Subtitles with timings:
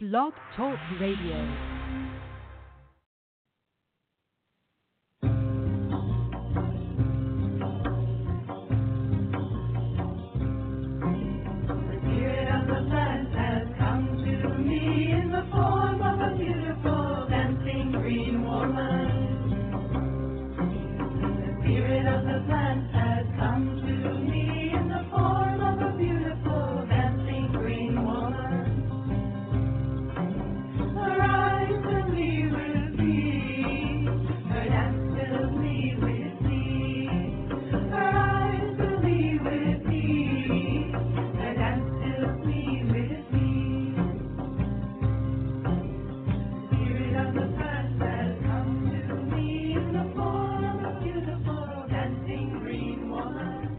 [0.00, 1.77] Blog Talk Radio.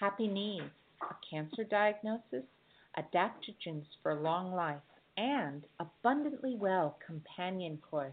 [0.00, 0.62] Happy Knees,
[1.02, 2.44] a cancer diagnosis,
[2.98, 4.82] adaptogens for long life,
[5.16, 8.12] and Abundantly Well companion course.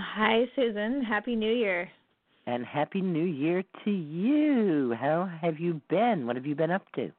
[0.00, 1.04] Hi, Susun.
[1.04, 1.88] Happy New Year.
[2.46, 4.94] And Happy New Year to you.
[4.98, 6.26] How have you been?
[6.26, 7.10] What have you been up to?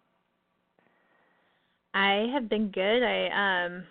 [1.94, 3.04] I have been good.
[3.04, 3.84] I um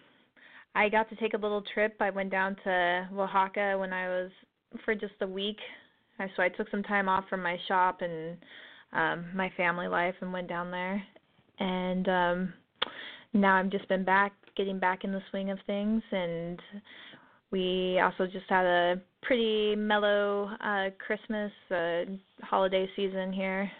[0.74, 1.96] I got to take a little trip.
[2.00, 4.30] I went down to Oaxaca when I was
[4.84, 5.58] for just a week.
[6.18, 8.36] I so I took some time off from my shop and
[8.92, 11.02] um my family life and went down there.
[11.60, 12.52] And um
[13.32, 16.60] now I've just been back getting back in the swing of things and
[17.52, 22.02] we also just had a pretty mellow uh Christmas uh
[22.42, 23.70] holiday season here.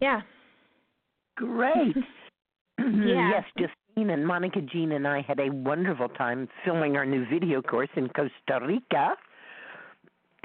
[0.00, 0.22] Yeah.
[1.36, 1.96] Great.
[2.78, 3.30] Yeah.
[3.30, 7.62] Yes, Justine and Monica Jean and I had a wonderful time filming our new video
[7.62, 9.14] course in Costa Rica.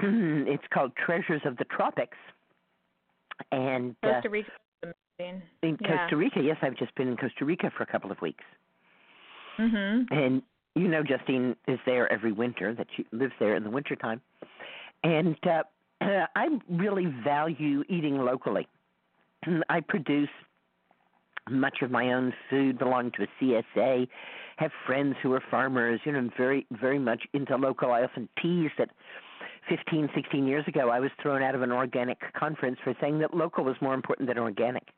[0.00, 2.16] it's called Treasures of the Tropics.
[3.52, 4.50] And uh, Costa Rica
[4.82, 5.42] is amazing.
[5.62, 5.98] in yeah.
[5.98, 8.44] Costa Rica, yes, I've just been in Costa Rica for a couple of weeks.
[9.60, 10.14] Mm-hmm.
[10.14, 10.42] And
[10.74, 12.74] you know, Justine is there every winter.
[12.74, 14.20] That she lives there in the wintertime.
[15.04, 15.62] And uh,
[16.36, 18.68] I really value eating locally.
[19.68, 20.28] I produce
[21.50, 24.08] much of my own food, belong to a CSA,
[24.56, 27.90] have friends who are farmers, you know, I'm very, very much into local.
[27.90, 28.90] I often tease that
[29.68, 33.34] 15, 16 years ago, I was thrown out of an organic conference for saying that
[33.34, 34.88] local was more important than organic.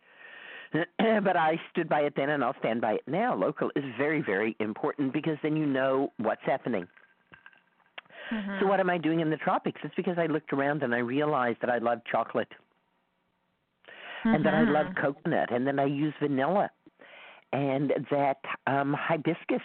[0.99, 3.35] but I stood by it then and I'll stand by it now.
[3.35, 6.87] Local is very, very important because then you know what's happening.
[8.31, 8.61] Mhm.
[8.61, 9.81] So, what am I doing in the tropics?
[9.85, 12.53] It's because I looked around and I realized that I love chocolate
[14.25, 16.71] and that I love coconut and then I use vanilla
[17.53, 19.63] and that um, hibiscus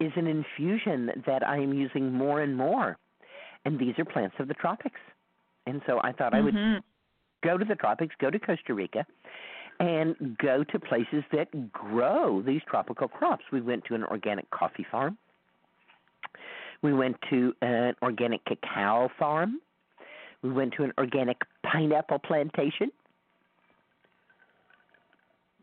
[0.00, 2.98] is an infusion that I am using more and more.
[3.64, 5.00] And these are plants of the tropics.
[5.66, 6.82] And so I thought I would Mhm.
[7.42, 9.06] go to the tropics, go to Costa Rica,
[9.80, 13.44] and go to places that grow these tropical crops.
[13.52, 15.18] We went to an organic coffee farm.
[16.82, 19.60] We went to an organic cacao farm.
[20.42, 22.90] We went to an organic pineapple plantation.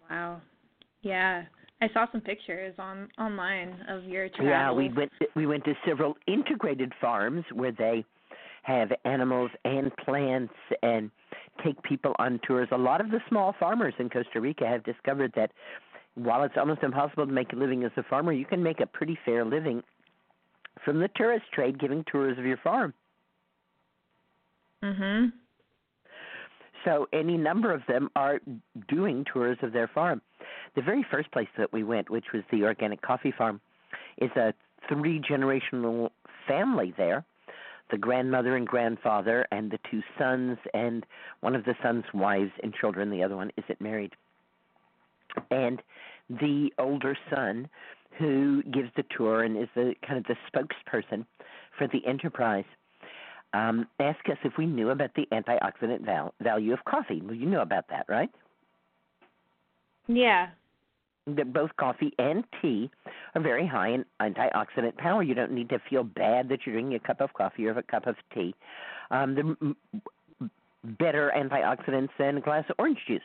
[0.09, 0.41] Wow.
[1.01, 1.43] Yeah.
[1.81, 4.47] I saw some pictures on online of your travel.
[4.47, 8.05] Yeah, we went we went to several integrated farms where they
[8.63, 11.11] have animals and plants and
[11.63, 12.67] take people on tours.
[12.71, 15.51] A lot of the small farmers in Costa Rica have discovered that
[16.15, 18.85] while it's almost impossible to make a living as a farmer, you can make a
[18.85, 19.83] pretty fair living
[20.83, 22.93] from the tourist trade giving tours of your farm.
[24.81, 25.33] Mhm.
[26.83, 28.41] So any number of them are
[28.87, 30.21] doing tours of their farm.
[30.75, 33.61] The very first place that we went, which was the organic coffee farm,
[34.17, 34.53] is a
[34.89, 36.11] three generational
[36.45, 37.23] family there.
[37.91, 41.05] The grandmother and grandfather and the two sons and
[41.41, 44.13] one of the sons' wives and children, the other one isn't married.
[45.51, 45.81] And
[46.29, 47.69] the older son
[48.17, 51.25] who gives the tour and is the kind of the spokesperson
[51.77, 52.65] for the enterprise
[53.53, 57.21] um, asked us if we knew about the antioxidant val- value of coffee.
[57.23, 58.29] Well, you know about that, right?
[60.07, 60.49] Yeah.
[61.25, 62.91] That both coffee and tea
[63.33, 65.23] are very high in antioxidant power.
[65.23, 67.83] You don't need to feel bad that you're drinking a cup of coffee or a
[67.83, 68.53] cup of tea.
[69.09, 70.49] Um, they're
[70.99, 73.21] better antioxidants than a glass of orange juice.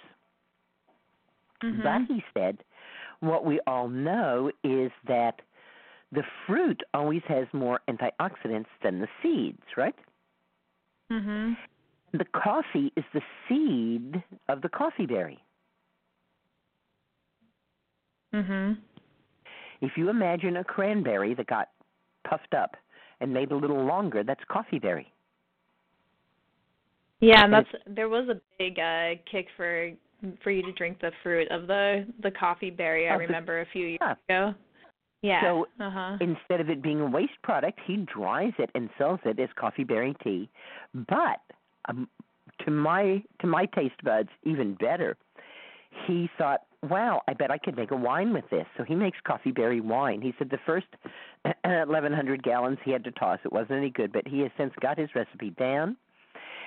[1.60, 1.82] Mhm.
[1.82, 2.62] But he said,
[3.18, 5.42] what we all know is that
[6.12, 9.98] the fruit always has more antioxidants than the seeds, right?
[11.10, 11.56] Mhm.
[12.12, 15.42] The coffee is the seed of the coffee berry.
[18.32, 18.78] Mhm.
[19.80, 21.68] If you imagine a cranberry that got
[22.24, 22.76] puffed up
[23.20, 25.12] and made a little longer, that's coffee berry.
[27.20, 29.90] Yeah, and And that's there was a big uh kick for
[30.42, 33.08] for you to drink the fruit of the the coffee berry.
[33.08, 34.14] I remember a few years Yeah.
[34.28, 34.54] ago.
[35.22, 35.40] Yeah.
[35.42, 36.18] So, uh-huh.
[36.20, 39.82] Instead of it being a waste product, he dries it and sells it as coffee
[39.82, 40.48] berry tea.
[40.94, 41.40] But
[41.88, 42.08] um,
[42.64, 45.16] to my to my taste buds, even better.
[46.06, 49.18] He thought, "Wow, I bet I could make a wine with this." So he makes
[49.20, 50.20] coffee berry wine.
[50.20, 50.86] He said the first
[51.64, 53.40] 1,100 gallons he had to toss.
[53.44, 55.96] It wasn't any good, but he has since got his recipe down.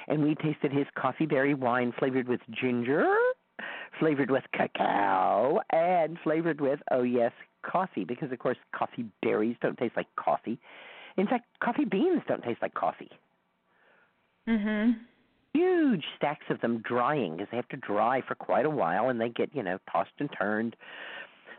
[0.08, 3.14] And we tasted his coffee berry wine flavored with ginger,
[4.00, 7.32] flavored with cacao, and flavored with oh yes,
[7.64, 8.04] coffee.
[8.04, 10.60] Because of course, coffee berries don't taste like coffee.
[11.18, 13.12] In fact, coffee beans don't taste like coffee
[14.48, 15.00] Mhm.
[15.54, 19.20] Huge stacks of them drying because they have to dry for quite a while and
[19.20, 20.76] they get you know tossed and turned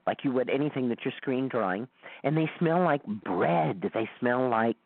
[0.07, 1.87] like you would anything that you're screen drying
[2.25, 4.77] and they smell like bread they smell like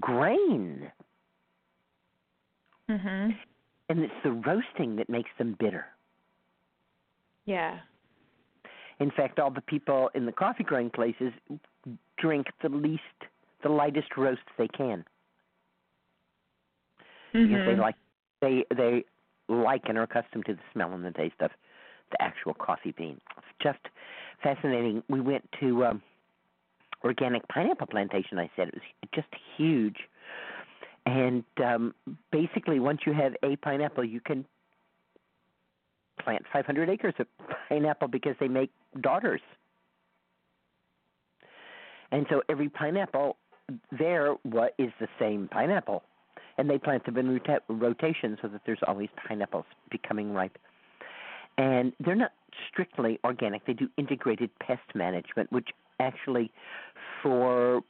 [0.00, 0.90] grain
[2.88, 3.36] Mhm.
[3.88, 5.86] and it's the roasting that makes them bitter
[7.46, 7.80] Yeah.
[9.00, 11.32] in fact all the people in the coffee growing places
[12.18, 13.02] drink the least
[13.62, 15.04] the lightest roast they can
[17.32, 17.78] because they Mhm.
[17.78, 17.96] like
[18.42, 19.04] they they
[19.48, 21.50] like and are accustomed to the smell and the taste of
[22.10, 23.18] the actual coffee bean.
[23.38, 23.78] It's just
[24.42, 25.02] fascinating.
[25.08, 26.02] We went to um
[27.02, 29.96] organic pineapple plantation I said it was just huge.
[31.06, 31.94] And um
[32.30, 34.44] basically once you have a pineapple you can
[36.20, 37.26] plant 500 acres of
[37.68, 38.70] pineapple because they make
[39.00, 39.40] daughters.
[42.12, 43.36] And so every pineapple
[43.98, 46.02] there what is the same pineapple
[46.58, 50.58] and they plant them in rota- rotation so that there's always pineapples becoming ripe.
[51.58, 52.32] And they're not
[52.68, 55.68] strictly organic; they do integrated pest management, which
[56.00, 56.50] actually,
[57.22, 57.82] for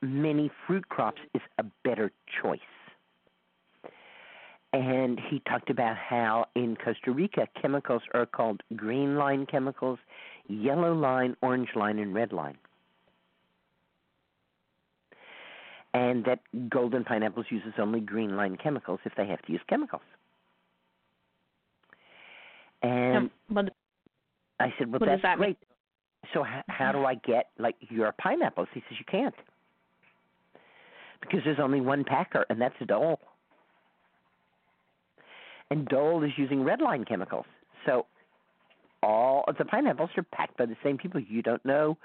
[0.00, 2.60] many fruit crops, is a better choice.
[4.72, 10.00] And he talked about how in Costa Rica chemicals are called green line chemicals,
[10.48, 12.58] yellow line, orange line, and red line.
[15.94, 20.02] And that golden pineapples uses only green line chemicals if they have to use chemicals.
[22.82, 23.70] And Um,
[24.60, 25.56] I said, "Well, that's that mean?
[25.56, 25.58] great.
[26.32, 29.34] So h- how do I get like your pineapples?" He says, "You can't."
[31.20, 33.18] because there's only one packer, and that's Dole.
[35.70, 37.46] And Dole is using red line chemicals.
[37.86, 38.04] So
[39.02, 41.20] all of the pineapples are packed by the same people.
[41.20, 41.96] You don't know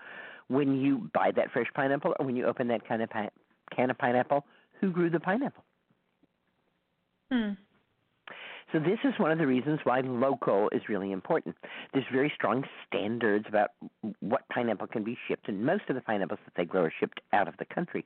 [0.48, 3.30] when you buy that fresh pineapple or when you open that kind of pi-
[3.76, 4.46] can of pineapple
[4.80, 5.64] who grew the pineapple.
[7.32, 7.52] Hmm.
[8.72, 11.56] So this is one of the reasons why local is really important.
[11.92, 13.72] There's very strong standards about
[14.20, 17.20] what pineapple can be shipped, and most of the pineapples that they grow are shipped
[17.34, 18.06] out of the country.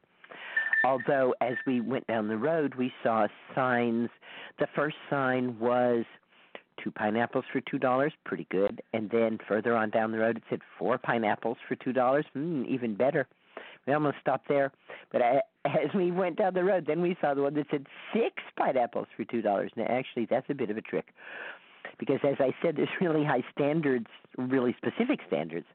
[0.85, 4.09] Although, as we went down the road, we saw signs.
[4.59, 6.05] The first sign was
[6.81, 8.81] two pineapples for two dollars, pretty good.
[8.93, 12.65] And then further on down the road, it said four pineapples for two dollars, mm,
[12.67, 13.27] even better.
[13.85, 14.71] We almost stopped there,
[15.11, 17.85] but I, as we went down the road, then we saw the one that said
[18.13, 19.71] six pineapples for two dollars.
[19.75, 21.13] Now, actually, that's a bit of a trick,
[21.99, 25.65] because as I said, there's really high standards, really specific standards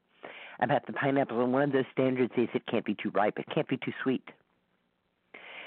[0.61, 3.47] about the pineapple, and one of those standards is it can't be too ripe, it
[3.55, 4.27] can't be too sweet.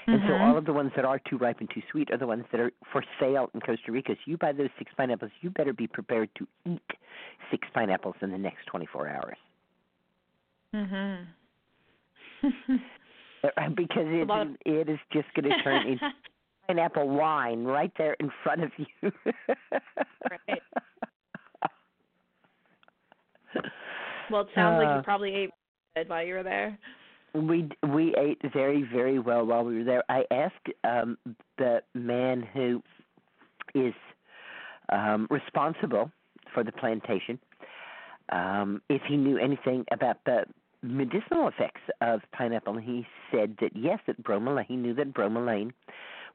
[0.08, 0.40] And so Mhm.
[0.40, 2.60] all of the ones that are too ripe and too sweet are the ones that
[2.60, 4.16] are for sale in Costa Rica.
[4.16, 6.92] So you buy those six pineapples, you better be prepared to eat
[7.50, 9.38] six pineapples in the next 24 hours.
[10.74, 11.26] Mhm.
[13.44, 16.10] Uh, Because it, of- it is just going to turn into
[16.68, 19.10] pineapple wine right there in front of you.
[20.30, 20.62] Right.
[24.30, 25.50] well, it sounds like Uh, you probably ate
[25.96, 26.78] good while you were there.
[27.34, 30.04] We we ate very very well while we were there.
[30.08, 31.16] I asked um
[31.58, 32.82] the man who
[33.74, 33.94] is
[34.92, 36.10] um responsible
[36.52, 37.38] for the plantation
[38.30, 40.44] um if he knew anything about the
[40.82, 45.72] medicinal effects of pineapple and he said that yes that bromelain he knew that bromelain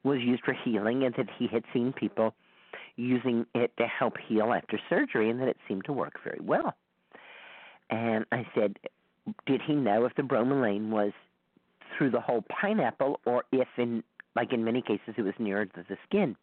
[0.04, 2.34] was used for healing and that he had seen people
[2.96, 6.74] using it to help heal after surgery and that it seemed to work very well.
[7.90, 8.78] And I said,
[9.46, 11.12] did he know if the bromelain was
[11.96, 14.02] through the whole pineapple or if in
[14.36, 16.36] like in many cases it was nearer to the skin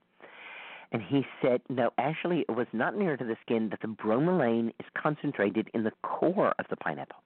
[0.92, 4.70] and he said no actually it was not near to the skin that the bromelain
[4.80, 7.18] is concentrated in the core of the pineapple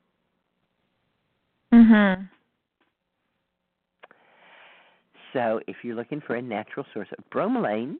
[1.73, 2.29] Mhm.
[5.33, 7.95] so if you're looking for a natural source of bromelain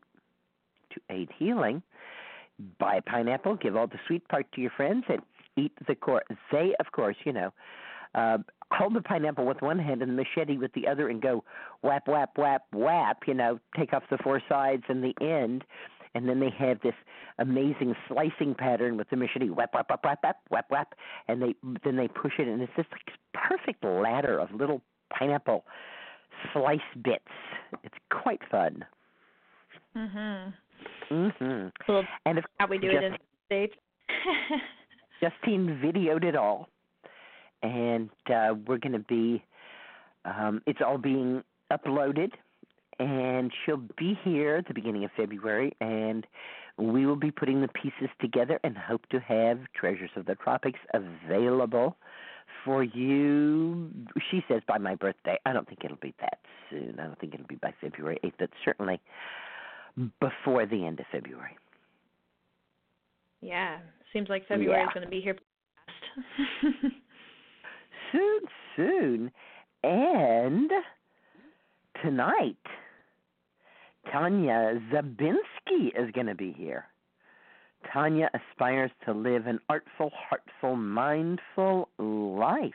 [0.91, 1.81] to aid healing
[2.79, 5.21] buy a pineapple give all the sweet part to your friends and
[5.55, 7.51] eat the core they of course you know
[8.15, 8.39] uh,
[8.71, 11.43] hold the pineapple with one hand and the machete with the other and go
[11.83, 15.63] whap whap whap whap you know take off the four sides and the end
[16.15, 16.93] and then they have this
[17.37, 20.95] amazing slicing pattern with the machete whap whap whap whap whap whap whap
[21.27, 24.81] and they then they push it and it's this like perfect ladder of little
[25.17, 25.65] pineapple
[26.53, 27.23] slice bits
[27.83, 28.85] it's quite fun
[29.95, 30.53] Mhm.
[31.09, 33.75] Mhm Well, and of how we do it in the states.
[35.21, 36.69] Justine videoed it all,
[37.61, 39.43] and uh, we're going to be.
[40.25, 42.31] Um, it's all being uploaded,
[43.00, 46.27] and she'll be here at the beginning of February, and
[46.77, 50.79] we will be putting the pieces together and hope to have Treasures of the Tropics
[50.94, 51.98] available
[52.65, 53.89] for you.
[54.29, 55.38] She says by my birthday.
[55.46, 56.39] I don't think it'll be that
[56.70, 56.98] soon.
[57.00, 59.00] I don't think it'll be by February 8th, but certainly
[60.20, 61.58] before the end of February.
[63.41, 63.79] yeah,
[64.13, 66.75] seems like February is going to be here fast.
[68.12, 68.39] soon,
[68.75, 69.32] soon.
[69.84, 70.72] And
[72.03, 72.58] tonight,
[74.12, 76.86] Tanya Zabinski is going to be here.
[77.94, 82.74] Tanya aspires to live an artful, heartful, mindful life.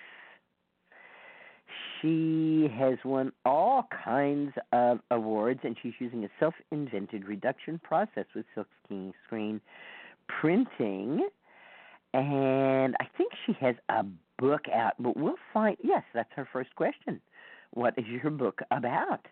[2.00, 8.26] She has won all kinds of awards, and she's using a self invented reduction process
[8.34, 9.60] with silkscreen screen
[10.40, 11.28] printing.
[12.12, 14.04] And I think she has a
[14.38, 15.76] book out, but we'll find.
[15.82, 17.20] Yes, that's her first question.
[17.72, 19.26] What is your book about?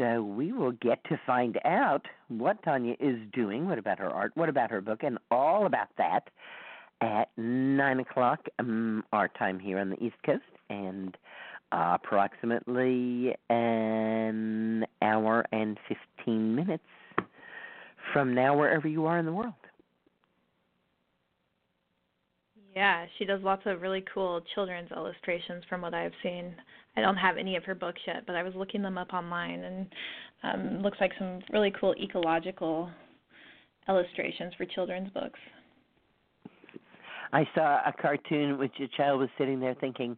[0.00, 4.32] So we will get to find out what Tanya is doing, what about her art,
[4.34, 6.30] what about her book, and all about that
[7.02, 10.40] at nine o'clock um, our time here on the East Coast,
[10.70, 11.18] and
[11.72, 16.84] uh, approximately an hour and fifteen minutes
[18.14, 19.52] from now, wherever you are in the world.
[22.74, 26.54] Yeah, she does lots of really cool children's illustrations from what I've seen.
[26.96, 29.60] I don't have any of her books yet, but I was looking them up online
[29.60, 29.86] and
[30.42, 32.90] um looks like some really cool ecological
[33.88, 35.38] illustrations for children's books.
[37.32, 40.16] I saw a cartoon which a child was sitting there thinking,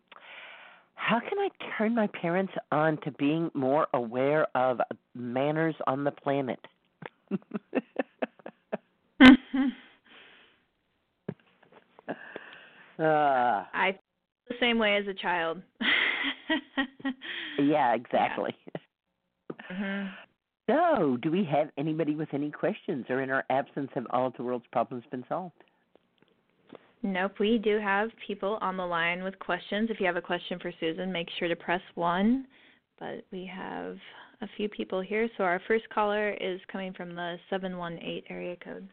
[0.94, 4.80] how can I turn my parents on to being more aware of
[5.14, 6.60] manners on the planet?
[12.98, 14.00] uh, I feel
[14.48, 15.62] the same way as a child.
[17.58, 18.54] yeah, exactly.
[19.70, 20.10] Mhm.
[20.68, 24.34] So, do we have anybody with any questions, or in our absence, have all of
[24.36, 25.54] the world's problems been solved?
[27.02, 29.90] Nope, we do have people on the line with questions.
[29.90, 32.46] If you have a question for Susun, make sure to press one.
[33.00, 33.96] But we have
[34.40, 35.28] a few people here.
[35.36, 38.88] So our first caller is coming from the 718 area code.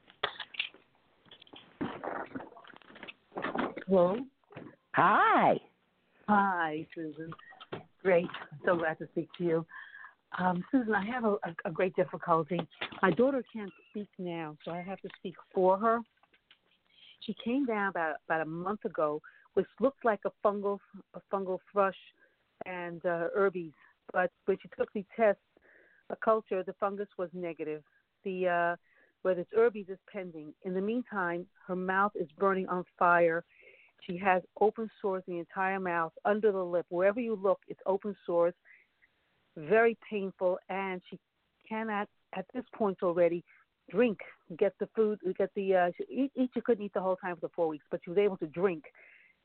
[3.90, 4.18] Hello.
[4.94, 5.60] Hi.
[6.28, 7.32] Hi, Susun.
[8.04, 8.28] Great.
[8.64, 9.66] So glad to speak to you.
[10.38, 12.60] Um, Susun, I have a, a, a great difficulty.
[13.02, 16.02] My daughter can't speak now, so I have to speak for her.
[17.22, 19.24] She came down about about a month ago,
[19.56, 20.78] which looked like a fungal
[21.16, 21.98] a fungal thrush
[22.68, 23.74] and uh, herpes,
[24.14, 25.40] but when she took the test,
[26.12, 27.82] a culture, the fungus was negative.
[28.24, 28.76] The uh,
[29.24, 30.54] whether it's herpes is pending.
[30.64, 33.44] In the meantime, her mouth is burning on fire.
[34.06, 38.16] She has open in the entire mouth, under the lip, wherever you look, it's open
[38.26, 38.54] sores,
[39.58, 41.20] very painful, and she
[41.68, 43.44] cannot, at this point already,
[43.90, 44.20] drink,
[44.58, 46.50] get the food, get the uh, she, eat, eat.
[46.54, 48.48] She couldn't eat the whole time for the four weeks, but she was able to
[48.48, 48.84] drink.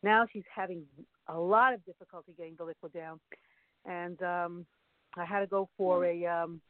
[0.03, 0.83] Now she's having
[1.29, 3.21] a lot of difficulty getting the liquid down,
[3.87, 4.67] and um,
[5.17, 6.61] I had to go for a um,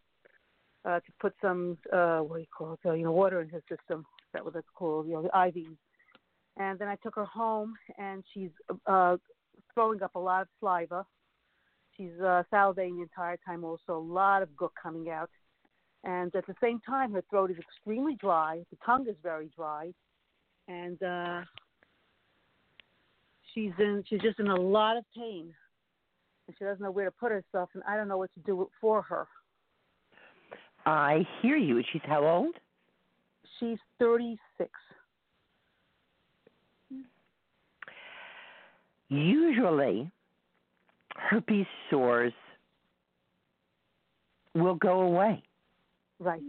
[0.84, 3.48] uh, to put some uh, what do you call it, uh, you know, water in
[3.48, 4.04] her system.
[4.32, 5.06] That what that's called?
[5.06, 5.76] You know, the IVs.
[6.56, 8.50] And then I took her home, and she's
[8.86, 9.16] uh,
[9.74, 11.04] throwing up a lot of saliva.
[11.96, 13.64] She's uh, salivating the entire time.
[13.64, 15.30] Also, a lot of gook coming out.
[16.04, 18.60] And at the same time, her throat is extremely dry.
[18.70, 19.92] The tongue is very dry,
[20.68, 21.40] and uh,
[23.52, 24.04] she's in.
[24.08, 25.52] She's just in a lot of pain,
[26.46, 27.70] and she doesn't know where to put herself.
[27.74, 29.26] And I don't know what to do for her.
[30.84, 31.82] I hear you.
[31.90, 32.54] She's how old?
[33.58, 34.70] She's 36.
[39.14, 40.10] Usually,
[41.14, 42.32] herpes sores
[44.54, 45.42] will go away.
[46.18, 46.42] Right.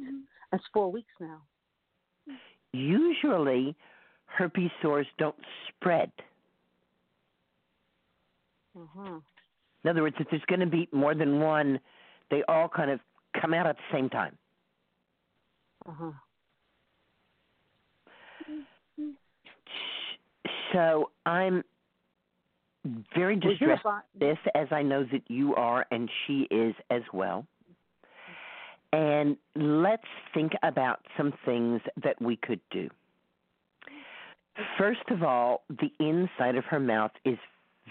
[0.52, 1.42] That's four weeks now.
[2.74, 3.76] Usually,
[4.26, 5.36] herpes sores don't
[5.70, 6.12] spread.
[8.76, 9.20] Uh-huh.
[9.84, 11.80] In other words, if there's going to be more than one,
[12.32, 13.00] they all kind of
[13.40, 14.36] come out at the same time.
[15.88, 16.12] Uh-huh.
[20.74, 21.64] So I'm
[23.16, 24.02] very distressed fine.
[24.20, 27.46] this as I know that you are and she is as well.
[28.94, 32.90] And let's think about some things that we could do.
[34.78, 37.38] First of all, the inside of her mouth is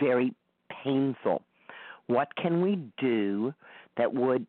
[0.00, 0.32] very
[0.82, 1.42] painful.
[2.06, 3.52] What can we do
[3.96, 4.46] that would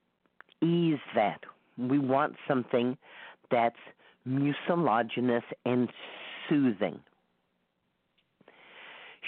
[0.61, 1.41] ease that?
[1.77, 2.97] We want something
[3.51, 3.75] that's
[4.25, 5.89] mucilaginous and
[6.47, 6.99] soothing.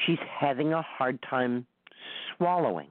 [0.05, 1.65] She's having a hard time
[2.35, 2.89] swallowing.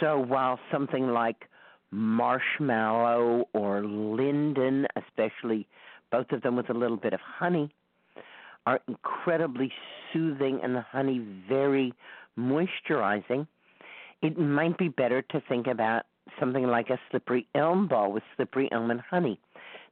[0.00, 1.48] So while something like
[1.90, 5.66] marshmallow or linden, especially
[6.10, 7.72] both of them with a little bit of honey,
[8.66, 9.72] are incredibly
[10.12, 11.92] soothing and the honey very
[12.38, 13.46] moisturizing,
[14.22, 16.02] it might be better to think about
[16.40, 19.38] something like a slippery elm ball with slippery elm and honey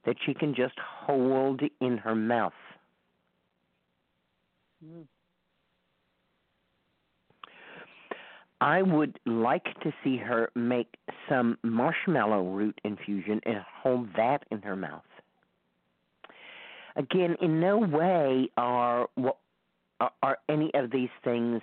[0.05, 2.53] that she can just hold in her mouth.
[4.85, 5.07] Mm.
[8.61, 10.95] I would like to see her make
[11.29, 15.03] some marshmallow root infusion and hold that in her mouth.
[16.95, 19.09] Again, in no way are,
[19.99, 21.61] are any of these things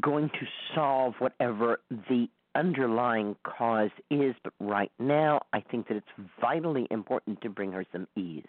[0.00, 6.28] going to solve whatever the underlying cause is, but right now I think that it's
[6.40, 8.42] vitally important to bring her some ease.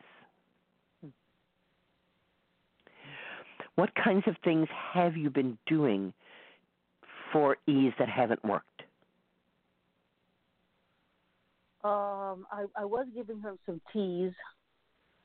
[3.80, 6.12] What kinds of things have you been doing
[7.32, 8.84] for ease that haven't worked?
[11.86, 14.34] Um, I, I was giving her some teas.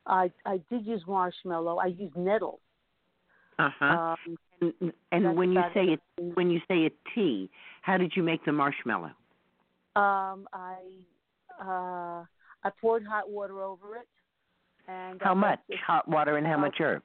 [0.06, 1.78] I I did use marshmallow.
[1.78, 2.60] I used nettle.
[3.58, 3.84] Uh-huh.
[3.84, 6.00] Um, and and when you say it.
[6.18, 7.50] it, when you say a tea,
[7.82, 9.10] how did you make the marshmallow?
[9.96, 10.76] um, I
[11.60, 12.24] uh,
[12.62, 14.06] I poured hot water over it,
[14.86, 17.02] and How let much hot water and how uh, much herb?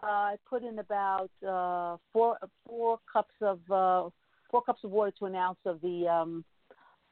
[0.00, 4.08] Uh, I put in about uh, four four cups of uh,
[4.50, 6.44] four cups of water to an ounce of the um,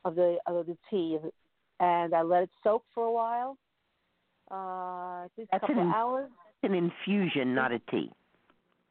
[0.05, 1.19] of the of the tea,
[1.81, 3.59] and I let it soak for a while.
[4.51, 6.31] Uh, at least a That's couple an hours.
[6.63, 8.11] An infusion, not a tea.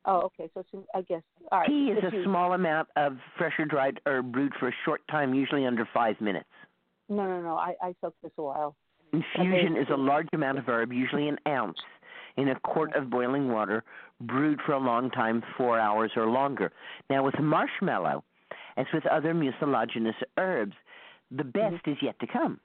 [0.06, 0.49] Oh, okay.
[0.54, 1.21] So it's, I guess
[1.52, 1.67] all right.
[1.67, 5.34] Tea is a small amount of fresh or dried herb brewed for a short time,
[5.34, 6.49] usually under five minutes.
[7.10, 7.56] No, no, no.
[7.56, 8.75] I I soaked this a while.
[9.12, 11.78] Infusion is a large amount of herb, usually an ounce,
[12.39, 13.84] in a quart of boiling water,
[14.21, 16.71] brewed for a long time, four hours or longer.
[17.10, 18.23] Now, with marshmallow,
[18.78, 20.75] As with other mucilaginous herbs,
[21.32, 21.75] the mm-hmm.
[21.75, 22.60] best is yet to come.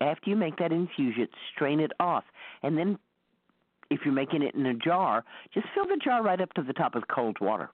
[0.00, 2.24] After you make that infusion, strain it off,
[2.62, 2.98] and then
[3.90, 6.72] if you're making it in a jar, just fill the jar right up to the
[6.74, 7.70] top with cold water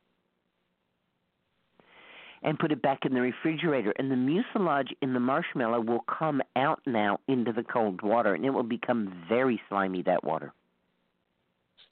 [2.43, 3.93] and put it back in the refrigerator.
[3.99, 8.45] And the mucilage in the marshmallow will come out now into the cold water, and
[8.45, 10.53] it will become very slimy, that water.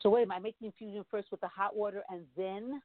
[0.00, 2.80] So wait am I making infusion first with the hot water and then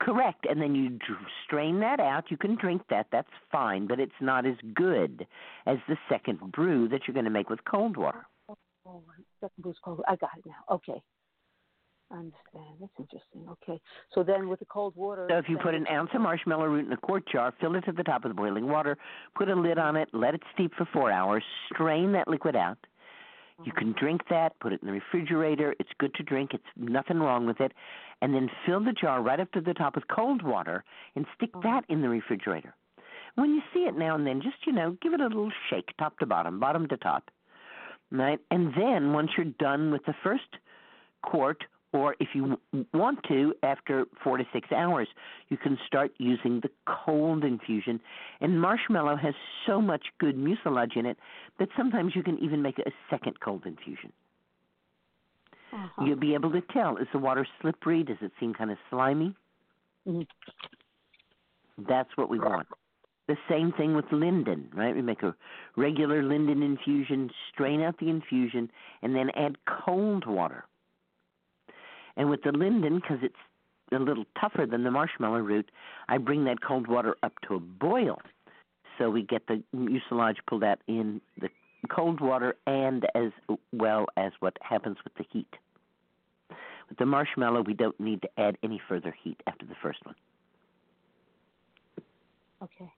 [0.00, 0.46] Correct.
[0.48, 0.98] And then you
[1.44, 2.24] strain that out.
[2.30, 3.06] You can drink that.
[3.12, 5.26] That's fine, but it's not as good
[5.66, 8.26] as the second brew that you're going to make with cold water.
[8.48, 9.02] oh,
[9.40, 10.02] second boost cold.
[10.08, 10.74] I got it now.
[10.74, 11.00] Okay.
[12.10, 12.78] I understand.
[12.80, 13.46] That's interesting.
[13.48, 13.80] Okay.
[14.12, 15.26] So then with the cold water.
[15.30, 17.82] So if you put an ounce of marshmallow root in a quart jar, fill it
[17.82, 18.98] to the top with boiling water,
[19.36, 22.78] put a lid on it, let it steep for four hours, strain that liquid out.
[23.64, 25.74] You can drink that, put it in the refrigerator.
[25.78, 26.50] It's good to drink.
[26.54, 27.72] It's nothing wrong with it.
[28.20, 30.84] And then fill the jar right up to the top with cold water
[31.16, 31.68] and stick mm-hmm.
[31.68, 32.74] that in the refrigerator.
[33.34, 35.96] When you see it now and then, just, you know, give it a little shake,
[35.98, 37.30] top to bottom, bottom to top.
[38.10, 38.38] Right?
[38.50, 40.42] And then once you're done with the first
[41.22, 42.58] quart, or if you
[42.94, 45.08] want to, after four to six hours,
[45.50, 48.00] you can start using the cold infusion.
[48.40, 49.34] And marshmallow has
[49.66, 51.18] so much good mucilage in it
[51.58, 54.12] that sometimes you can even make a second cold infusion.
[55.72, 56.04] Uh-huh.
[56.04, 58.02] You'll be able to tell is the water slippery?
[58.02, 59.34] Does it seem kind of slimy?
[60.06, 60.26] Mhm.
[61.78, 62.68] That's what we want.
[63.28, 64.94] The same thing with linden, right?
[64.94, 65.34] We make a
[65.76, 70.66] regular linden infusion, strain out the infusion, and then add cold water.
[72.16, 73.34] And with the linden, because it's
[73.92, 75.70] a little tougher than the marshmallow root,
[76.08, 78.20] I bring that cold water up to a boil.
[78.98, 81.48] So we get the mucilage pulled out in the
[81.90, 83.32] cold water and as
[83.72, 85.48] well as what happens with the heat.
[86.88, 90.14] With the marshmallow, we don't need to add any further heat after the first one.
[92.62, 92.92] Okay.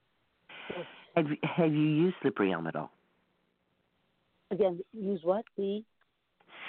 [1.16, 2.90] Have you, have you used slippery elm at all?
[4.50, 5.44] Again, use what?
[5.56, 5.82] The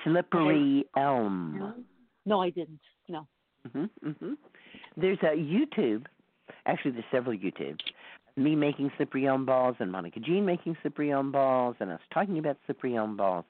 [0.04, 1.86] Slippery elm.
[2.26, 2.80] No, I didn't.
[3.08, 3.28] No.
[3.72, 4.34] hmm hmm
[4.98, 6.06] There's a YouTube.
[6.66, 7.82] Actually, there's several YouTubes.
[8.38, 8.92] Me making
[9.26, 10.76] elm balls, and Monica Jean making
[11.12, 12.58] elm balls, and us talking about
[12.96, 13.46] elm balls.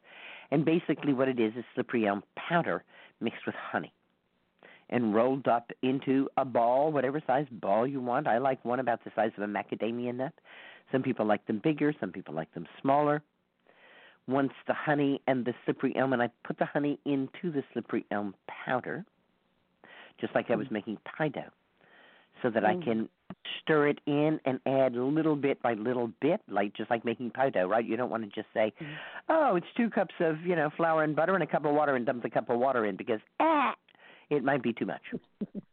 [0.52, 1.64] And basically, what it is is
[2.06, 2.84] elm powder
[3.20, 3.92] mixed with honey,
[4.90, 8.28] and rolled up into a ball, whatever size ball you want.
[8.28, 10.34] I like one about the size of a macadamia nut.
[10.92, 11.94] Some people like them bigger.
[12.00, 13.24] Some people like them smaller.
[14.28, 18.06] Once the honey and the slippery elm, and I put the honey into the slippery
[18.12, 19.06] elm powder,
[20.20, 21.52] just like I was making pie dough,
[22.42, 22.84] so that I Mm.
[22.84, 23.10] can
[23.60, 27.50] stir it in and add little bit by little bit, like just like making pie
[27.52, 27.86] dough, right?
[27.86, 28.98] You don't want to just say, Mhm.
[29.30, 31.96] "Oh, it's two cups of you know flour and butter and a cup of water,"
[31.96, 33.76] and dump the cup of water in because ah,
[34.30, 35.04] it might be too much.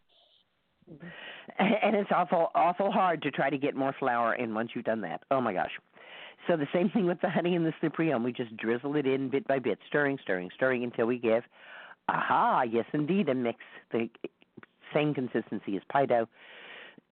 [1.58, 5.00] and it's awful awful hard to try to get more flour in once you've done
[5.02, 5.22] that.
[5.30, 5.78] Oh my gosh.
[6.48, 8.24] So the same thing with the honey and the elm.
[8.24, 11.44] We just drizzle it in bit by bit, stirring, stirring, stirring until we give,
[12.08, 13.60] aha, yes indeed, a mix
[13.92, 14.08] the
[14.92, 16.28] same consistency as pie dough.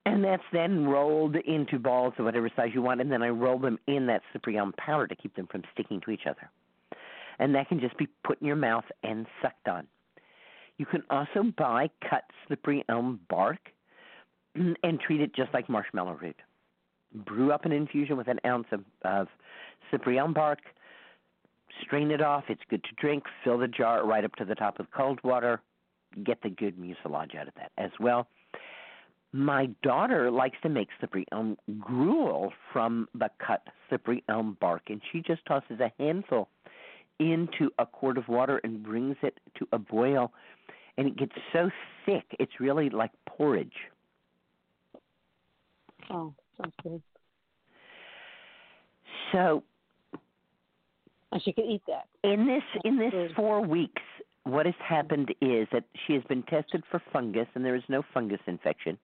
[0.07, 3.59] And that's then rolled into balls of whatever size you want, and then I roll
[3.59, 4.23] them in that
[4.57, 6.51] elm powder to keep them from sticking to each other.
[7.39, 9.87] And that can just be put in your mouth and sucked on.
[10.79, 13.71] You can also buy cut slippery elm bark
[14.55, 16.37] and treat it just like marshmallow root.
[17.15, 19.29] Brew up an infusion with an ounce of, of
[20.19, 20.61] elm bark,
[21.83, 22.45] strain it off.
[22.49, 23.25] It's good to drink.
[23.45, 25.61] Fill the jar right up to the top with cold water.
[26.25, 28.27] Get the good mucilage out of that as well.
[29.33, 30.89] My daughter likes to make
[31.31, 33.63] elm gruel from the cut
[34.29, 36.49] elm bark, and she just tosses a handful
[37.21, 40.33] into a quart of water and brings it to a boil,
[40.97, 41.71] and it gets so
[42.05, 43.91] thick it's really like porridge.
[46.11, 47.03] Oh, sounds good.
[49.33, 49.63] So
[51.33, 52.07] And she could eat that.
[52.25, 53.35] in this in this Good.
[53.37, 54.03] four weeks,
[54.45, 58.03] what has happened is that she has been tested for fungus, and there is no
[58.13, 58.99] fungus infection.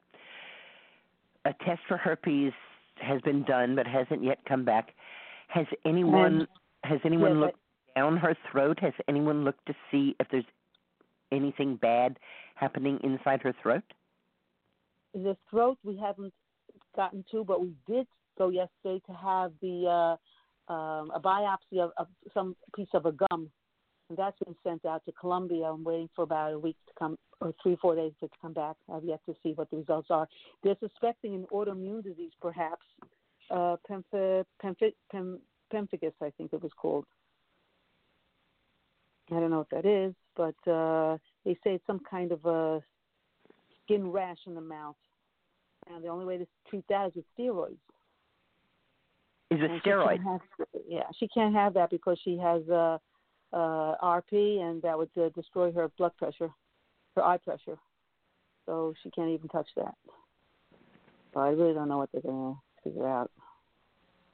[1.44, 2.52] A test for herpes
[3.00, 4.94] has been done, but hasn't yet come back.
[5.48, 6.48] Has anyone
[6.84, 7.58] has anyone yeah, but- looked
[7.94, 8.78] down her throat?
[8.80, 10.44] Has anyone looked to see if there's
[11.32, 12.18] anything bad
[12.54, 13.82] happening inside her throat?
[15.14, 16.34] The throat we haven't
[16.96, 18.06] gotten to, but we did
[18.38, 23.12] go yesterday to have the uh, um, a biopsy of, of some piece of a
[23.12, 23.50] gum,
[24.08, 25.64] and that's been sent out to Columbia.
[25.66, 28.76] I'm waiting for about a week to come, or three, four days to come back.
[28.92, 30.26] I've yet to see what the results are.
[30.62, 32.84] They're suspecting an autoimmune disease, perhaps,
[33.50, 35.38] uh, pemphi, pemphi, pem,
[35.72, 37.04] pemphigus, I think it was called.
[39.30, 42.80] I don't know what that is, but uh, they say it's some kind of a
[43.82, 44.96] skin rash in the mouth.
[45.92, 47.78] And the only way to treat that is with steroids.
[49.50, 50.40] Is with And she have-
[50.88, 52.98] yeah, she can't have that because she has uh,
[53.52, 56.50] uh, RP, and that would uh, destroy her blood pressure,
[57.14, 57.78] her eye pressure.
[58.66, 59.94] So she can't even touch that.
[61.32, 63.30] So I really don't know what they're going to figure out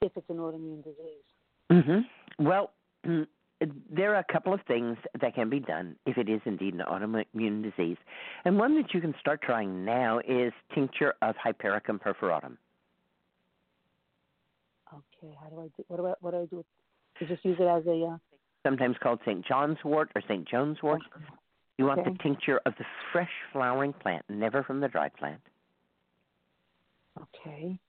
[0.01, 1.23] if it's an autoimmune disease.
[1.71, 2.45] Mm-hmm.
[2.45, 2.71] Well,
[3.91, 6.81] there are a couple of things that can be done if it is indeed an
[6.81, 7.97] autoimmune disease,
[8.45, 12.57] and one that you can start trying now is tincture of Hypericum perforatum.
[14.93, 15.83] Okay, how do I do?
[15.87, 16.65] What do I what do I do?
[17.19, 18.17] To just use it as a uh,
[18.63, 19.45] sometimes called St.
[19.45, 20.47] John's wort or St.
[20.47, 21.01] John's wort.
[21.77, 22.11] You want Okay.
[22.11, 25.41] the tincture of the fresh flowering plant, never from the dried plant.
[27.21, 27.79] okay.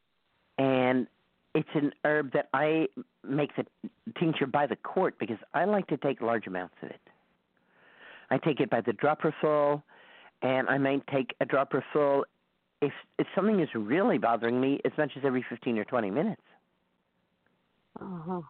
[0.59, 1.07] And
[1.55, 2.89] it's an herb that I
[3.27, 3.65] make the
[4.19, 7.01] tincture by the quart because I like to take large amounts of it.
[8.31, 9.83] I take it by the dropper full,
[10.43, 12.25] and I might take a dropper full
[12.83, 16.43] if if something is really bothering me as much as every 15 or 20 minutes.
[18.01, 18.41] Uh huh.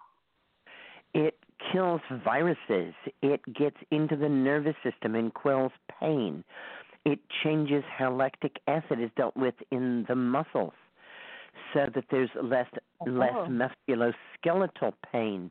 [1.13, 1.39] It
[1.73, 2.95] kills viruses.
[3.23, 6.43] It gets into the nervous system and quells pain.
[7.05, 10.73] It changes how lactic acid is dealt with in the muscles
[11.73, 12.69] so that there's less
[13.07, 13.47] less Oh.
[13.47, 15.51] musculoskeletal pain.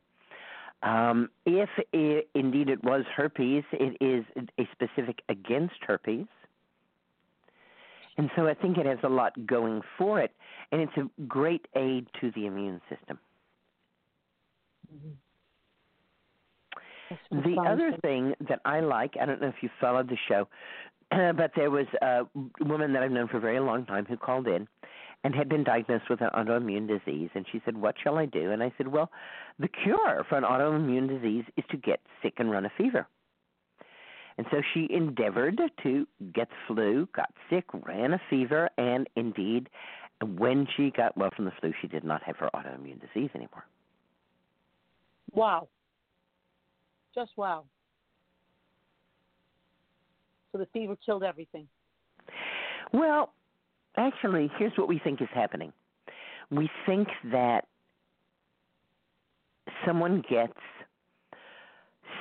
[0.82, 4.24] Um, if i indeed it was herpes, it is
[4.58, 6.26] a specific against herpes.
[8.16, 10.32] And so I think it has a lot going for it,
[10.70, 13.18] and it's a great aid to the immune system.
[17.30, 20.48] The other thing that I like, I don't know if you followed the show,
[21.10, 22.26] but there was a
[22.60, 24.66] woman that I've known for a very long time who called in
[25.24, 27.30] and had been diagnosed with an autoimmune disease.
[27.34, 28.52] And she said, What shall I do?
[28.52, 29.10] And I said, Well,
[29.58, 33.08] the cure for an autoimmune disease is to get sick and run a fever.
[34.36, 39.68] And so she endeavored to get the flu, got sick, ran a fever, and indeed,
[40.36, 43.64] when she got well from the flu, she did not have her autoimmune disease anymore.
[45.32, 45.68] Wow.
[47.14, 47.64] Just wow.
[50.52, 51.68] So the fever killed everything.
[52.92, 53.32] Well,
[53.96, 55.72] actually, here's what we think is happening.
[56.50, 57.66] We think that
[59.86, 60.58] someone gets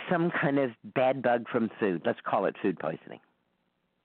[0.09, 2.01] some kind of bad bug from food.
[2.05, 3.19] Let's call it food poisoning.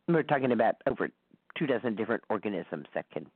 [0.07, 1.11] We're talking about over
[1.57, 3.26] two dozen different organisms that can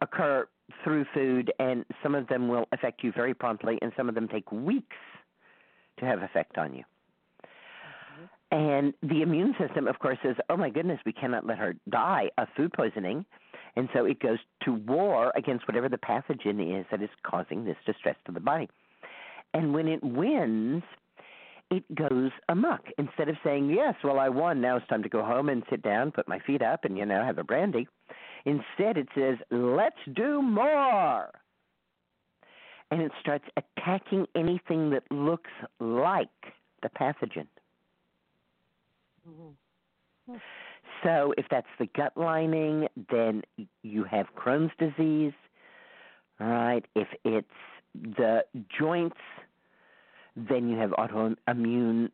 [0.00, 0.46] occur
[0.84, 4.28] through food, and some of them will affect you very promptly, and some of them
[4.28, 4.96] take weeks
[5.98, 6.84] to have effect on you.
[8.50, 12.30] And the immune system, of course, says, oh my goodness, we cannot let her die
[12.36, 13.24] of food poisoning.
[13.76, 17.76] And so it goes to war against whatever the pathogen is that is causing this
[17.86, 18.68] distress to the body.
[19.54, 20.82] And when it wins,
[21.70, 22.86] it goes amok.
[22.98, 25.82] Instead of saying, yes, well, I won, now it's time to go home and sit
[25.82, 27.86] down, put my feet up, and, you know, have a brandy.
[28.44, 31.30] Instead, it says, let's do more.
[32.90, 36.28] And it starts attacking anything that looks like
[36.82, 37.46] the pathogen.
[41.02, 43.42] So if that's the gut lining, then
[43.82, 45.32] you have Crohn's disease,
[46.40, 46.84] all right?
[46.94, 47.48] If it's
[47.94, 48.44] the
[48.78, 49.16] joints,
[50.36, 52.10] then you have autoimmune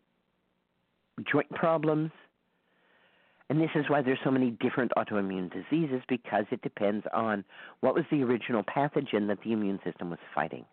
[1.30, 2.10] joint problems.
[3.48, 7.44] And this is why there's so many different autoimmune diseases because it depends on
[7.80, 10.64] what was the original pathogen that the immune system was fighting.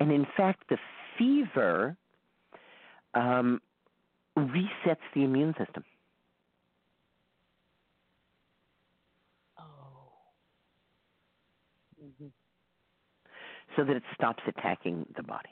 [0.00, 0.78] And in fact, the
[1.16, 1.96] fever
[3.14, 3.60] um,
[4.38, 5.84] resets the immune system.
[9.58, 10.12] Oh.
[12.20, 12.28] hmm
[13.76, 15.50] so that it stops attacking the body.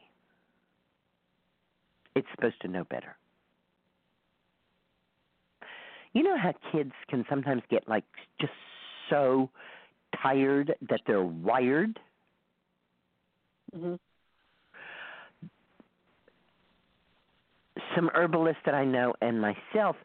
[2.16, 3.16] It's supposed to know better.
[6.12, 8.04] You know how kids can sometimes get like
[8.40, 8.52] just
[9.10, 9.50] so
[10.22, 11.98] tired that they're wired?
[13.74, 13.94] hmm
[17.94, 19.96] Some herbalists that I know and myself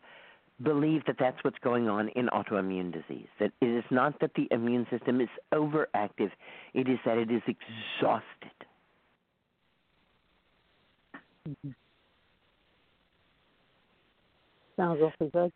[0.62, 3.28] believe that that's what's going on in autoimmune disease.
[3.40, 6.32] That it is not that the immune system is overactive,
[6.74, 8.26] it is that it is exhausted.
[11.48, 11.70] Mm-hmm.
[14.76, 15.52] Sounds awfully good.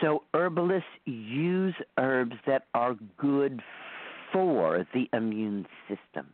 [0.00, 3.62] So herbalists use herbs that are good
[4.32, 6.26] for the immune system.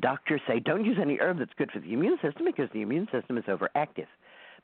[0.00, 3.06] Doctors say don't use any herb that's good for the immune system because the immune
[3.12, 4.06] system is overactive.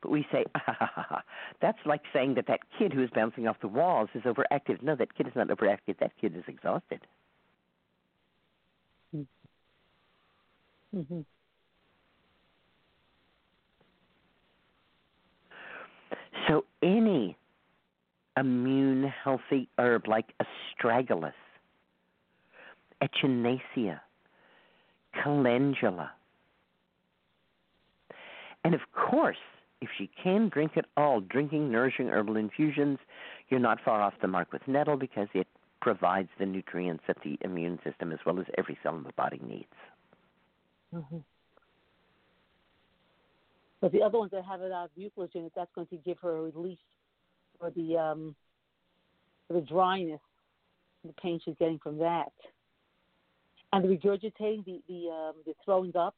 [0.02, 1.22] But we say, ah, ha, ha, ha.
[1.60, 4.82] that's like saying that that kid who is bouncing off the walls is overactive.
[4.82, 5.98] No, that kid is not overactive.
[6.00, 7.00] That kid is exhausted.
[10.92, 11.20] hmm
[16.48, 17.36] So any
[18.36, 21.32] immune healthy herb like astragalus,
[23.02, 24.00] echinacea,
[25.22, 26.10] calendula.
[28.64, 29.36] And of course,
[29.80, 32.98] if she can drink at all, drinking nourishing herbal infusions,
[33.48, 35.46] you're not far off the mark with nettle because it
[35.80, 39.40] provides the nutrients that the immune system, as well as every cell in the body,
[39.42, 39.66] needs.
[40.94, 41.18] Mm-hmm.
[43.80, 46.36] But the other ones that have it out of mucilage that's going to give her
[46.36, 46.78] a relief
[47.58, 48.34] for the um,
[49.48, 50.20] for the dryness,
[51.04, 52.32] the pain she's getting from that,
[53.72, 56.14] and the regurgitating, the the um, the throwing up.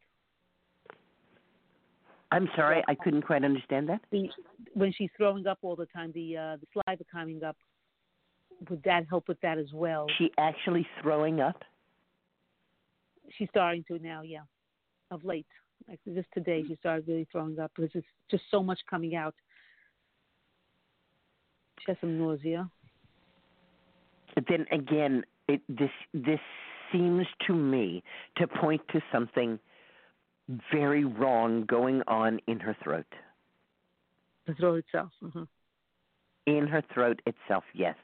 [2.33, 4.01] I'm sorry, I couldn't quite understand that.
[4.11, 4.31] The
[4.73, 7.57] when she's throwing up all the time, the uh, the saliva coming up.
[8.71, 10.07] Would that help with that as well?
[10.19, 11.63] She actually throwing up.
[13.37, 14.43] She's starting to now, yeah,
[15.11, 15.47] of late.
[15.89, 17.71] Like just today, she started really throwing up.
[17.77, 19.35] There's just just so much coming out.
[21.81, 22.71] She has some nausea.
[24.35, 26.41] But then again, it, this this
[26.93, 28.03] seems to me
[28.39, 29.59] to point to something
[30.73, 33.07] very wrong going on in her throat.
[34.47, 35.11] The throat itself.
[35.23, 35.45] Mm-hmm.
[36.47, 37.97] In her throat itself, yes.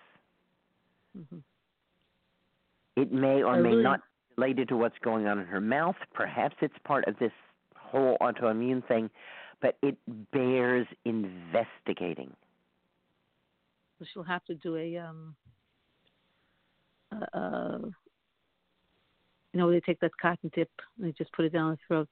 [1.18, 1.38] Mm-hmm.
[2.96, 5.60] It may or I may really- not be related to what's going on in her
[5.60, 5.96] mouth.
[6.14, 7.32] Perhaps it's part of this
[7.76, 9.10] whole autoimmune thing,
[9.60, 9.96] but it
[10.32, 12.32] bears investigating.
[13.98, 15.34] So she'll have to do a um.
[17.10, 17.78] Uh,
[19.52, 22.08] you know, they take that cotton tip and they just put it down the throat.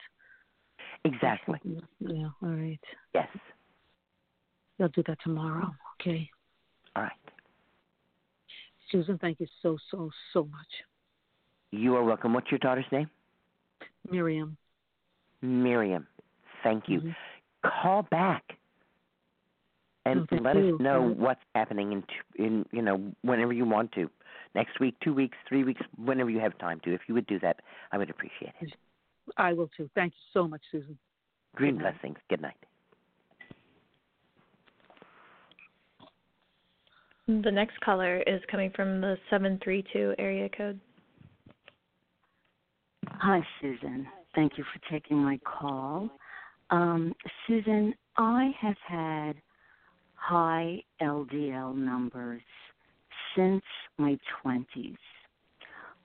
[1.06, 1.60] Exactly.
[2.00, 2.28] Yeah.
[2.42, 2.80] All right.
[3.14, 3.28] Yes.
[4.78, 5.74] They'll do that tomorrow.
[6.00, 6.28] Okay.
[6.94, 7.12] All right.
[8.92, 10.66] Susun, thank you so so so much.
[11.72, 12.32] You are welcome.
[12.32, 13.10] What's your daughter's name?
[14.10, 14.56] Miriam.
[15.42, 16.06] Miriam.
[16.62, 17.00] Thank you.
[17.00, 17.16] Mhm.
[17.62, 18.56] Call back
[20.04, 20.76] and Oh, thank let you.
[20.76, 22.04] us know what's happening in
[22.36, 24.10] in you know whenever you want to.
[24.54, 26.94] Next week, two weeks, three weeks, whenever you have time to.
[26.94, 27.60] If you would do that,
[27.92, 28.74] I would appreciate it.
[29.36, 29.90] I will too.
[29.94, 30.96] Thank you so much, Susun.
[31.54, 32.16] Green Good blessings.
[32.28, 32.54] Good night.
[37.28, 40.78] The next caller is coming from the 732 area code.
[43.08, 44.06] Hi, Susun.
[44.34, 46.08] Thank you for taking my call.
[46.70, 47.12] Um,
[47.48, 49.32] Susun, I have had
[50.14, 52.42] high LDL numbers
[53.34, 53.62] since
[53.98, 54.96] my 20s.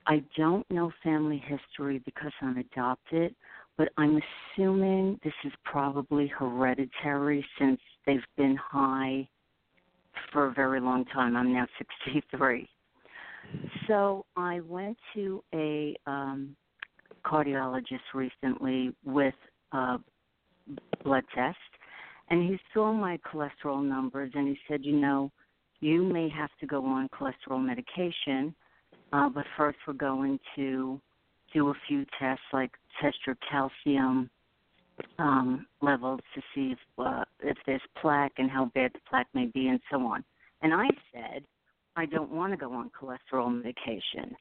[0.06, 3.34] I don't know family history because I'm adopted,
[3.76, 4.20] but I'm
[4.56, 9.28] assuming this is probably hereditary since they've been high
[10.32, 11.36] for a very long time.
[11.36, 11.66] I'm now
[12.04, 12.68] 63.
[13.86, 16.56] So I went to a um,
[17.24, 19.34] cardiologist recently with
[19.72, 19.98] a
[21.04, 21.56] blood test,
[22.30, 25.30] and he saw my cholesterol numbers, and he said, you know,
[25.80, 28.54] you may have to go on cholesterol medication,
[29.12, 31.00] uh, but first we're going to
[31.52, 34.30] do a few tests, like test your calcium
[35.18, 39.46] um, levels to see if uh, if there's plaque and how bad the plaque may
[39.46, 40.24] be, and so on.
[40.62, 41.44] And I said,
[41.96, 44.34] I don't want to go on cholesterol medication.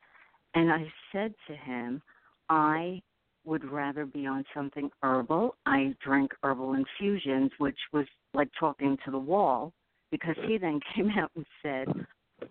[0.54, 2.02] And I said to him,
[2.50, 3.02] I
[3.46, 5.56] would rather be on something herbal.
[5.66, 9.74] I drink herbal infusions, which was like talking to the wall,
[10.12, 11.88] because he then came out and said,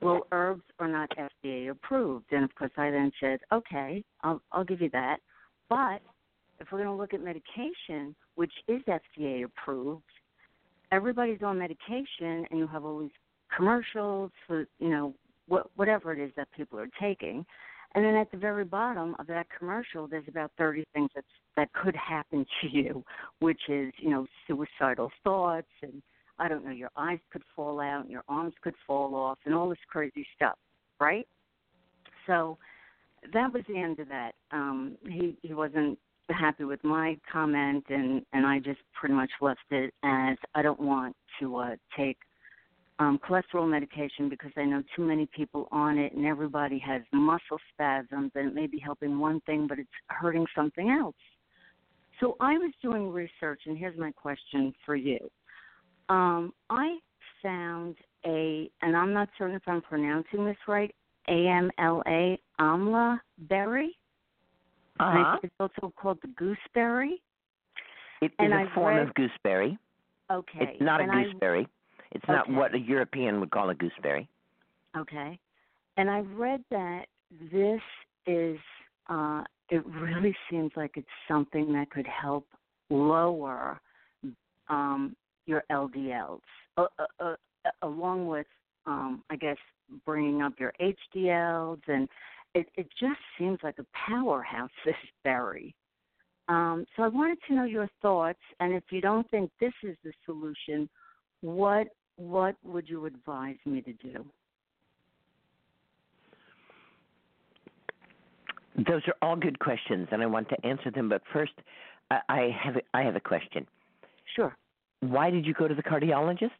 [0.01, 2.27] well, herbs are not FDA approved.
[2.33, 5.19] And of course, I then said, okay, I'll, I'll give you that.
[5.69, 6.01] But
[6.61, 10.03] if we're going to look at medication, which is FDA approved,
[10.93, 13.11] everybody's on medication, and you have all these
[13.57, 15.15] commercials for you know
[15.49, 17.45] what, whatever it is that people are taking,
[17.95, 21.25] and then at the very bottom of that commercial, there's about 30 things that
[21.57, 23.05] that could happen to you,
[23.41, 26.03] which is you know suicidal thoughts and
[26.41, 29.69] I don't know, your eyes could fall out, your arms could fall off, and all
[29.69, 30.59] this crazy stuff,
[30.99, 31.29] right?
[32.27, 32.59] So
[33.33, 34.33] that was the end of that.
[34.51, 35.99] Um, he he wasn't
[36.31, 40.81] happy with my comment, and and I just pretty much left it as I don't
[40.81, 42.17] want to uh, take
[42.99, 47.59] um, cholesterol medication because I know too many people on it, and everybody has muscle
[47.73, 51.15] spasms, and it may be helping one thing, but it's hurting something else.
[52.21, 55.19] So I was doing research, and here's my question for you.
[56.11, 56.99] Um, I
[57.43, 57.95] found
[58.27, 60.95] a, and I'm not certain if I'm pronouncing this right,
[61.29, 63.97] AMLA, amla berry.
[64.99, 65.39] Uh-huh.
[65.43, 67.23] It's also called the gooseberry.
[68.21, 69.79] It is and a I've form read- of gooseberry.
[70.31, 70.59] Okay.
[70.61, 71.67] It's not and a I- gooseberry.
[72.13, 74.29] It's not what a European would call a gooseberry.
[74.97, 75.39] Okay.
[75.97, 77.05] And I've read that
[77.53, 77.81] this
[78.27, 78.59] is,
[79.09, 82.47] uh, it really seems like it's something that could help
[82.91, 83.81] lower
[84.69, 85.15] um,
[85.47, 86.41] your LDLs,
[86.77, 87.35] uh, uh, uh,
[87.83, 88.47] along with
[88.87, 89.57] um, I guess,
[90.05, 92.09] bringing up your HDLs, and
[92.55, 95.75] it, it just seems like a powerhouse, this berry.
[96.49, 99.97] Um, so I wanted to know your thoughts, and if you don't think this is
[100.05, 100.89] the solution,
[101.43, 101.87] what
[102.17, 104.27] what would you advise me to do?
[108.77, 111.09] Those are all good questions, and I want to answer them.
[111.09, 111.53] But first,
[112.11, 113.67] I, I have I have a question.
[114.35, 114.57] Sure.
[115.01, 116.51] Why did you go to the cardiologist?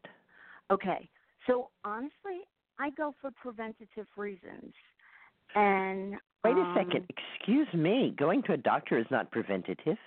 [0.71, 1.09] Okay.
[1.47, 2.43] So honestly,
[2.79, 4.73] I go for preventative reasons.
[5.55, 6.15] And
[6.45, 7.07] Wait a um, second.
[7.39, 8.15] Excuse me.
[8.19, 9.99] Going to a doctor is not preventative.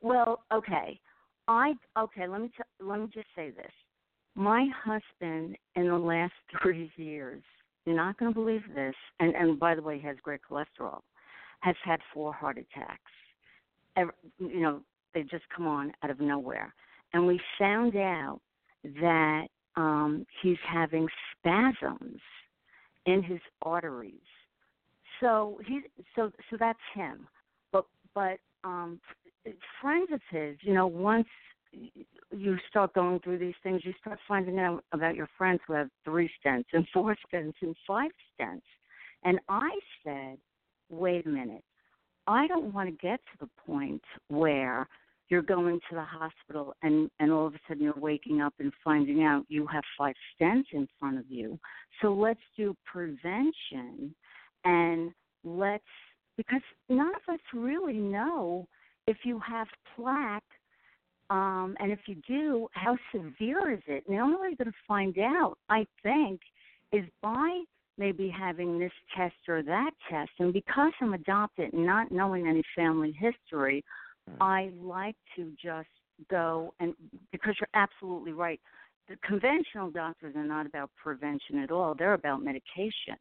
[0.00, 1.00] Well, okay.
[1.48, 3.72] I okay, let me t- let me just say this.
[4.34, 7.42] My husband in the last 3 years,
[7.86, 11.00] you're not going to believe this, and and by the way, he has great cholesterol,
[11.60, 13.10] has had four heart attacks.
[13.96, 14.80] Ever, you know,
[15.14, 16.72] they just come on out of nowhere.
[17.12, 18.40] And we found out
[18.84, 19.46] that
[19.76, 22.20] um he's having spasms
[23.06, 24.12] in his arteries.
[25.20, 25.80] So he
[26.14, 27.26] so so that's him.
[27.72, 27.84] But
[28.14, 29.00] but um
[29.80, 31.28] friends of his, you know, once
[32.30, 35.88] you start going through these things, you start finding out about your friends who have
[36.04, 38.62] three stents and four stents and five stents.
[39.24, 39.70] And I
[40.04, 40.38] said,
[40.88, 41.64] wait a minute,
[42.26, 44.88] I don't want to get to the point where
[45.28, 48.72] you're going to the hospital and and all of a sudden you're waking up and
[48.82, 51.58] finding out you have five stents in front of you.
[52.00, 54.14] So let's do prevention
[54.64, 55.12] and
[55.44, 55.84] let's
[56.36, 58.66] because none of us really know
[59.06, 60.42] if you have plaque
[61.30, 64.66] um and if you do how severe is it and the only way you're going
[64.70, 66.40] to find out i think
[66.92, 67.62] is by
[67.98, 72.62] maybe having this test or that test and because i'm adopted and not knowing any
[72.74, 73.84] family history
[74.36, 74.42] Hmm.
[74.42, 75.88] i like to just
[76.30, 76.94] go and
[77.32, 78.60] because you're absolutely right
[79.08, 83.16] the conventional doctors are not about prevention at all they're about medication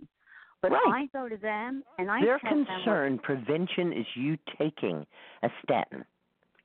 [0.61, 0.81] but Right.
[0.87, 5.05] I go to them and I Their concern prevention is you taking
[5.43, 6.03] a statin.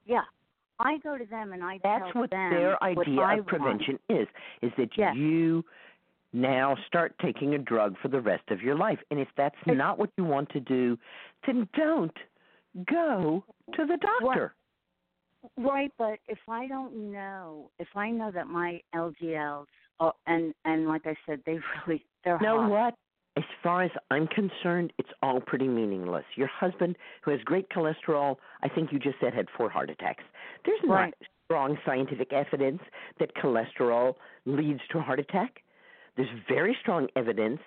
[0.07, 0.23] yeah,
[0.81, 3.39] I go to them and I That's tell what them their what idea I of
[3.41, 3.49] want.
[3.49, 4.27] prevention is.
[4.63, 5.15] Is that Yes.
[5.15, 5.63] you
[6.33, 8.99] now start taking a drug for the rest of your life.
[9.11, 10.99] And if that's Ex- not what you want to do,
[11.47, 12.17] then don't
[12.89, 13.45] go
[13.75, 14.55] to the doctor.
[15.57, 19.67] Right, but if I don't know, if I know that my LDLs,
[20.01, 22.69] are, and and like I said, they really they're know high.
[22.69, 22.95] what?
[23.37, 26.25] As far as I'm concerned, it's all pretty meaningless.
[26.37, 30.23] Your husband, who has great cholesterol, I think you just said had four heart attacks.
[30.67, 31.15] There's not
[31.47, 32.83] strong scientific evidence
[33.19, 34.15] that cholesterol
[34.45, 35.63] leads to a heart attack.
[36.17, 37.61] There's very strong evidence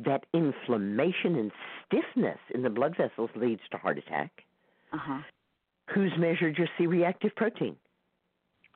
[0.00, 1.52] that inflammation and
[1.86, 4.42] stiffness in the blood vessels leads to heart attack.
[4.92, 5.18] Uh huh.
[5.94, 7.76] Who's measured your C-reactive protein?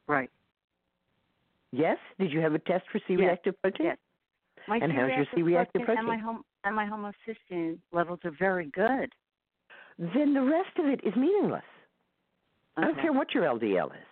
[0.07, 0.31] Right.
[1.73, 1.99] Yes?
[2.19, 3.87] Did you have a test for C-reactive protein?
[3.87, 3.99] Yes.
[4.69, 8.33] My And how's your C-reactive C-reactive protein and my hom- and my homocysteine levels are
[8.39, 9.13] very good.
[9.99, 11.63] Then the rest of it is meaningless.
[12.77, 14.07] I don't care what your LDL is.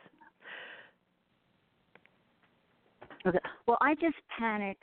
[3.27, 3.39] Okay.
[3.67, 4.79] Well, I just panic.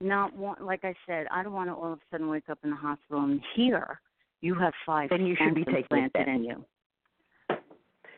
[0.00, 2.58] Not want, like I said, I don't want to all of a sudden wake up
[2.64, 4.00] in the hospital and hear
[4.42, 6.64] you have five Then you should be taking in you.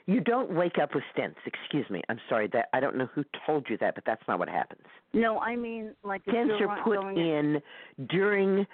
[0.06, 1.36] You don't wake up with stents.
[1.46, 2.02] Excuse me.
[2.08, 4.82] I'm sorry that I don't know who told you that, but that's not what happens.
[5.12, 7.62] No, I mean like Stents you're put in
[8.08, 8.66] during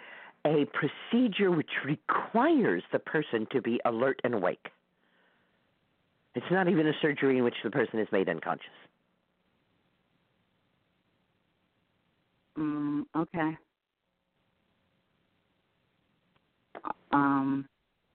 [0.47, 4.69] a procedure which requires the person to be alert and awake.
[6.35, 8.67] It's not even a surgery in which the person is made unconscious.
[12.59, 13.57] Mm, okay.
[17.13, 17.67] Um,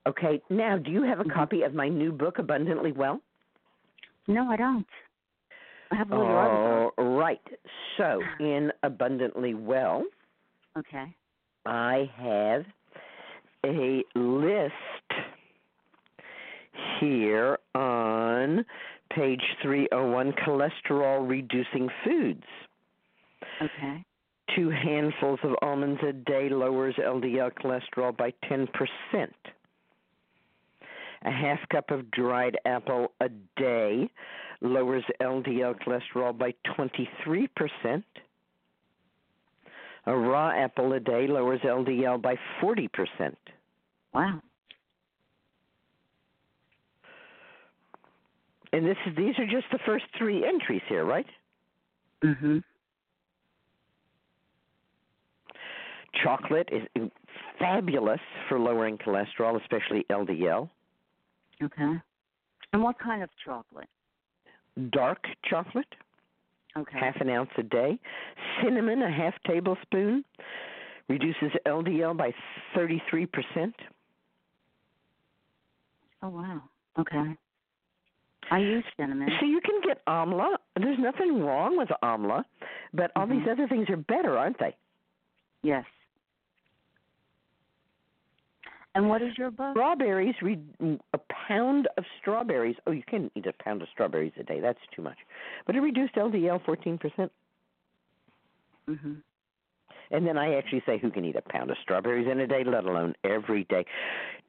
[0.06, 1.34] Okay, now do you have a Mhm.
[1.34, 3.20] copy of my new book, Abundantly Well?
[4.28, 4.88] no, I don't.
[5.90, 7.42] I have your other All right.
[7.96, 10.04] So, in Abundantly Well.
[10.76, 11.12] Okay.
[11.64, 12.66] I have
[13.64, 14.74] a list
[17.00, 18.64] here on
[19.10, 22.46] page 301 cholesterol reducing foods.
[23.60, 24.04] Okay.
[24.54, 28.68] Two handfuls of almonds a day lowers LDL cholesterol by 10%.
[31.24, 34.08] A half cup of dried apple a day
[34.60, 38.04] lowers LDL cholesterol by 23%.
[40.08, 42.88] A raw apple a day lowers LDL by 40%.
[44.14, 44.40] Wow.
[48.72, 51.26] And this is, these are just the first three entries here, right?
[52.22, 52.62] Mhm.
[56.22, 57.10] Chocolate is
[57.58, 60.68] fabulous for lowering cholesterol, especially LDL.
[61.62, 61.92] Okay.
[62.72, 63.88] And what kind of chocolate?
[64.90, 65.94] Dark chocolate,
[66.76, 66.98] Okay.
[66.98, 67.98] half an ounce a day.
[68.62, 70.24] Cinnamon, a half tablespoon,
[71.08, 72.32] reduces LDL by
[72.74, 73.72] 33%.
[76.22, 76.62] Oh wow.
[76.98, 77.36] Okay.
[78.50, 79.28] I use cinnamon.
[79.40, 80.56] So you can get amla.
[80.76, 82.44] There's nothing wrong with amla,
[82.92, 83.52] but all these Mhm.
[83.52, 84.76] other things are better, aren't they?
[85.62, 85.84] Yes.
[88.96, 89.74] And what is your book?
[89.74, 90.58] Strawberries, re-
[91.12, 92.76] a pound of strawberries.
[92.86, 94.58] Oh, you can't eat a pound of strawberries a day.
[94.58, 95.18] That's too much.
[95.66, 97.30] But it reduced LDL 14%.
[98.88, 99.22] Mhm.
[100.10, 102.64] And then I actually say who can eat a pound of strawberries in a day,
[102.64, 103.84] let alone every day.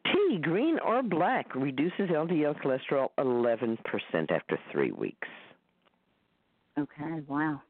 [0.05, 5.27] Tea, green or black, reduces LDL cholesterol 11% after three weeks.
[6.77, 7.19] Okay.
[7.27, 7.61] Wow.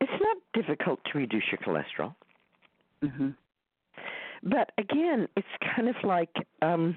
[0.00, 2.14] It's not difficult to reduce your cholesterol.
[3.02, 3.36] Mhm.
[4.44, 6.28] But again, it's kind of like
[6.60, 6.94] um,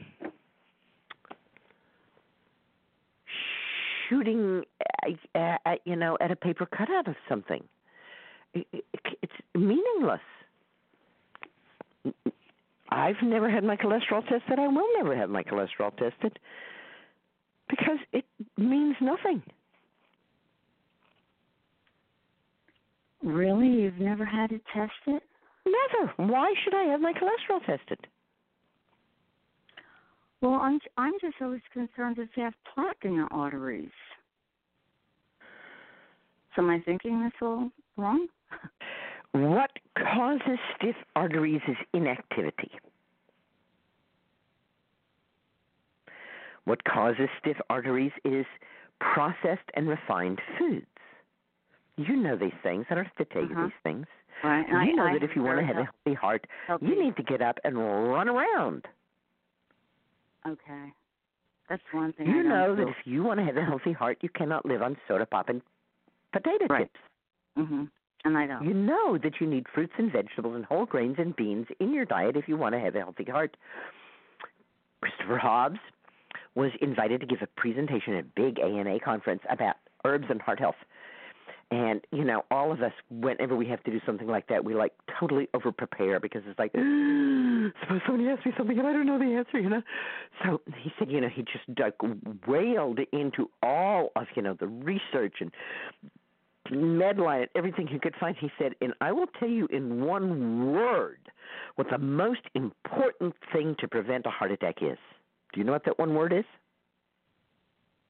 [4.09, 4.63] shooting,
[5.33, 7.63] at, at, you know, at a paper cutout of something.
[8.53, 8.85] It, it,
[9.21, 10.19] it's meaningless.
[12.89, 14.59] I've never had my cholesterol tested.
[14.59, 16.39] I will never have my cholesterol tested
[17.69, 18.25] because it
[18.57, 19.41] means nothing.
[23.23, 23.67] Really?
[23.67, 25.21] You've never had it tested?
[25.67, 26.13] Never.
[26.31, 27.99] Why should I have my cholesterol tested?
[30.41, 33.89] Well, I'm I'm just always concerned if you have plaque in your arteries.
[36.55, 38.27] So am I thinking this all wrong?
[39.33, 42.71] What causes stiff arteries is inactivity.
[46.65, 48.45] What causes stiff arteries is
[48.99, 50.85] processed and refined foods.
[51.97, 52.85] You know these things.
[52.89, 53.63] I don't have to tell Uh-huh.
[53.63, 54.05] these things.
[54.43, 54.67] Right.
[54.67, 56.85] you I, know I that if you want to have a healthy heart, healthy.
[56.87, 58.85] you need to get up and run around.
[60.47, 60.93] Okay.
[61.69, 62.27] That's one thing.
[62.29, 64.81] I You know that if you want to have a healthy heart, you cannot live
[64.81, 65.61] on soda pop and
[66.31, 66.83] potato Right.
[66.93, 66.99] chips.
[67.57, 67.89] Mhm.
[68.23, 68.63] And I don't.
[68.63, 72.05] You know that you need fruits and vegetables and whole grains and beans in your
[72.05, 73.57] diet if you want to have a healthy heart.
[75.01, 75.79] Christopher Hobbs
[76.55, 80.59] was invited to give a presentation at a big ANA conference about herbs and heart
[80.59, 80.75] health.
[81.69, 84.73] And, you know, all of us, whenever we have to do something like that, we
[84.73, 86.71] like totally over prepare because it's like,
[87.81, 89.81] suppose somebody asks me something and I don't know the answer, you know?
[90.43, 91.95] So he said, you know, he just like
[92.47, 95.51] wailed into all of, you know, the research and
[96.71, 98.35] Medline and everything he could find.
[98.39, 101.19] He said, and I will tell you in one word
[101.75, 104.97] what the most important thing to prevent a heart attack is.
[105.53, 106.45] Do you know what that one word is?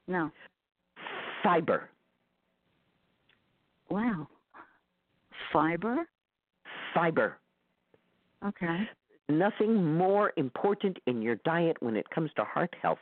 [0.07, 0.31] No.
[1.43, 1.89] Fiber.
[3.89, 4.27] Wow.
[5.51, 6.07] Fiber?
[6.93, 7.37] Fiber.
[8.45, 8.87] Okay.
[9.29, 12.99] Nothing more important in your diet when it comes to heart health,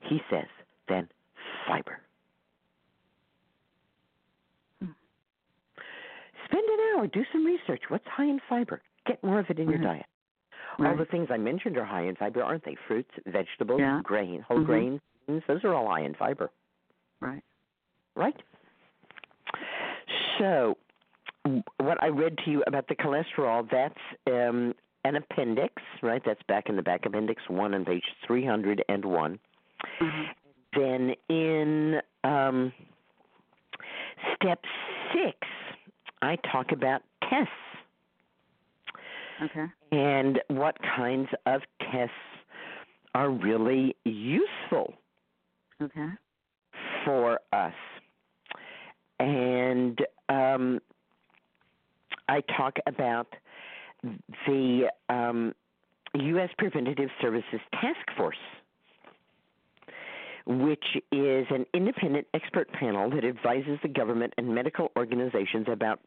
[0.00, 0.48] he says,
[0.88, 1.08] than
[1.66, 2.00] fiber.
[4.80, 4.90] Hmm.
[6.46, 7.82] Spend an hour, do some research.
[7.88, 8.82] What's high in fiber?
[9.06, 9.84] Get more of it in your Right.
[9.84, 10.06] diet.
[10.78, 10.96] All Right.
[10.98, 12.74] the things I mentioned are high in fiber, aren't they?
[12.86, 14.00] Fruits, vegetables, Yeah.
[14.02, 14.66] grain, whole Mhm.
[14.66, 15.00] grains,
[15.46, 16.50] those are all high in fiber,
[17.20, 17.44] Right.
[18.14, 18.42] right?
[20.42, 20.76] So,
[21.78, 23.94] what I read to you about the cholesterol, that's
[24.26, 24.74] um,
[25.04, 25.72] an appendix,
[26.02, 26.20] right?
[26.26, 29.38] That's back in the back appendix 1 on page 301.
[30.00, 30.24] Mhm.
[30.74, 32.72] Then in um,
[34.34, 34.58] step
[35.14, 35.36] 6,
[36.22, 37.52] I talk about tests.
[39.42, 39.66] Okay.
[39.90, 42.14] and what kinds of tests
[43.14, 44.94] are really useful
[45.80, 46.08] Okay.
[47.04, 47.74] for us.
[49.18, 49.98] And
[50.32, 50.80] um,
[52.28, 53.28] I talk about
[54.46, 55.54] the um,
[56.14, 56.50] U.S.
[56.58, 58.36] Preventative Services Task Force,
[60.46, 66.00] which is an independent expert panel that advises the government and medical organizations about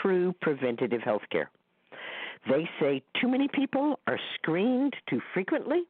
[0.00, 1.50] true preventative health care.
[2.48, 5.82] They say too many people are screened too frequently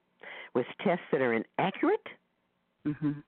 [0.54, 2.06] with tests that are inaccurate,
[2.86, 3.22] Mhm.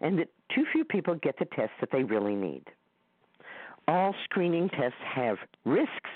[0.00, 2.70] and that too few people get the tests that they really need.
[3.88, 6.10] All screening tests have risks.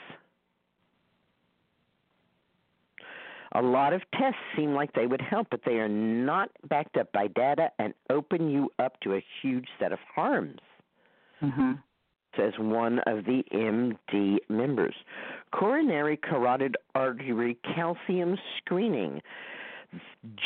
[3.54, 7.10] A lot of tests seem like they would help, but they are not backed up
[7.12, 10.60] by data and open you up to a huge set of harms
[11.42, 11.82] Mhm.
[12.36, 14.94] says one of the MD members.
[15.50, 19.20] Coronary carotid artery calcium screening.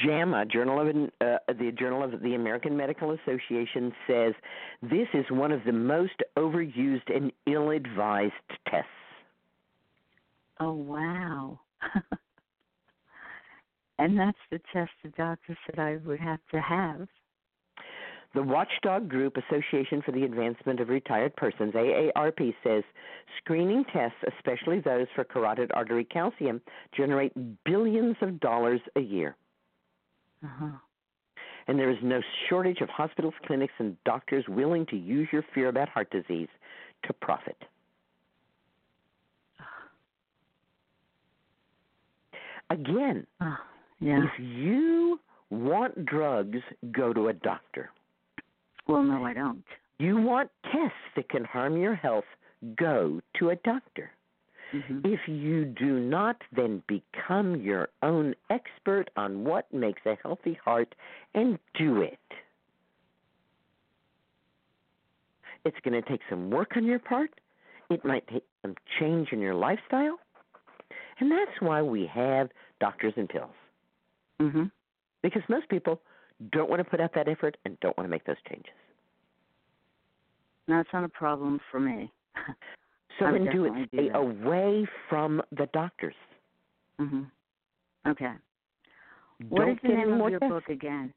[0.05, 4.35] JAMA, Journal of uh, the Journal of the American Medical Association, says
[4.83, 8.33] this is one of the most overused and ill-advised
[8.69, 8.89] tests.
[10.59, 11.61] Oh wow.
[13.99, 17.09] and that's the test the doctor said I would have to have.
[18.37, 22.85] The Watchdog Group Association for the Advancement of Retired Persons, AARP, says
[23.39, 26.61] screening tests, especially those for carotid artery calcium,
[26.95, 27.33] generate
[27.65, 29.37] billions of dollars a year.
[30.45, 30.69] Uh-huh.
[31.67, 32.21] And there is no
[32.51, 36.49] shortage of hospitals, clinics, and doctors willing to use your fear about heart disease
[37.07, 37.57] to profit.
[42.69, 43.57] Again, Oh,
[43.99, 44.25] yeah.
[44.25, 46.59] if you want drugs,
[46.93, 47.91] go to a doctor.
[48.87, 49.65] Well, no, I don't.
[49.99, 52.25] You want tests that can harm your health,
[52.77, 54.11] go to a doctor.
[54.73, 60.59] hmm If you do not, then become your own expert on what makes a healthy
[60.65, 60.95] heart
[61.35, 62.19] and do it.
[65.65, 67.31] It's going to take some work on your part.
[67.91, 70.19] It might take some change in your lifestyle.
[71.19, 73.51] And that's why we have doctors and pills.
[74.41, 74.65] hmm
[75.23, 76.01] Because most people
[76.53, 78.73] don't want to put out that effort and don't want to make those changes.
[80.69, 82.11] That's not a problem for me.
[83.19, 86.15] So then do it definitely do away from the doctors.
[86.99, 87.23] hmm
[88.07, 88.33] Okay.
[89.49, 90.53] What don't is the name of your tests.
[90.53, 91.13] book again?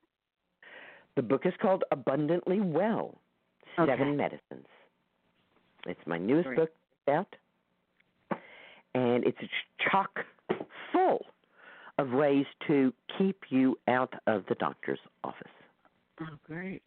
[1.15, 3.19] The book is called Abundantly Well
[3.77, 3.91] Okay.
[3.91, 4.67] Seven Medicines.
[5.85, 6.57] It's my newest Great.
[6.57, 6.71] book
[7.09, 7.35] out,
[8.93, 9.37] and it's
[9.91, 10.19] chock
[11.99, 15.51] of ways to keep you out of the doctor's office.
[16.21, 16.81] Oh, great.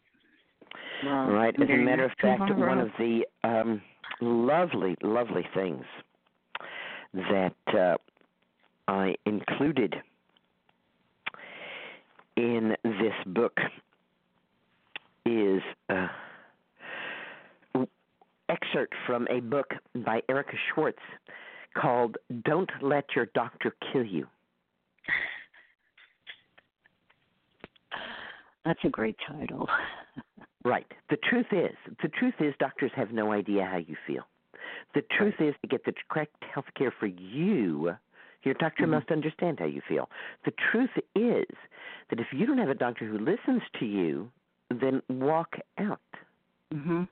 [1.05, 1.53] Well, All right.
[1.61, 2.69] As a matter of fact, tomorrow.
[2.69, 3.81] one of the um,
[4.21, 5.83] lovely, lovely things
[7.13, 7.95] that uh,
[8.87, 9.95] I included
[12.35, 13.57] in this book
[15.27, 16.07] is uh,
[18.49, 20.97] excerpt from a book by Erika Schwartz
[21.79, 24.27] called "Don't Let Your Doctor Kill You."
[28.65, 29.67] That's a great title.
[30.63, 30.87] Right.
[31.09, 34.23] The truth is, the truth is, doctors have no idea how you feel.
[34.95, 37.97] The truth is, to get the correct health care for you,
[38.43, 38.91] your doctor Mhm.
[38.91, 40.09] must understand how you feel.
[40.45, 41.47] The truth is
[42.09, 44.31] that if you don't have a doctor who listens to you,
[44.69, 45.99] then walk out.
[46.71, 47.03] hmm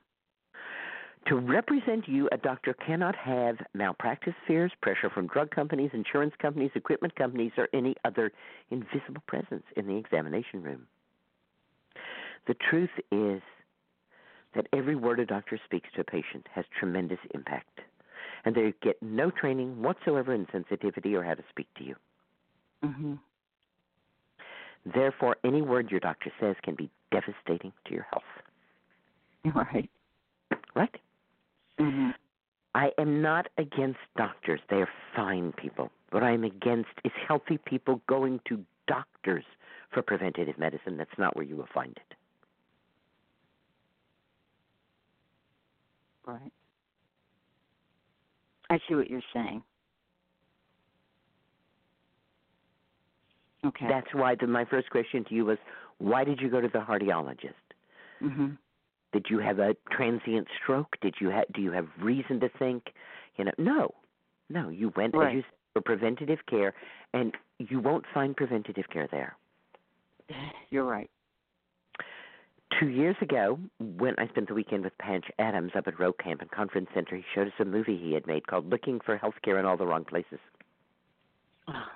[1.28, 6.72] To represent you, a doctor cannot have malpractice fears, pressure from drug companies, insurance companies,
[6.74, 8.32] equipment companies, or any other
[8.70, 10.86] invisible presence in the examination room.
[12.48, 13.40] The truth is
[14.54, 17.80] that every word a doctor speaks to a patient has tremendous impact,
[18.44, 21.94] and they get no training whatsoever in sensitivity or how to speak to you.
[22.84, 23.14] Mm-hmm.
[24.92, 28.24] Therefore, any word your doctor says can be devastating to your health.
[29.54, 29.88] Right.
[30.74, 31.00] Right?
[31.78, 32.10] Hmm
[32.74, 34.60] I am not against doctors.
[34.70, 35.90] They are fine people.
[36.10, 39.44] What I am against is healthy people going to doctors
[39.92, 40.96] for preventative medicine.
[40.96, 42.16] That's not where you will find it.
[46.26, 46.52] Right.
[48.70, 49.62] I see what you're saying.
[53.66, 53.86] Okay.
[53.88, 55.58] That's why the, my first question to you was,
[55.98, 57.52] why did you go to the cardiologist?
[58.20, 58.50] hmm
[59.12, 60.96] Did you have a transient stroke?
[61.00, 62.92] Did you ha- do you have reason to think?
[63.36, 63.94] You know, no,
[64.48, 64.68] no.
[64.68, 65.28] You went Right.
[65.28, 66.74] as you said, for preventative care,
[67.12, 69.36] and you won't find preventative care there.
[70.70, 71.10] You're right.
[72.80, 76.40] Two years ago, when I spent the weekend with Patch Adams up at Rowe Camp
[76.40, 79.58] and Conference Center, he showed us a movie he had made called "Looking for Healthcare
[79.60, 80.40] in All the Wrong Places."
[81.68, 81.90] Ah.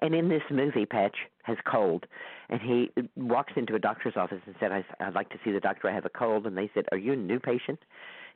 [0.00, 2.06] And in this movie, Patch has cold,
[2.48, 5.60] and he walks into a doctor's office and said, I, "I'd like to see the
[5.60, 5.88] doctor.
[5.88, 7.80] I have a cold." And they said, "Are you a new patient?"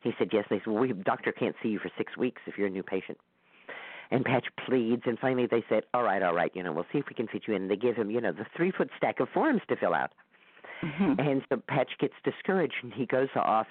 [0.02, 2.42] He said, "Yes." And They said, "Well, we doctor can't see you for six weeks
[2.46, 3.18] if you're a new patient."
[4.10, 6.54] And Patch pleads, and finally they said, "All right, all right.
[6.54, 8.20] You know, we'll see if we can fit you in." And they give him, you
[8.20, 10.12] know, the three foot stack of forms to fill out.
[10.82, 11.18] Mhm.
[11.18, 13.66] And so Patch gets discouraged and he goes off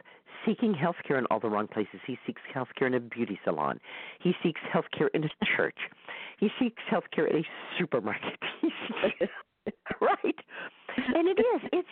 [0.45, 2.01] seeking health care in all the wrong places.
[2.05, 3.79] He seeks health care in a beauty salon.
[4.19, 5.77] He seeks health care in a church.
[6.39, 7.43] He seeks health care at a
[7.77, 8.39] supermarket.
[10.01, 10.35] Right?
[11.15, 11.61] And it is.
[11.71, 11.87] It's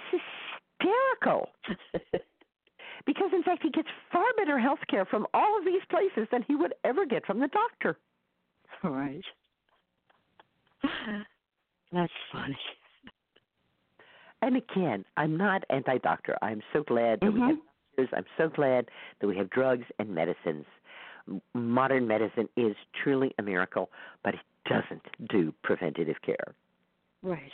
[0.82, 1.48] hysterical.
[3.06, 6.44] Because in fact he gets far better health care from all of these places than
[6.48, 7.98] he would ever get from the doctor.
[8.84, 9.24] right.
[11.94, 12.58] That's funny.
[14.42, 16.38] And again, I'm not anti doctor.
[16.42, 17.62] I'm so glad that we have Mhm.
[17.98, 18.10] doctors.
[18.18, 18.90] I'm so glad
[19.20, 20.66] that we have drugs and medicines.
[21.28, 23.90] M- Modern medicine is truly a miracle,
[24.24, 26.56] but it doesn't do preventative care.
[27.24, 27.52] Right.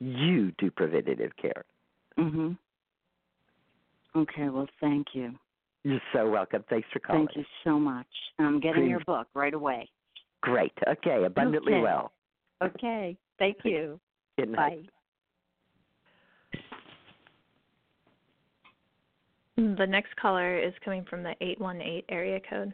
[0.00, 1.64] You do preventative care.
[2.18, 2.56] Mhm.
[4.14, 4.48] Okay.
[4.48, 5.38] Well, thank you.
[5.84, 6.62] You're so welcome.
[6.68, 7.26] Thanks for calling.
[7.26, 8.06] Thank you so much.
[8.38, 8.90] I'm getting Please.
[8.90, 9.88] your book right away.
[10.40, 10.72] Great.
[10.86, 11.24] Okay.
[11.24, 11.82] Abundantly Okay.
[11.82, 12.12] well.
[12.62, 13.16] Okay.
[13.38, 13.98] Thank you.
[14.38, 14.82] Good night.
[14.82, 14.88] Bye.
[19.56, 22.72] The next caller is coming from the 818 area code.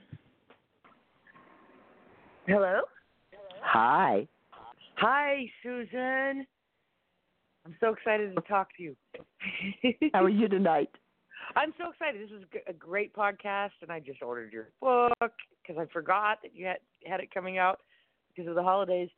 [2.49, 2.81] Hello.
[3.61, 4.27] Hi.
[4.95, 6.47] Hi, Susun.
[7.67, 8.97] I'm so excited to talk to you.
[10.15, 10.89] How are you tonight?
[11.57, 12.23] I'm so excited.
[12.23, 16.55] This is a great podcast, and I just ordered your book because I forgot that
[16.55, 17.81] you had had it coming out
[18.35, 19.11] because of the holidays,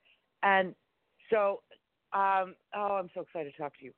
[0.43, 0.75] and
[1.31, 1.61] so
[2.13, 3.93] um, oh, I'm so excited to talk to you.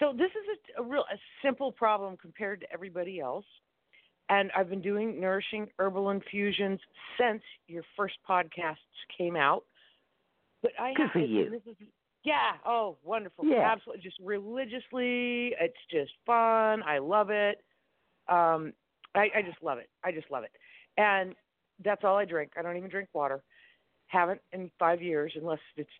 [0.00, 3.46] So this is a, a real a simple problem compared to everybody else,
[4.28, 6.80] and I've been doing nourishing herbal infusions
[7.18, 8.76] since your first podcasts
[9.16, 9.64] came out.
[10.62, 11.54] But I Good for you.
[11.54, 11.76] Is,
[12.24, 12.52] yeah.
[12.66, 13.44] Oh, wonderful.
[13.44, 13.70] Yeah.
[13.70, 14.02] Absolutely.
[14.02, 16.82] Just religiously, it's just fun.
[16.82, 17.62] I love it.
[18.28, 18.72] Um,
[19.14, 19.88] I, I just love it.
[20.04, 20.50] I just love it.
[20.96, 21.34] And
[21.84, 22.52] that's all I drink.
[22.58, 23.42] I don't even drink water.
[24.08, 25.90] Haven't in five years, unless it's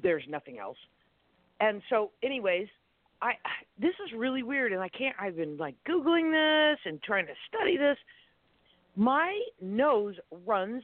[0.00, 0.76] there's nothing else.
[1.60, 2.68] And so, anyways,
[3.22, 3.32] I
[3.80, 5.16] this is really weird, and I can't.
[5.18, 7.96] I've been like googling this and trying to study this.
[8.96, 10.82] My nose runs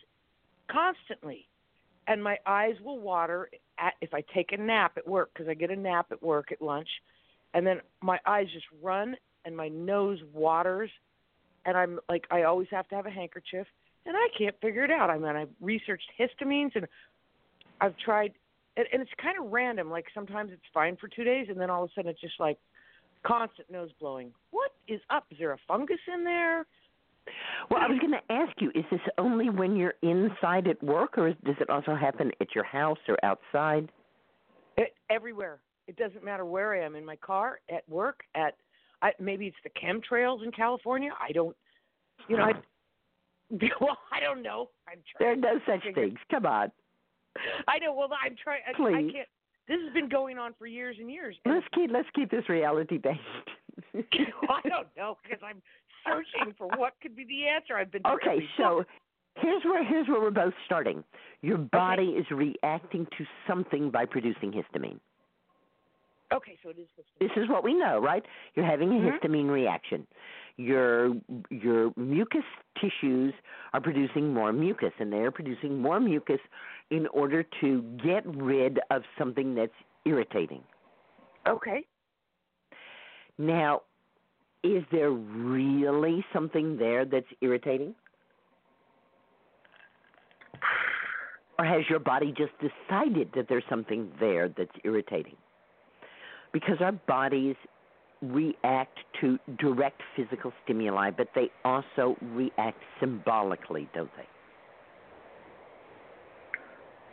[0.70, 1.48] constantly,
[2.06, 5.54] and my eyes will water at, if I take a nap at work because I
[5.54, 6.88] get a nap at work at lunch,
[7.54, 10.90] and then my eyes just run and my nose waters,
[11.66, 13.66] and I'm like I always have to have a handkerchief,
[14.06, 15.10] and I can't figure it out.
[15.10, 16.86] I mean, I researched histamines and
[17.80, 18.32] I've tried,
[18.76, 19.90] and, and it's kind of random.
[19.90, 22.38] Like sometimes it's fine for two days, and then all of a sudden it's just
[22.38, 22.58] like
[23.26, 24.32] constant nose blowing.
[24.50, 25.26] What is up?
[25.30, 26.66] Is there a fungus in there?
[27.70, 31.16] Well, I was going to ask you: Is this only when you're inside at work,
[31.16, 33.90] or is, does it also happen at your house or outside?
[34.76, 35.60] It, everywhere.
[35.86, 38.54] It doesn't matter where I am in my car, at work, at
[39.02, 41.10] I, maybe it's the chemtrails in California.
[41.20, 41.54] I don't,
[42.28, 42.52] you know, I,
[43.80, 44.70] well, I don't know.
[44.88, 46.18] I'm There are no such things.
[46.30, 46.72] Come on.
[47.68, 47.92] I know.
[47.94, 48.62] Well, I'm trying.
[48.66, 49.12] I, I Please.
[49.12, 49.28] can't.
[49.66, 51.36] This has been going on for years and years.
[51.46, 53.20] Let's keep let's keep this reality based.
[54.48, 55.62] I don't know because I'm
[56.06, 57.76] searching for what could be the answer.
[57.76, 58.84] I've been Okay, so
[59.36, 61.02] here's where here's where we're both starting.
[61.40, 65.00] Your body is reacting to something by producing histamine.
[66.32, 66.88] okay, so it is.
[67.20, 68.24] This is what we know, right?
[68.54, 69.18] You're having a Mhm.
[69.18, 70.06] histamine reaction.
[70.56, 71.14] Your
[71.50, 72.44] your mucus
[72.80, 73.32] tissues
[73.72, 76.40] are producing more mucus, and they're producing more mucus
[76.90, 79.72] in order to get rid of something that's
[80.04, 80.62] irritating.
[81.46, 81.84] Okay.
[83.38, 83.82] Now,
[84.62, 87.94] is there really something there that's irritating?
[91.58, 95.36] Or has your body just decided that there's something there that's irritating?
[96.52, 97.56] Because our bodies
[98.22, 104.26] react to direct physical stimuli, but they also react symbolically, don't they?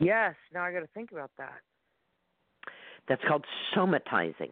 [0.01, 0.35] Yes.
[0.53, 1.59] Now I got to think about that.
[3.07, 3.45] That's called
[3.75, 4.51] somatizing.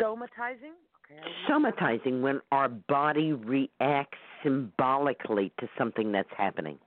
[0.00, 0.72] Somatizing.
[1.10, 1.20] Okay.
[1.48, 6.78] Somatizing when our body reacts symbolically to something that's happening.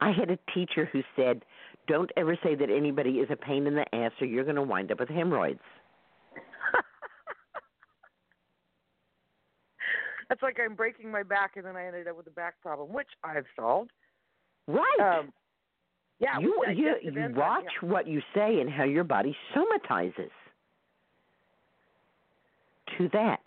[0.00, 1.44] I had a teacher who said,
[1.86, 4.62] Don't ever say that anybody is a pain in the ass or you're going to
[4.62, 5.60] wind up with hemorrhoids.
[10.28, 12.92] That's like I'm breaking my back and then I ended up with a back problem,
[12.92, 13.90] which I've solved.
[14.66, 14.98] Right.
[15.00, 15.32] Um,
[16.20, 16.38] yeah.
[16.40, 17.88] you you, you watch yeah.
[17.88, 20.30] what you say and how your body somatizes
[22.96, 23.40] to that.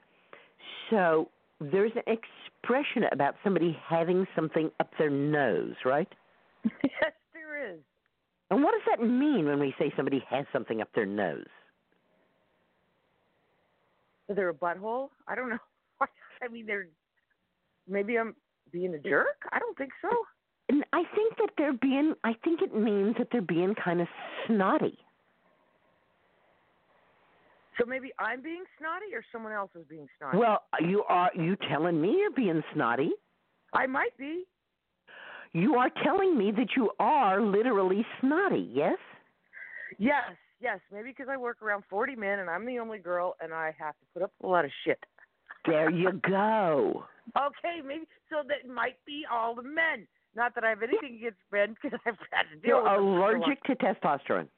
[0.90, 6.08] So there's an expression about somebody having something up their nose, right?
[6.84, 7.80] yes, there is.
[8.50, 11.46] And what does that mean when we say somebody has something up their nose?
[14.30, 15.10] Is there a butthole?
[15.28, 15.58] I don't know.
[16.02, 16.88] I mean, they're
[17.88, 18.36] maybe I'm
[18.72, 19.38] being a jerk.
[19.52, 20.10] I don't think so.
[20.72, 24.08] And I think that they're being I think it means that they're being kind of
[24.48, 24.98] snotty.
[27.78, 30.38] So maybe I'm being snotty, or someone else is being snotty.
[30.38, 33.12] Well, you are you telling me you're being snotty?
[33.74, 34.46] I might be.
[35.52, 38.98] You are telling me that you are literally snotty, yes?
[40.00, 40.80] Yes, yes.
[40.90, 43.96] Maybe because I work around 40 men and I'm the only girl, and I have
[43.96, 45.00] to put up a lot of shit.
[45.66, 47.04] There you go.
[47.38, 50.08] Okay, maybe so that might be all the men.
[50.36, 53.00] Not that I have anything against men because I've had to deal You're with them
[53.00, 54.48] for so allergic to testosterone.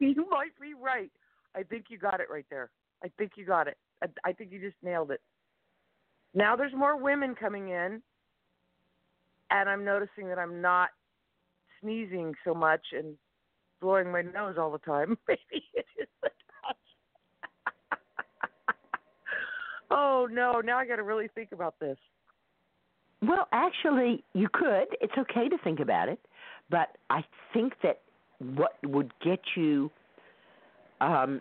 [0.00, 1.10] You might be right.
[1.56, 2.70] I think you got it right there.
[3.02, 3.76] I think you got it.
[4.00, 5.20] I, I think you just nailed it.
[6.34, 8.00] Now there's more women coming in,
[9.50, 10.90] and I'm noticing that I'm not
[11.80, 13.16] sneezing so much and
[13.80, 15.18] blowing my nose all the time.
[15.28, 16.30] Maybe it is the
[19.90, 20.60] oh no!
[20.60, 21.98] Now I got to really think about this.
[23.20, 24.86] Well, actually, you could.
[25.00, 26.20] It's okay to think about it,
[26.70, 28.00] but I think that
[28.38, 29.90] what would get you
[31.00, 31.40] um,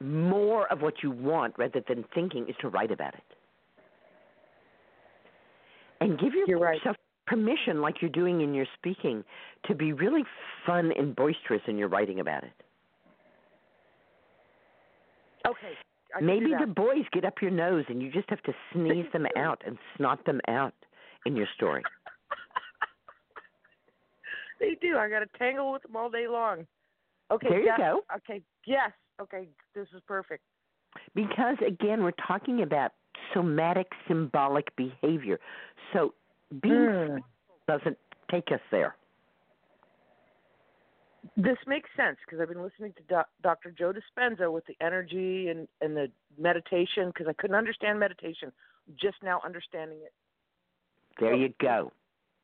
[0.00, 3.22] more of what you want rather than thinking is to write about it.
[6.00, 6.76] And give You're right.
[6.76, 6.96] yourself
[7.26, 9.24] permission, like you're doing in your speaking,
[9.66, 10.22] to be really
[10.66, 12.52] fun and boisterous in your writing about it.
[15.46, 15.72] Okay.
[16.14, 19.26] I Maybe the boys get up your nose and you just have to sneeze them
[19.36, 20.74] out and snot them out
[21.26, 21.82] in your story.
[24.60, 24.96] they do.
[24.96, 26.66] I got to tangle with them all day long.
[27.32, 27.48] Okay.
[27.48, 27.78] There you yes.
[27.78, 28.00] go.
[28.16, 28.42] Okay.
[28.66, 28.90] Yes.
[29.20, 29.48] Okay.
[29.74, 30.42] This is perfect.
[31.14, 32.92] Because again, we're talking about
[33.32, 35.40] somatic symbolic behavior.
[35.92, 36.14] So
[36.62, 37.22] being Mm.
[37.66, 37.98] doesn't
[38.30, 38.94] take us there.
[41.36, 43.70] This makes sense because I've been listening to doc, Dr.
[43.70, 48.52] Joe Dispenza with the energy and and the meditation because I couldn't understand meditation.
[49.00, 50.12] Just now understanding it.
[51.18, 51.92] There you go.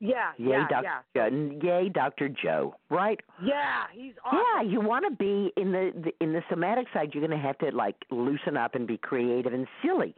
[0.01, 0.33] Yeah.
[0.39, 0.68] Yay, yeah.
[0.68, 0.89] Dr.
[1.14, 1.28] Yeah.
[1.28, 1.59] Joe.
[1.62, 2.28] Yay, Dr.
[2.31, 2.74] Joe.
[2.89, 3.20] Right?
[3.45, 3.85] Yeah.
[3.93, 4.39] He's awesome.
[4.57, 7.11] Yeah, you want to be in the, the in the somatic side.
[7.12, 10.14] You're going to have to like loosen up and be creative and silly.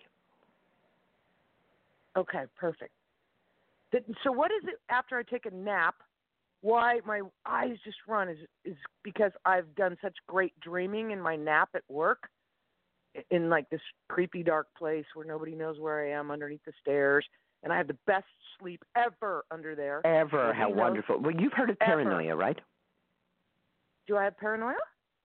[2.17, 2.93] Okay, perfect.
[4.23, 5.97] So what is it after I take a nap?
[6.63, 11.37] Why my eyes just run is is because I've done such great dreaming in my
[11.37, 12.29] nap at work
[13.31, 17.27] in like this creepy dark place where nobody knows where I am underneath the stairs
[17.63, 18.25] and I have the best
[18.59, 20.07] sleep ever under there.
[20.07, 20.77] Ever, Nobody how knows.
[20.79, 21.19] wonderful.
[21.21, 21.91] Well, you've heard of Ever.
[22.03, 22.59] paranoia, right?
[24.07, 24.75] Do I have paranoia?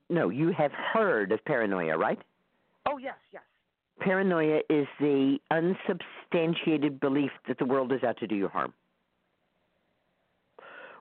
[0.09, 2.19] No, you have heard of paranoia, right?
[2.87, 3.43] Oh yes, yes.
[3.99, 8.73] Paranoia is the unsubstantiated belief that the world is out to do you harm.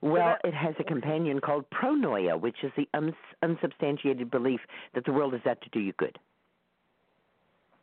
[0.02, 4.60] Well, it has a companion called pronoia, which is the uns- unsubstantiated belief
[4.94, 6.18] that the world is out to do you good.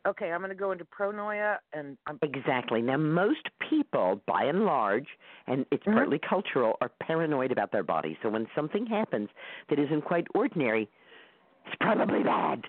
[0.06, 2.82] Okay, I'm going to go into pronoia and I'm Exactly.
[2.82, 5.08] Now, most people, by and large,
[5.46, 5.94] and it's Mhm.
[5.94, 8.18] partly cultural, are paranoid about their body.
[8.22, 9.30] So when something happens
[9.68, 10.88] that isn't quite ordinary,
[11.66, 12.68] it's probably bad.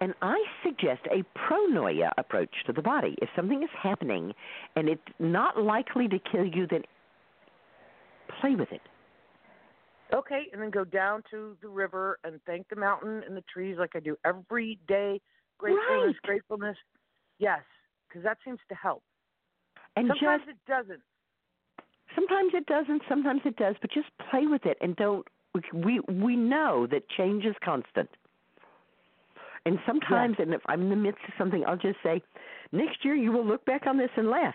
[0.00, 3.16] And I suggest a pronoia approach to the body.
[3.20, 4.32] If something is happening
[4.74, 6.82] and it's not likely to kill you, then
[8.40, 8.80] play with it.
[10.12, 13.76] Okay, and then go down to the river and thank the mountain and the trees
[13.78, 15.20] like I do every day.
[15.58, 16.22] Gratefulness, Right.
[16.22, 16.76] gratefulness.
[17.38, 17.60] Yes,
[18.08, 19.02] because that seems to help.
[19.96, 21.02] And Sometimes just it doesn't.
[22.14, 25.26] sometimes it doesn't, sometimes it does, but just play with it and don't
[25.72, 28.08] we we know that change is constant.
[29.66, 32.22] And sometimes and if I'm in the midst of something, I'll just say,
[32.72, 34.54] Next year you will look back on this and laugh.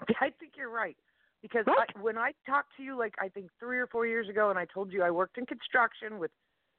[0.20, 0.96] I think you're right.
[1.42, 1.88] Because Right.
[1.94, 4.58] I, when I talked to you, like I think three or four years ago, and
[4.58, 6.30] I told you I worked in construction with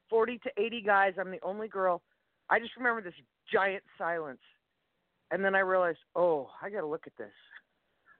[0.09, 2.01] 40 to 80 guys, I'm the only girl.
[2.49, 3.13] I just remember this
[3.51, 4.41] giant silence.
[5.31, 7.31] And then I realized, oh, I got to look at this.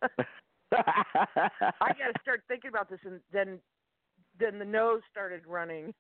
[0.72, 3.00] I got to start thinking about this.
[3.06, 3.60] And then
[4.40, 5.94] then the nose started running.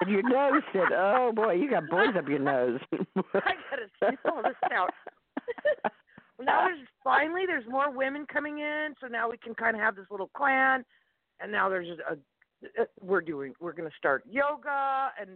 [0.00, 2.80] And your nose said, Oh boy, you got boys up your nose.
[2.92, 4.90] I gotta sniff all this out.
[6.40, 9.96] now there's finally there's more women coming in, so now we can kind of have
[9.96, 10.84] this little clan,
[11.40, 12.14] and now there's a,
[12.82, 15.30] a we're doing we're gonna start yoga, and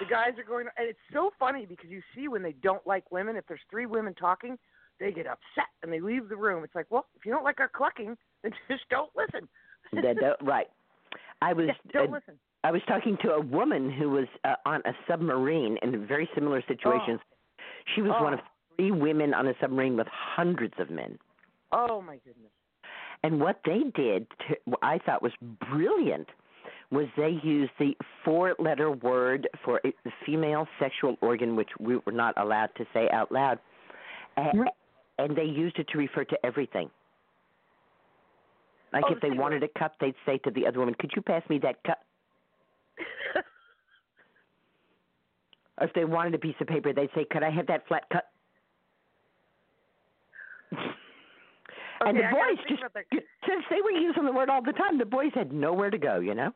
[0.00, 0.66] the guys are going.
[0.76, 3.86] And it's so funny because you see when they don't like women, if there's three
[3.86, 4.56] women talking,
[5.00, 6.64] they get upset and they leave the room.
[6.64, 9.48] It's like, well, if you don't like our clucking, then just don't listen.
[9.92, 10.68] Don't- right.
[11.40, 12.38] I was don't uh, listen.
[12.64, 16.62] I was talking to a woman who was uh, on a submarine in very similar
[16.68, 17.20] situations.
[17.94, 18.48] She was one of Oh.
[18.76, 21.18] three women on a submarine with hundreds of men.
[21.72, 22.52] Oh my goodness.
[23.24, 25.32] And what they did, to, what I thought was
[25.70, 26.28] brilliant,
[26.90, 32.12] was they used the four-letter word for a- the female sexual organ, which we were
[32.12, 33.58] not allowed to say out loud,
[34.36, 34.72] a- Right.
[35.18, 36.90] and they used it to refer to everything.
[38.92, 41.22] Like Oh, if they wanted a cup, they'd say to the other woman, "Could you
[41.22, 42.04] pass me that cup?"
[43.34, 43.44] Or
[45.80, 48.28] if they wanted a piece of paper, they'd say, "Could I have that flat cut?"
[52.00, 52.82] and the I boys just
[53.46, 56.20] since they were using the word all the time, the boys had nowhere to go.
[56.20, 56.52] You know.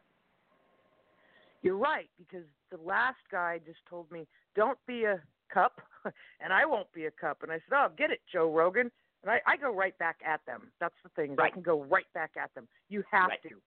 [1.62, 5.21] You're right because the last guy just told me, "Don't be a
[5.53, 5.81] cup,"
[6.41, 7.43] and I won't be a cup.
[7.43, 8.91] And I said, "Oh, get it, Joe Rogan."
[9.23, 10.71] And I, I go right back at them.
[10.79, 11.33] That's the thing.
[11.33, 12.69] is I can go right back at them.
[12.89, 13.43] You have Right.
[13.43, 13.61] to.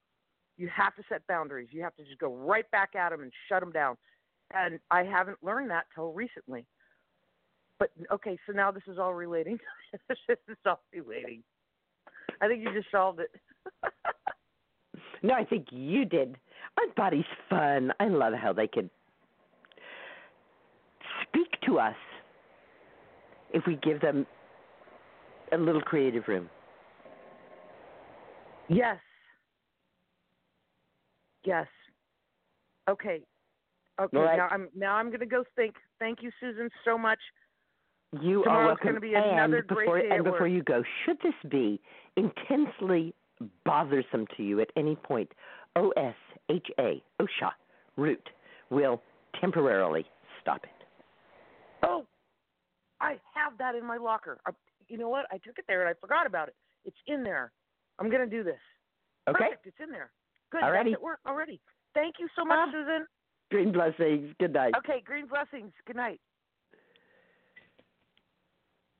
[0.55, 1.69] You have to set boundaries.
[1.71, 3.97] You have to just go right back at them and shut them down.
[4.53, 6.65] And I haven't learned that till recently.
[7.77, 9.57] But okay, so now this is all relating.
[10.09, 11.43] this is all relating.
[12.41, 13.31] I think you just solved it.
[15.21, 16.37] No, I think you did.
[16.77, 17.91] Our body's fun.
[17.99, 18.89] I love how they can
[21.23, 21.95] speak to us
[23.53, 24.25] if we give them
[25.51, 26.49] a little creative room.
[28.69, 28.97] Yes.
[31.43, 31.67] Yes.
[32.89, 33.21] Okay.
[33.99, 34.37] Okay, right.
[34.37, 35.75] now I'm now I'm gonna go think.
[35.99, 37.19] Thank you, Susun, so much.
[38.21, 38.87] You are welcome.
[38.87, 41.79] gonna be another and great before, day and before you go, should this be
[42.15, 43.13] intensely
[43.65, 45.31] bothersome to you at any point,
[45.77, 47.51] OSHA, OSHA,
[47.97, 48.29] root
[48.69, 49.01] will
[49.39, 50.05] temporarily
[50.41, 50.85] stop it.
[51.83, 52.05] Oh,
[52.99, 54.39] I have that in my locker.
[54.45, 54.51] I,
[54.87, 55.25] you know what?
[55.31, 56.55] I took it there and I forgot about it.
[56.85, 57.51] It's in there.
[57.99, 58.59] I'm gonna do this.
[59.27, 59.37] Okay?
[59.43, 59.67] Perfect.
[59.67, 60.11] It's in there.
[60.51, 60.63] Good.
[60.63, 60.85] Alrighty.
[60.85, 61.59] That's at work already.
[61.93, 62.71] Thank you so much, Ah.
[62.73, 63.05] Susun.
[63.51, 64.33] Green blessings.
[64.39, 64.73] Good night.
[64.77, 65.01] Okay.
[65.05, 65.71] Green blessings.
[65.87, 66.19] Good night.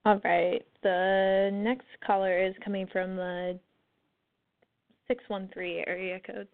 [0.06, 0.66] All right.
[0.82, 3.60] The next caller is coming from the
[5.08, 6.47] 613 area code.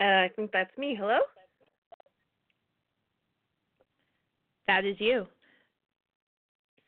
[0.00, 0.96] Uh, I think that's me.
[0.98, 1.18] Hello?
[4.66, 5.26] That is you.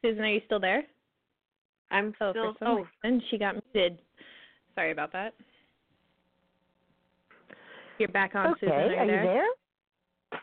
[0.04, 0.82] Susun, are you still there?
[1.90, 2.52] I'm Oh, still.
[2.52, 3.98] for some Oh, reason she got muted.
[4.74, 5.34] Sorry about that.
[8.00, 8.72] You're back on, okay, Susun.
[8.72, 9.24] Are you are there?
[9.24, 9.28] you
[10.30, 10.40] there?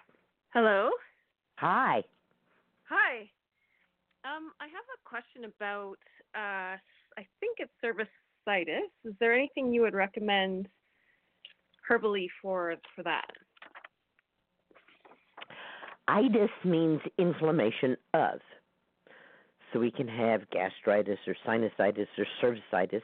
[0.54, 0.92] hello.
[1.56, 2.04] Hi.
[2.88, 3.22] Hi.
[4.24, 5.98] Um, I have a question about.
[6.36, 6.78] Uh,
[7.18, 8.86] I think it's cervicitis.
[9.06, 10.68] Is there anything you would recommend
[11.90, 13.26] herbally for for that?
[16.08, 18.40] Itis means inflammation of.
[19.74, 23.02] So we can have gastritis or sinusitis or cervicitis,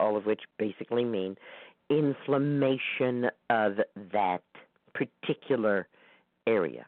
[0.00, 1.36] all of which basically mean
[1.90, 3.76] inflammation of
[4.12, 4.42] that
[4.94, 5.88] particular
[6.46, 6.86] area.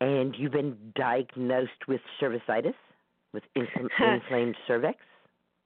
[0.00, 2.74] And you've been diagnosed with cervicitis,
[3.32, 4.98] with infl- inflamed cervix?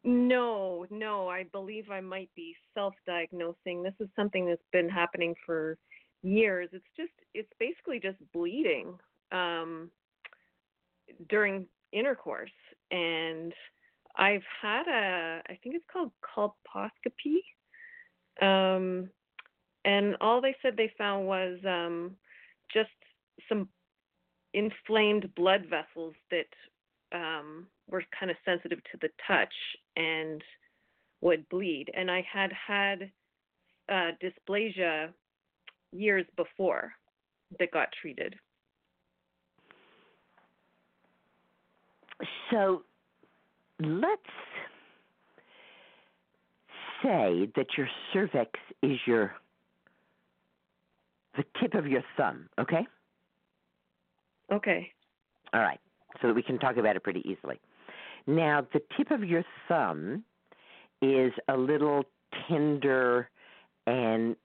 [0.05, 1.29] No, no.
[1.29, 3.83] I believe I might be self-diagnosing.
[3.83, 5.77] This is something that's been happening for
[6.23, 6.69] years.
[6.73, 7.13] It's just.
[7.35, 8.99] It's basically just bleeding
[9.31, 9.91] um,
[11.29, 12.51] during intercourse,
[12.91, 13.53] and
[14.17, 15.43] I've had a.
[15.49, 17.41] I think it's called colposcopy.
[18.41, 19.11] Um,
[19.85, 22.17] and all they said they found was um,
[22.73, 22.91] just
[23.49, 23.69] some
[24.53, 26.47] inflamed blood vessels that
[27.13, 29.53] um, were kind of sensitive to the touch
[29.97, 30.43] and
[31.21, 31.91] would bleed.
[31.95, 33.11] And I had had
[33.89, 35.09] uh, dysplasia
[35.93, 36.93] years before
[37.59, 38.35] that got treated.
[42.51, 42.83] So
[43.81, 44.23] let's
[47.03, 48.51] say that your cervix
[48.83, 49.35] is your
[51.37, 52.87] the tip of your thumb, okay?
[54.53, 54.91] Okay.
[55.55, 55.81] All right.
[56.21, 57.61] So that we can talk about it pretty easily.
[58.27, 60.25] Now, the tip of your thumb
[61.01, 62.05] is a little
[62.49, 63.31] tender
[63.87, 64.37] and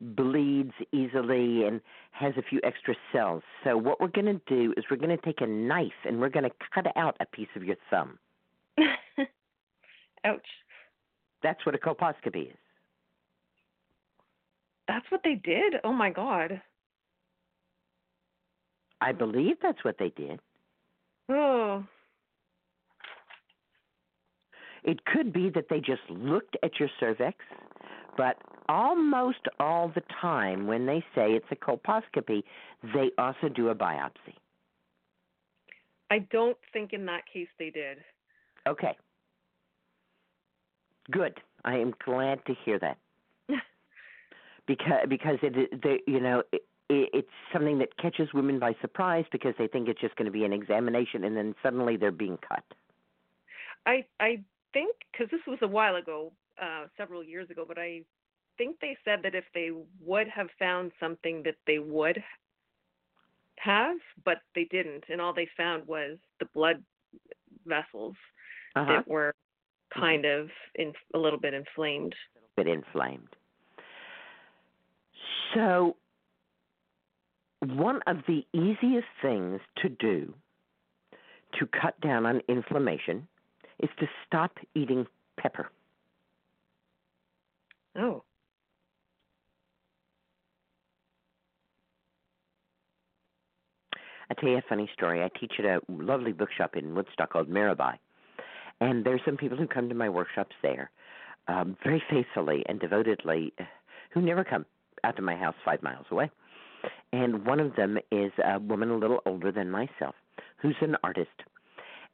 [0.00, 1.80] bleeds easily and
[2.10, 3.42] has a few extra cells.
[3.62, 6.28] So what we're going to do is we're going to take a knife and we're
[6.28, 8.18] going to cut out a piece of your thumb.
[10.24, 10.46] Ouch.
[11.44, 12.56] That's what a colposcopy is.
[14.88, 15.74] That's what they did?
[15.84, 16.60] Oh my god.
[19.00, 20.40] I believe that's what they did.
[21.28, 21.84] Oh.
[24.84, 27.38] It could be that they just looked at your cervix,
[28.16, 28.36] but
[28.68, 32.42] almost all the time when they say it's a colposcopy,
[32.94, 34.34] they also do a biopsy.
[36.10, 37.98] I don't think in that case they did.
[38.66, 38.96] Okay.
[41.10, 41.40] Good.
[41.64, 42.98] I am glad to hear that.
[44.66, 49.24] because because it they, you know it, it, it's something that catches women by surprise
[49.32, 52.38] because they think it's just going to be an examination and then suddenly they're being
[52.46, 52.64] cut.
[53.86, 54.42] I I
[54.72, 58.02] think because this was a while ago, uh, several years ago, but I
[58.58, 59.70] think they said that if they
[60.04, 62.22] would have found something that they would
[63.56, 66.82] have, but they didn't, and all they found was the blood
[67.66, 68.14] vessels
[68.76, 68.92] Uh-huh.
[68.92, 69.34] that were
[69.94, 70.00] Mm-hmm.
[70.00, 72.14] kind of in a little bit inflamed.
[72.56, 73.28] bit inflamed.
[75.54, 75.96] So,
[77.60, 80.34] one of the easiest things to do
[81.58, 83.28] to cut down on inflammation
[83.78, 85.06] is to stop eating
[85.38, 85.70] pepper.
[87.96, 88.24] Oh.
[94.30, 95.22] I tell you a funny story.
[95.22, 97.94] I teach at a lovely bookshop in Woodstock called Mirabai,
[98.80, 100.90] and there's some people who come to my workshops there,
[101.48, 103.52] um, very faithfully and devotedly,
[104.10, 104.64] who never come
[105.02, 106.30] out to my house five miles away.
[107.12, 110.14] And one of them is a woman a little older than myself,
[110.56, 111.30] who's an artist.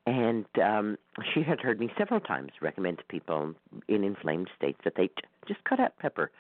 [0.06, 0.96] And um,
[1.34, 3.54] she had heard me several times recommend to people
[3.88, 5.14] in inflamed states that they j-
[5.46, 6.30] just cut out pepper.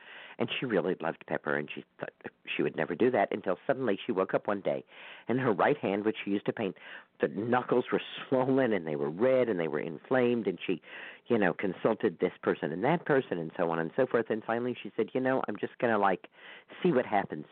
[0.40, 2.10] And she really loved pepper, and she thought
[2.56, 4.82] she would never do that until suddenly she woke up one day,
[5.28, 6.74] and her right hand, which she used to paint,
[7.20, 10.80] the knuckles were swollen and they were red and they were inflamed, and she,
[11.28, 14.42] you know, consulted this person and that person and so on and so forth, and
[14.42, 16.28] finally she said, you know, I'm just gonna like
[16.82, 17.44] see what happens.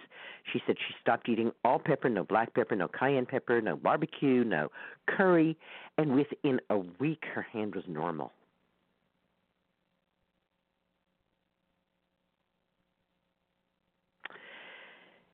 [0.50, 4.44] She said she stopped eating all pepper, no black pepper, no cayenne pepper, no barbecue,
[4.44, 4.70] no
[5.06, 5.58] curry,
[5.98, 8.32] and within a week her hand was normal.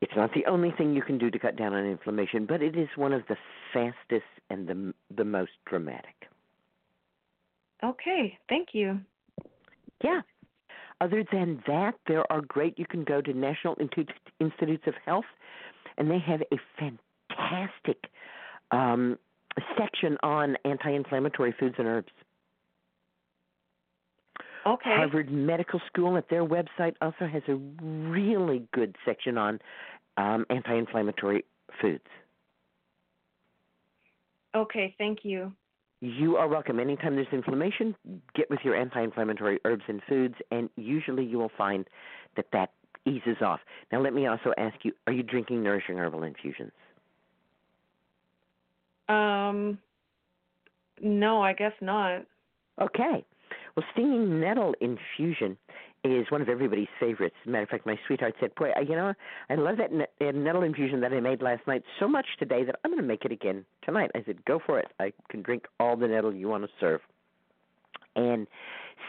[0.05, 2.77] It's not the only thing you can do to cut down on inflammation, but it
[2.77, 3.37] is one of the
[3.73, 6.29] fastest and the the most dramatic.
[7.83, 9.01] Okay, thank you.
[10.03, 10.21] Yeah.
[11.01, 12.79] Other than that, there are great.
[12.79, 15.25] You can go to National Institutes of Health,
[15.97, 17.97] and they have a fantastic
[18.73, 19.19] um,
[19.79, 22.13] section on anti-inflammatory foods and herbs.
[24.67, 24.91] Okay.
[24.97, 29.61] Harvard Medical School at their website also has a really good section on
[30.17, 31.45] um, anti-inflammatory
[31.81, 32.05] foods.
[34.55, 35.53] Okay, thank you.
[36.01, 36.79] You are welcome.
[36.79, 37.95] Anytime there's inflammation,
[38.35, 41.87] get with your anti-inflammatory herbs and foods, and usually you will find
[42.37, 42.73] that that
[43.07, 43.61] eases off.
[43.91, 46.73] Now, let me also ask you: Are you drinking nourishing herbal infusions?
[49.09, 49.79] Um
[51.03, 52.25] no, I guess not.
[52.81, 53.25] Okay.
[53.77, 55.57] Well, stinging nettle infusion
[56.13, 57.37] is one of everybody's favorites.
[57.43, 59.15] As a matter of fact, my sweetheart said, "Boy, you know,
[59.49, 62.79] I love that net- nettle infusion that I made last night so much today that
[62.85, 64.89] I'm going to make it again tonight." I said, "Go for it.
[65.01, 67.01] I can drink all the nettle you want to serve."
[68.17, 68.47] And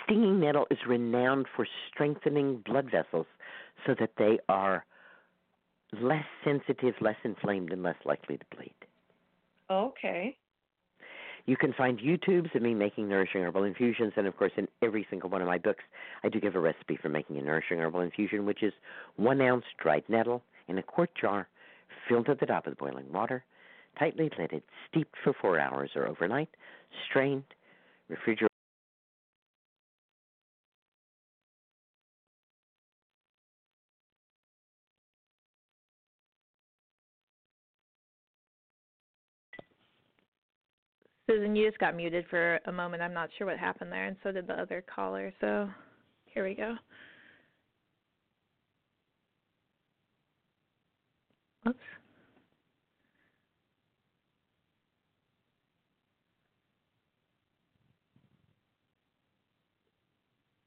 [0.04, 3.28] stinging nettle is renowned for strengthening blood vessels
[3.86, 4.86] so that they are
[5.92, 8.74] less sensitive, less inflamed, and less likely to bleed.
[9.70, 10.38] Okay.
[11.48, 15.06] You can find YouTubes of me making nourishing herbal infusions, and of course, in every
[15.10, 15.84] single one of my books,
[16.24, 18.74] I do give a recipe for making a nourishing herbal infusion, which is
[19.18, 21.48] one ounce dried nettle in a quart jar,
[22.10, 23.44] filled to the top with boiling water,
[24.00, 26.50] tightly lidded, steeped for four hours or overnight,
[27.08, 27.44] strained,
[28.10, 28.55] refrigerated.
[41.30, 43.02] Susun, you just got muted for a moment.
[43.02, 45.34] I'm not sure what happened there, and so did the other caller.
[45.42, 45.70] So
[46.26, 46.76] here we go.
[51.68, 51.80] Oops.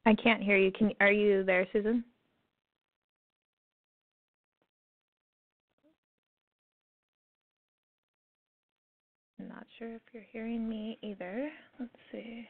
[0.06, 0.72] I can't hear you.
[0.72, 2.02] Can are you there, Susun?
[9.78, 11.50] Sure if you're hearing me either.
[11.78, 12.48] Let's see.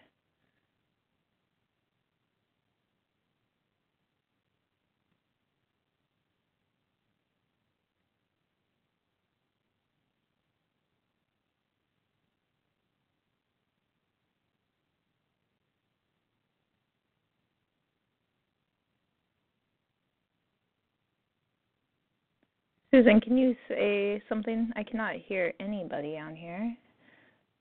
[22.94, 24.72] Susun, can you say something?
[24.76, 26.74] I cannot hear anybody on here.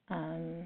[0.09, 0.65] Um,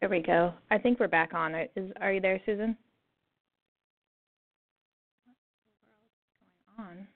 [0.00, 0.52] there we go.
[0.70, 1.54] I think we're back on.
[1.54, 2.76] Is are you there, Susun?
[6.78, 7.06] On.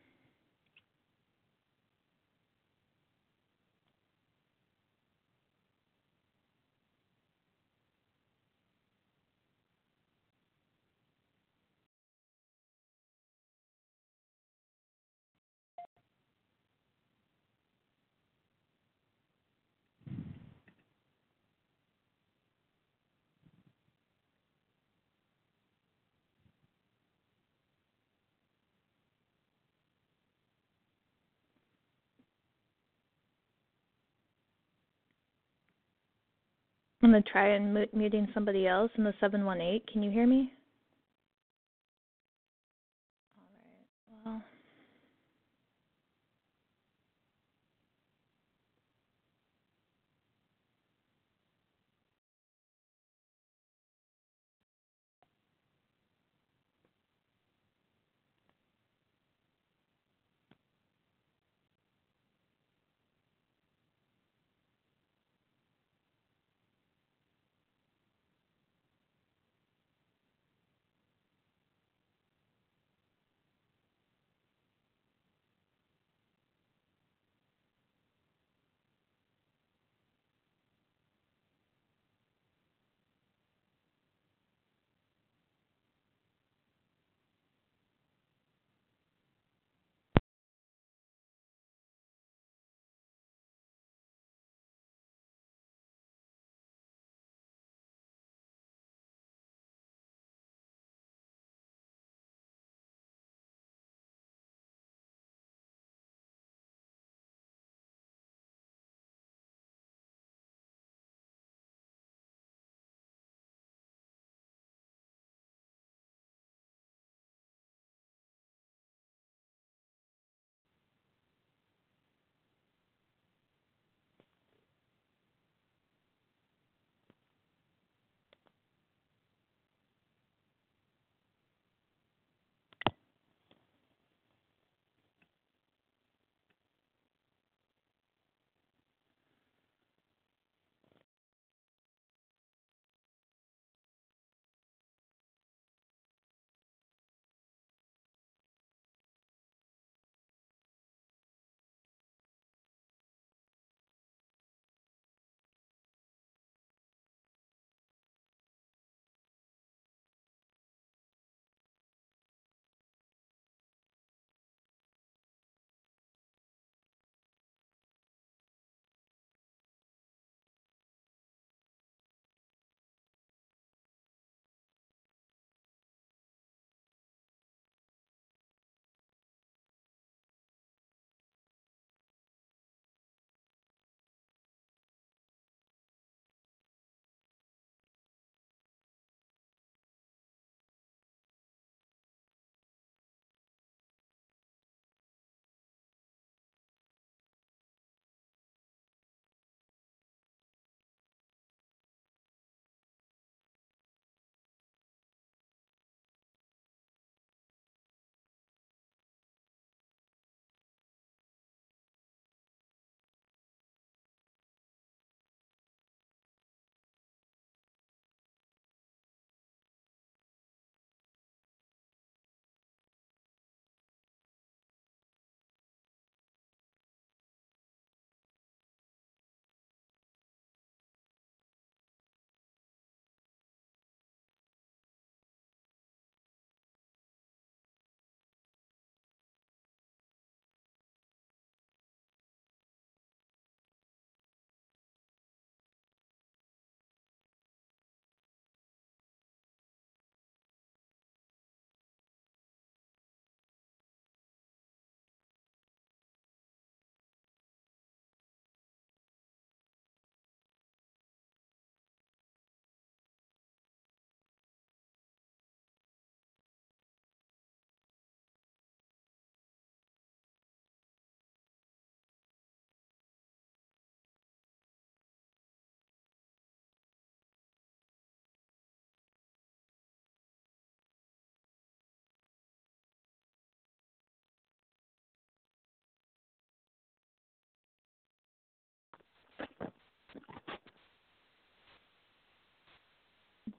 [37.07, 39.87] I'm gonna try and mu- muting somebody else in the seven one eight.
[39.87, 40.53] Can you hear me?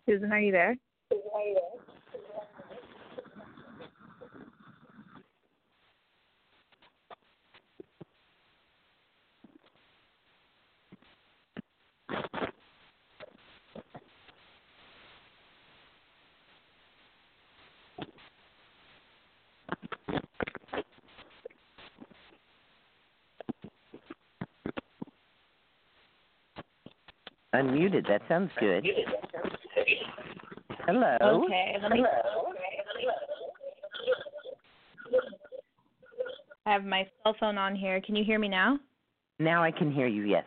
[0.07, 0.75] Susun, are you there?
[27.53, 28.07] Unmuted.
[28.07, 28.85] That sounds good.
[30.85, 31.43] Hello.
[31.45, 31.75] Okay.
[31.81, 32.03] Let me.
[36.65, 38.01] I have my cell phone on here.
[38.01, 38.77] Can you hear me now?
[39.39, 40.23] Now I can hear you.
[40.23, 40.43] Yes.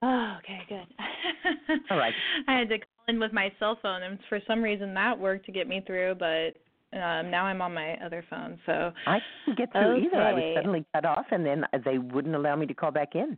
[0.00, 1.80] Oh, okay, good.
[1.90, 2.14] All right.
[2.48, 5.44] I had to call in with my cell phone, and for some reason that worked
[5.46, 6.54] to get me through, but
[6.96, 8.58] um now I'm on my other phone.
[8.64, 10.22] So I couldn't get through either.
[10.22, 13.36] I was suddenly cut off, and then they wouldn't allow me to call back in.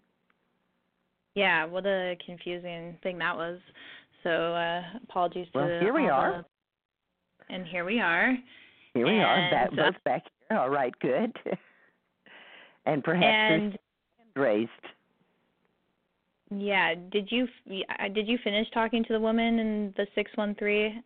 [1.34, 3.58] yeah, what a confusing thing that was.
[4.22, 6.44] So uh apologies Well, to here we are.
[7.48, 8.36] the- and here we are.
[8.94, 10.58] Here we are, And, back, uh, both back here.
[10.58, 11.36] All right, good.
[12.86, 13.78] and perhaps and
[14.36, 14.70] raised.
[16.50, 17.46] yeah, did you
[17.98, 21.02] uh, did you finish talking to the woman in the 613?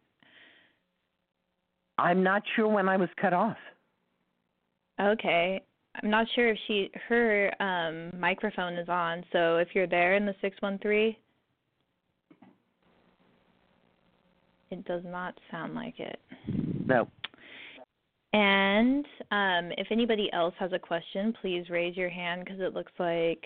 [1.99, 3.57] I'm not sure when I was cut off.
[5.01, 5.63] Okay.
[6.03, 9.25] I'm not sure if she her um microphone is on.
[9.33, 11.15] So if you're there in the 613,
[14.71, 16.19] it does not sound like it.
[16.87, 17.09] No.
[18.33, 22.93] And um if anybody else has a question, please raise your hand because it looks
[22.99, 23.45] like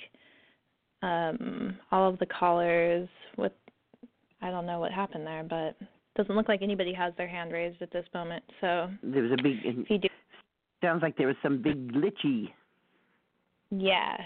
[1.03, 3.53] um all of the callers with
[4.41, 5.77] I don't know what happened there, but
[6.17, 8.43] doesn't look like anybody has their hand raised at this moment.
[8.61, 9.57] So There was a big.
[9.65, 10.09] if you do
[10.83, 12.51] Sounds like there was some big glitchy.
[13.71, 14.17] Yeah.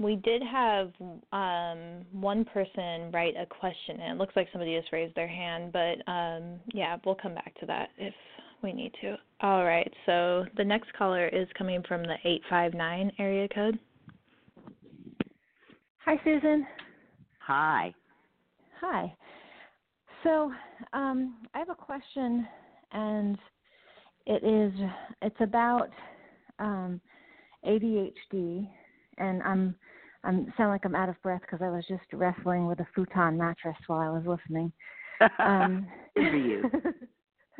[0.00, 0.92] We did have
[1.32, 5.72] um one person write a question and it looks like somebody just raised their hand,
[5.72, 8.14] but um yeah, we'll come back to that if
[8.62, 9.16] we need to.
[9.42, 9.92] All right.
[10.06, 13.78] So the next caller is coming from the 859 area code.
[16.04, 16.62] Hi, Susun.
[17.40, 17.94] Hi.
[18.80, 19.14] Hi.
[20.22, 20.52] So,
[20.92, 22.46] um, I have a question,
[22.92, 23.38] and
[24.26, 24.72] it is
[25.22, 25.90] it's about
[26.58, 27.00] um,
[27.66, 28.68] ADHD,
[29.18, 29.74] and I'm
[30.22, 33.38] I'm sound like I'm out of breath because I was just wrestling with a futon
[33.38, 34.72] mattress while I was listening.
[35.38, 36.70] Um, you.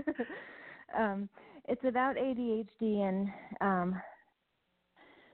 [0.99, 1.29] um,
[1.69, 3.29] it's about ADHD, and
[3.61, 4.03] um,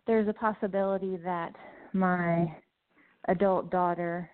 [0.07, 1.53] there's a possibility that
[1.93, 2.55] my
[3.29, 4.31] adult daughter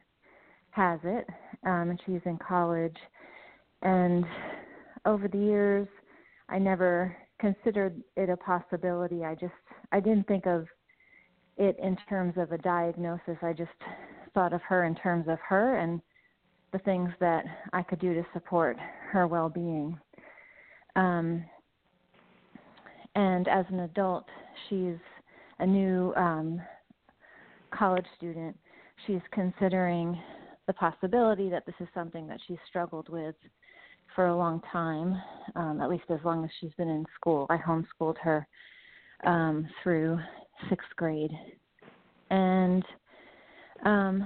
[0.70, 1.26] has it,
[1.64, 2.96] um, and she's in college.
[3.82, 4.24] And
[5.06, 5.88] over the years,
[6.48, 9.24] I never considered it a possibility.
[9.24, 9.52] I just
[9.92, 10.66] I didn't think of
[11.56, 13.36] it in terms of a diagnosis.
[13.42, 13.70] I just
[14.34, 16.00] thought of her in terms of her and
[16.72, 18.76] the things that I could do to support
[19.10, 19.98] her well-being.
[20.96, 21.44] Um,
[23.14, 24.24] and as an adult,
[24.68, 24.96] she's
[25.58, 26.60] a new um,
[27.70, 28.56] college student.
[29.06, 30.18] She's considering
[30.66, 33.34] the possibility that this is something that she's struggled with
[34.14, 35.20] for a long time,
[35.56, 37.46] um, at least as long as she's been in school.
[37.50, 38.46] I homeschooled her
[39.24, 40.18] um, through
[40.68, 41.32] sixth grade.
[42.30, 42.84] And
[43.84, 44.24] um,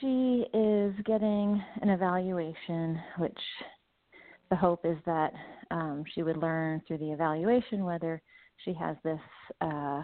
[0.00, 3.38] she is getting an evaluation, which
[4.50, 5.32] the hope is that
[5.70, 8.22] um, she would learn through the evaluation whether
[8.64, 9.20] she has this
[9.60, 10.02] uh,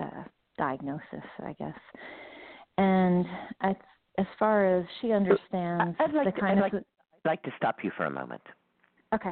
[0.00, 0.24] uh,
[0.56, 1.78] diagnosis, I guess.
[2.78, 3.26] And
[3.60, 3.74] as,
[4.18, 6.84] as far as she understands I'd like the to- kind I'd of like-
[7.24, 8.42] I'd like to stop you for a moment
[9.14, 9.30] okay,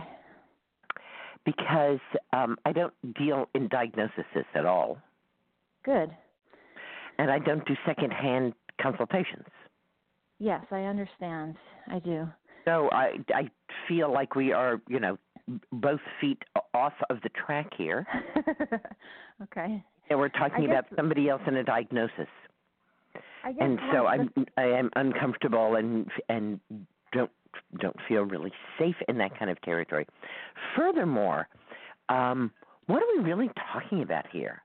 [1.44, 2.00] because
[2.32, 4.98] um, I don't deal in diagnoses at all,
[5.84, 6.10] good.
[7.18, 9.46] and I don't do secondhand consultations.
[10.38, 11.56] Yes, I understand.
[11.88, 12.28] I do.
[12.64, 13.50] So I I
[13.88, 15.18] feel like we are you know
[15.72, 16.42] both feet
[16.74, 18.06] off of the track here,
[19.42, 19.82] okay.
[20.08, 22.28] and we're talking I about somebody else in a diagnosis.
[23.44, 26.60] I guess and so I'm I am uncomfortable and and
[27.12, 27.30] don't
[27.78, 30.06] don't feel really safe in that kind of territory.
[30.76, 31.48] Furthermore,
[32.08, 32.50] um,
[32.86, 34.62] what are we really talking about here?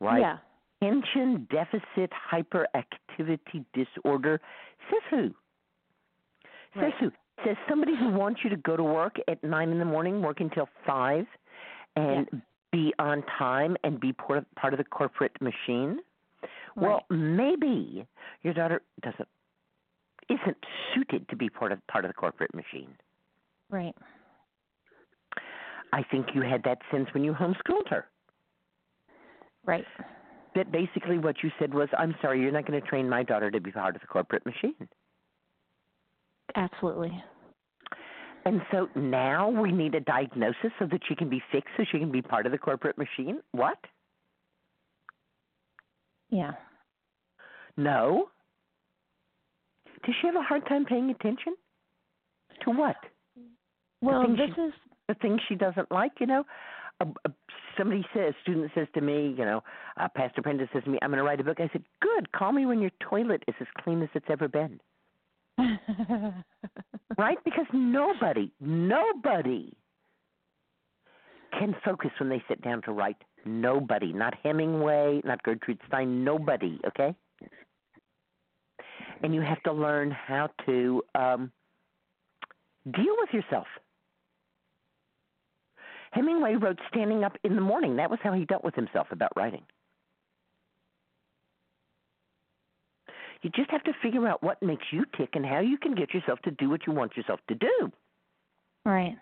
[0.00, 0.20] Right?
[0.20, 0.38] Yeah.
[0.82, 4.40] Attention deficit hyperactivity disorder.
[4.90, 5.34] Says who?
[6.74, 6.94] Says Right.
[7.00, 7.12] who?
[7.44, 10.40] Says somebody who wants you to go to work at nine in the morning, work
[10.40, 11.26] until five,
[11.96, 16.00] and be on time and be part of, part of the corporate machine.
[16.76, 18.06] Well, maybe
[18.42, 19.28] your daughter doesn't
[20.30, 20.56] isn't
[20.94, 22.94] suited to be part of part of the corporate machine.
[23.68, 23.94] Right.
[25.92, 28.06] I think you had that sense when you homeschooled her.
[29.66, 29.84] Right.
[30.54, 33.50] that basically what you said was, I'm sorry, you're not going to train my daughter
[33.50, 34.74] to be part of the corporate machine.
[36.56, 37.22] Absolutely.
[38.44, 41.98] And so now we need a diagnosis so that she can be fixed so she
[41.98, 43.40] can be part of the corporate machine?
[43.52, 43.78] What?
[46.30, 46.52] Yeah.
[47.76, 48.28] No.
[50.04, 51.54] Does she have a hard time paying attention?
[52.64, 52.96] To what?
[54.02, 54.72] Well, this she, is
[55.08, 56.44] the thing she doesn't like, you know?
[57.00, 57.32] A, a,
[57.76, 59.62] somebody says, student says to me, you know,
[59.98, 61.58] uh, Pastor Prentice says to me, I'm going to write a book.
[61.60, 64.80] I said, good, call me when your toilet is as clean as it's ever been.
[67.18, 67.38] right?
[67.44, 69.72] Because nobody, nobody
[71.58, 73.16] can focus when they sit down to write.
[73.44, 77.14] Nobody, not Hemingway, not Gertrude Stein, nobody, okay?
[79.22, 81.52] And you have to learn how to um,
[82.90, 83.66] deal with yourself.
[86.12, 87.96] Hemingway wrote Standing Up in the Morning.
[87.96, 89.62] That was how he dealt with himself about writing.
[93.42, 96.12] You just have to figure out what makes you tick and how you can get
[96.12, 97.92] yourself to do what you want yourself to do.
[98.84, 99.16] right.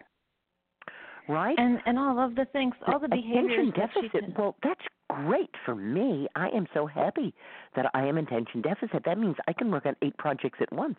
[1.29, 1.59] Right?
[1.59, 4.25] And and all of the things, all the behaviors attention deficit.
[4.25, 4.81] can- Well, that's
[5.27, 6.29] great for me.
[6.37, 7.35] I am so happy
[7.75, 9.05] that I am attention deficit.
[9.05, 10.99] That means I can work on eight projects at once.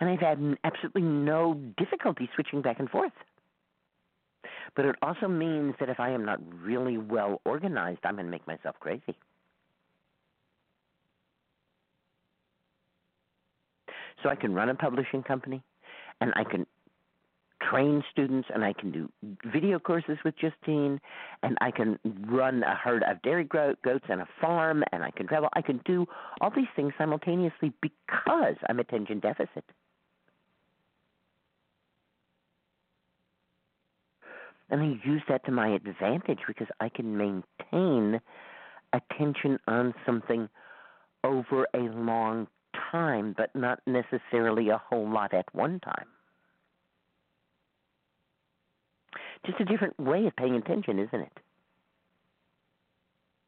[0.00, 3.12] And I've had absolutely no difficulty switching back and forth.
[4.74, 8.30] But it also means that if I am not really well organized, I'm going to
[8.30, 9.16] make myself crazy.
[14.22, 15.62] So I can run a publishing company
[16.20, 16.66] and I can
[17.70, 19.08] train students and I can do
[19.52, 21.00] video courses with Justine
[21.42, 25.26] and I can run a herd of dairy goats and a farm and I can
[25.26, 25.48] travel.
[25.54, 26.06] I can do
[26.40, 29.64] all these things simultaneously because I'm attention deficit.
[34.70, 38.20] And I use that to my advantage because I can maintain
[38.94, 40.48] attention on something
[41.24, 42.46] over a long
[42.90, 46.06] time, but not necessarily a whole lot at one time.
[49.46, 51.32] Just a different way of paying attention, isn't it?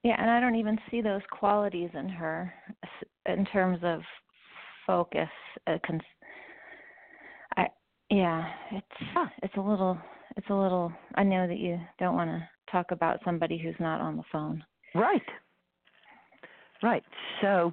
[0.02, 2.52] Yeah, and I don't even see those qualities in her
[3.26, 4.00] in terms of
[4.86, 5.28] focus.
[5.66, 6.02] Uh, cons-
[7.56, 7.68] I
[8.10, 9.98] yeah, it's it's a little
[10.36, 10.92] it's a little.
[11.14, 14.62] I know that you don't want to talk about somebody who's not on the phone.
[14.94, 15.22] Right.
[16.82, 17.04] Right.
[17.40, 17.72] So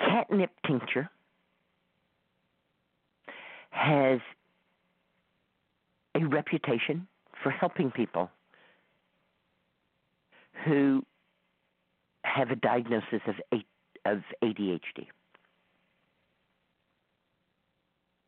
[0.00, 1.08] catnip tincture
[3.70, 4.20] has
[6.14, 7.06] a reputation
[7.42, 8.30] for helping people
[10.64, 11.04] who
[12.24, 13.34] have a diagnosis of
[14.06, 15.06] of ADHD.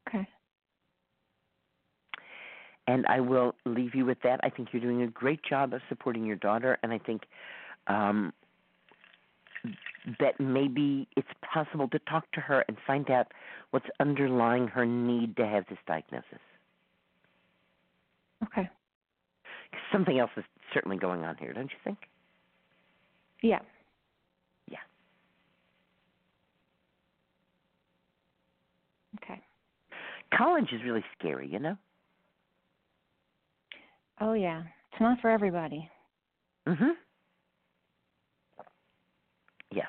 [0.06, 0.28] Okay.
[2.86, 4.40] And I will leave you with that.
[4.42, 7.22] I think you're doing a great job of supporting your daughter, and I think
[7.86, 8.32] um,
[10.18, 13.28] that maybe it's possible to talk to her and find out
[13.70, 16.40] what's underlying her need to have this diagnosis.
[18.44, 18.68] Okay.
[19.92, 21.98] Something else is certainly going on here, don't you think?
[23.42, 23.60] Yeah.
[24.68, 24.78] Yeah.
[29.22, 29.40] Okay.
[30.36, 31.76] College is really scary, you know?
[34.20, 34.62] Oh yeah.
[34.92, 35.88] It's not for everybody.
[36.66, 36.92] Mhm.
[39.70, 39.86] Yeah.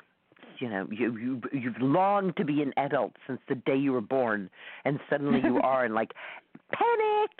[0.58, 4.00] You know, you you you've longed to be an adult since the day you were
[4.00, 4.50] born,
[4.84, 6.12] and suddenly you are, and like
[6.72, 7.30] panic.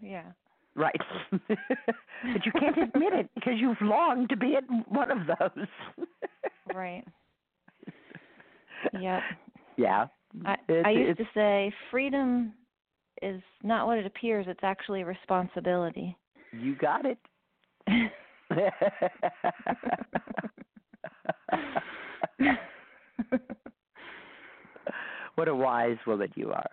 [0.02, 0.24] yeah.
[0.76, 1.00] Right.
[1.30, 5.66] but you can't admit it because you've longed to be at one of those.
[6.74, 7.04] Right.
[8.98, 9.20] Yep.
[9.76, 10.06] Yeah.
[10.44, 12.52] I I used to say freedom
[13.22, 16.16] is not what it appears, it's actually a responsibility.
[16.52, 17.18] You got it.
[25.34, 26.70] what a wise woman you are.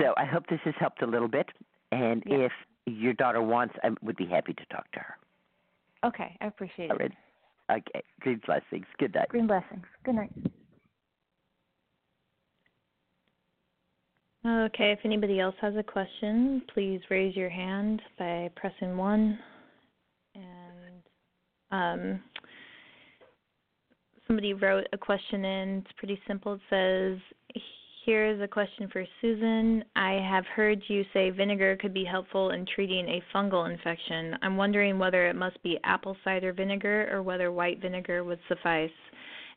[0.00, 1.48] So I hope this has helped a little bit.
[1.92, 2.46] And Yeah.
[2.46, 2.52] if
[2.86, 5.16] your daughter wants, I would be happy to talk to her.
[6.04, 7.12] okay, I appreciate All it.
[7.70, 8.02] Okay.
[8.20, 8.86] Green blessings.
[8.98, 9.28] Good night.
[9.28, 9.84] Green blessings.
[10.04, 10.32] Good night.
[14.46, 19.38] Okay, if anybody else has a question, please raise your hand by pressing one.
[20.34, 21.02] And
[21.70, 22.20] um,
[24.26, 25.68] somebody wrote a question in.
[25.78, 26.54] It's pretty simple.
[26.54, 27.18] It says,
[28.06, 29.82] Here's a question for Susun.
[29.94, 34.34] I have heard you say vinegar could be helpful in treating a fungal infection.
[34.40, 38.90] I'm wondering whether it must be apple cider vinegar or whether white vinegar would suffice.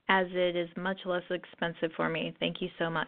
[0.09, 2.35] as it is much less expensive for me.
[2.41, 3.07] Thank you so much.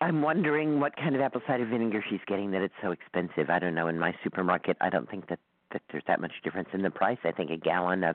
[0.00, 3.50] I'm wondering what kind of apple cider vinegar she's getting that it's so expensive.
[3.50, 3.88] I don't know.
[3.88, 5.38] In my supermarket, I don't think that
[5.72, 7.18] that there's that much difference in the price.
[7.24, 8.14] I think a gallon of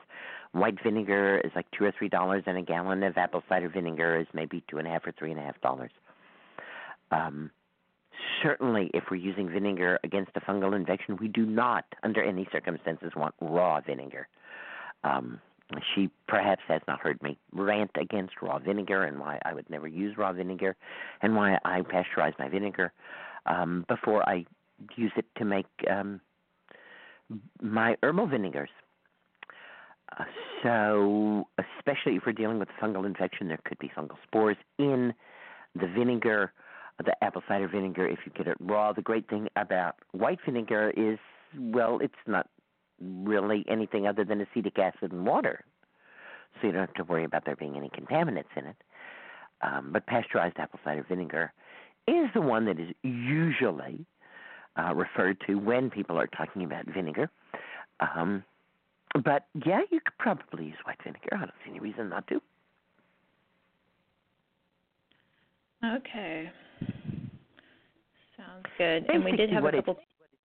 [0.53, 4.19] white vinegar is like two or three dollars, and a gallon of apple cider vinegar
[4.19, 5.91] is maybe two and a half or three and a half dollars.
[7.11, 7.51] Um,
[8.41, 13.11] certainly, if we're using vinegar against a fungal infection, we do not, under any circumstances,
[13.15, 14.27] want raw vinegar.
[15.03, 15.41] Um,
[15.93, 19.87] she perhaps has not heard me rant against raw vinegar and why I would never
[19.87, 20.75] use raw vinegar
[21.21, 22.91] and why I pasteurize my vinegar
[23.45, 24.45] um, before I
[24.95, 26.21] use it to make um,
[27.61, 28.69] my herbal vinegars.
[30.19, 30.25] Uh,
[30.63, 35.13] so, especially if we're dealing with fungal infection, there could be fungal spores in
[35.79, 36.51] the vinegar,
[37.03, 38.91] the apple cider vinegar, if you get it raw.
[38.91, 41.17] The great thing about white vinegar is,
[41.57, 42.47] well, it's not
[43.01, 45.63] really anything other than acetic acid and water.
[46.59, 48.75] So you don't have to worry about there being any contaminants in it.
[49.61, 51.53] Um, but pasteurized apple cider vinegar
[52.07, 54.05] is the one that is usually
[54.77, 57.29] uh, referred to when people are talking about vinegar.
[57.99, 58.43] Um,
[59.23, 61.29] but yeah, you could probably use white vinegar.
[61.33, 62.41] I don't see any reason not to.
[65.83, 66.51] Okay.
[68.37, 69.05] Sounds good.
[69.09, 69.97] and we did have a couple.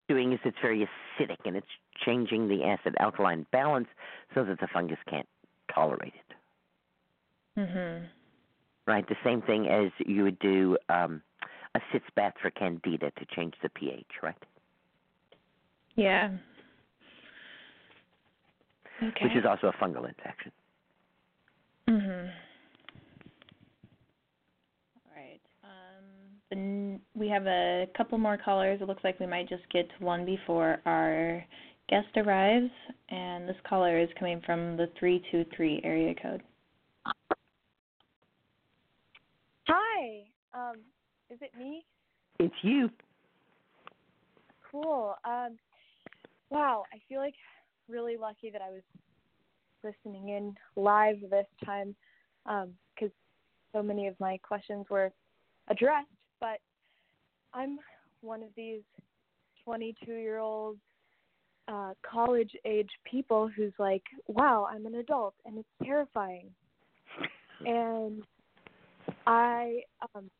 [0.08, 0.86] Doing is it's very
[1.18, 1.66] acidic and it's
[2.04, 3.88] changing the acid alkaline balance
[4.34, 5.28] so that the fungus can't
[5.74, 6.36] tolerate it.
[7.60, 8.08] Mhm.
[8.86, 9.06] Right?
[9.08, 11.22] The same thing as you would do um,
[11.74, 14.36] a sitz bath for candida to change the pH, right?
[15.96, 16.30] Yeah.
[19.02, 19.24] Okay.
[19.24, 20.52] Which is also a fungal infection.
[21.88, 22.32] Mhm.
[24.94, 25.40] All right.
[25.64, 28.80] Um, the, n- we have a couple more callers.
[28.80, 31.44] It looks like we might just get to one before our
[31.88, 32.70] guest arrives,
[33.08, 36.42] and this caller is coming from the 323 area code.
[39.68, 40.24] Hi.
[40.54, 40.76] Um,
[41.30, 41.84] is it me?
[42.38, 42.90] It's you.
[44.70, 45.14] Cool.
[45.24, 45.56] Um,
[46.50, 46.84] wow.
[46.92, 47.34] I feel like
[47.88, 48.82] really lucky that I was
[49.84, 51.94] listening in live this time
[52.44, 53.12] because
[53.72, 55.12] so many of my questions were
[55.68, 56.08] addressed.
[56.40, 56.58] But
[57.54, 57.78] I'm
[58.20, 58.82] one of these
[59.64, 60.76] 22 year old
[61.68, 66.50] uh, college age people who's like, wow, I'm an adult and it's terrifying.
[67.64, 68.22] And
[69.26, 69.80] I
[70.14, 70.30] um,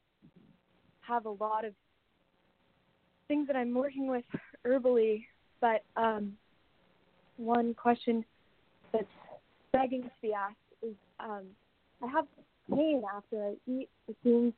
[1.01, 1.73] have a lot of
[3.29, 4.25] things that I'm working with
[4.65, 5.25] herbally,
[5.61, 6.35] but um,
[7.37, 8.25] one question
[8.93, 9.05] that's
[9.73, 11.43] begging to be asked is um,
[12.03, 12.27] I have
[12.73, 14.53] pain after I eat the things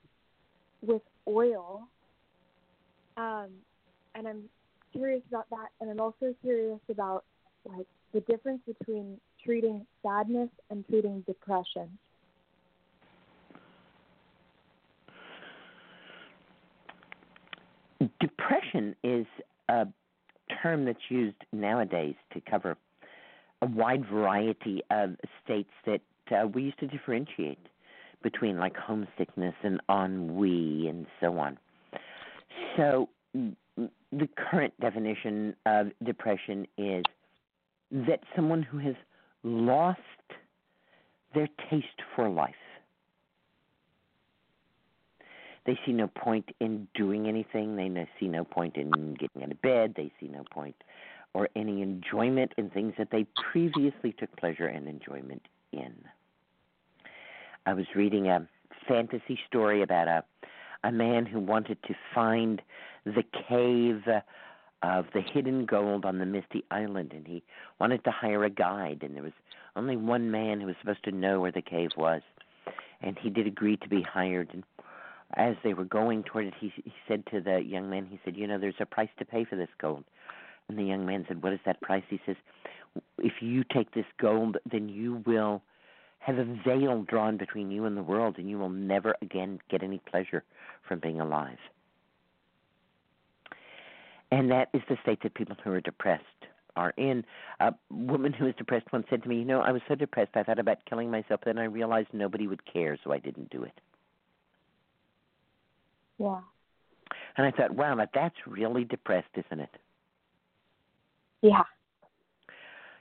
[0.83, 1.89] with oil,
[3.17, 3.49] um,
[4.15, 4.43] and I'm
[4.93, 7.25] curious about that, and I'm also curious about
[7.65, 11.99] like the difference between treating sadness and treating depression.
[18.21, 19.27] Depression is
[19.69, 19.87] a
[20.63, 22.77] term that's used nowadays to cover
[23.63, 26.01] a wide variety of states that
[26.31, 27.59] uh, we used to differentiate
[28.23, 31.59] between, like homesickness and ennui and so on.
[32.77, 37.05] So, the current definition of depression is
[37.91, 38.95] that someone who has
[39.43, 40.01] lost
[41.35, 42.55] their taste for life.
[45.67, 47.77] They see no point in doing anything.
[47.77, 49.95] They see no point in getting out of bed.
[49.97, 50.77] They see no point
[51.35, 55.43] or any enjoyment in things that they previously took pleasure and enjoyment
[55.73, 55.95] in.
[57.69, 58.49] I was reading a
[58.89, 60.25] fantasy story about a
[60.85, 62.63] a man who wanted to find
[63.05, 64.05] the cave
[64.83, 67.43] of the hidden gold on the misty island and he
[67.79, 69.35] wanted to hire a guide and there was
[69.77, 72.23] only one man who was supposed to know where the cave was
[73.03, 74.65] and he did agree to be hired and
[75.35, 78.35] as they were going toward it he he said to the young man he said
[78.35, 80.05] you know there's a price to pay for this gold.
[80.71, 82.05] And the young man said what is that price?
[82.09, 82.37] He says
[83.19, 85.61] if you take this gold then you will
[86.29, 89.83] have a veil drawn between you and the world and you will never again get
[89.83, 90.45] any pleasure
[90.87, 91.59] from being alive
[94.31, 96.25] and that is the state that people who are depressed
[96.77, 97.25] are in.
[97.61, 100.33] A woman who was depressed once said to me, You know, I was so depressed,
[100.35, 103.65] I thought about killing myself, then I realized nobody would care, so I didn't do
[103.65, 103.81] it.
[106.19, 106.41] Yeah.
[107.37, 109.75] And I thought, Wow, now that's really depressed, isn't it?
[111.43, 111.63] Yeah.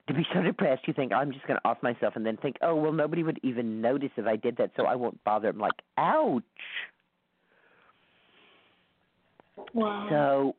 [0.07, 2.57] To be so depressed, you think, I'm just going to off myself, and then think,
[2.61, 5.49] Oh, well, nobody would even notice if I did that, so I won't bother.
[5.49, 6.43] I'm like, Ouch.
[9.73, 10.07] Wow.
[10.09, 10.55] So,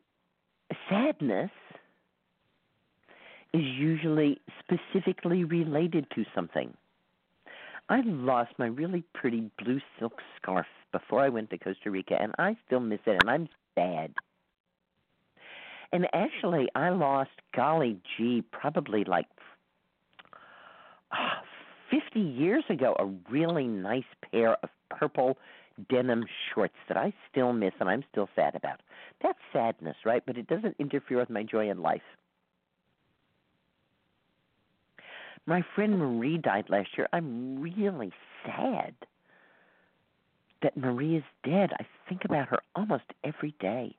[0.89, 1.51] sadness
[3.53, 6.73] is usually specifically related to something.
[7.89, 12.33] I lost my really pretty blue silk scarf before I went to Costa Rica, and
[12.37, 14.13] I still miss it, and I'm sad.
[15.91, 19.25] And actually, I lost, golly gee, probably like
[21.91, 25.37] 50 years ago, a really nice pair of purple
[25.89, 28.81] denim shorts that I still miss and I'm still sad about.
[29.21, 30.23] That's sadness, right?
[30.25, 32.01] But it doesn't interfere with my joy in life.
[35.45, 37.07] My friend Marie died last year.
[37.13, 38.11] I'm really
[38.45, 38.93] sad
[40.61, 41.71] that Marie is dead.
[41.79, 43.95] I think about her almost every day,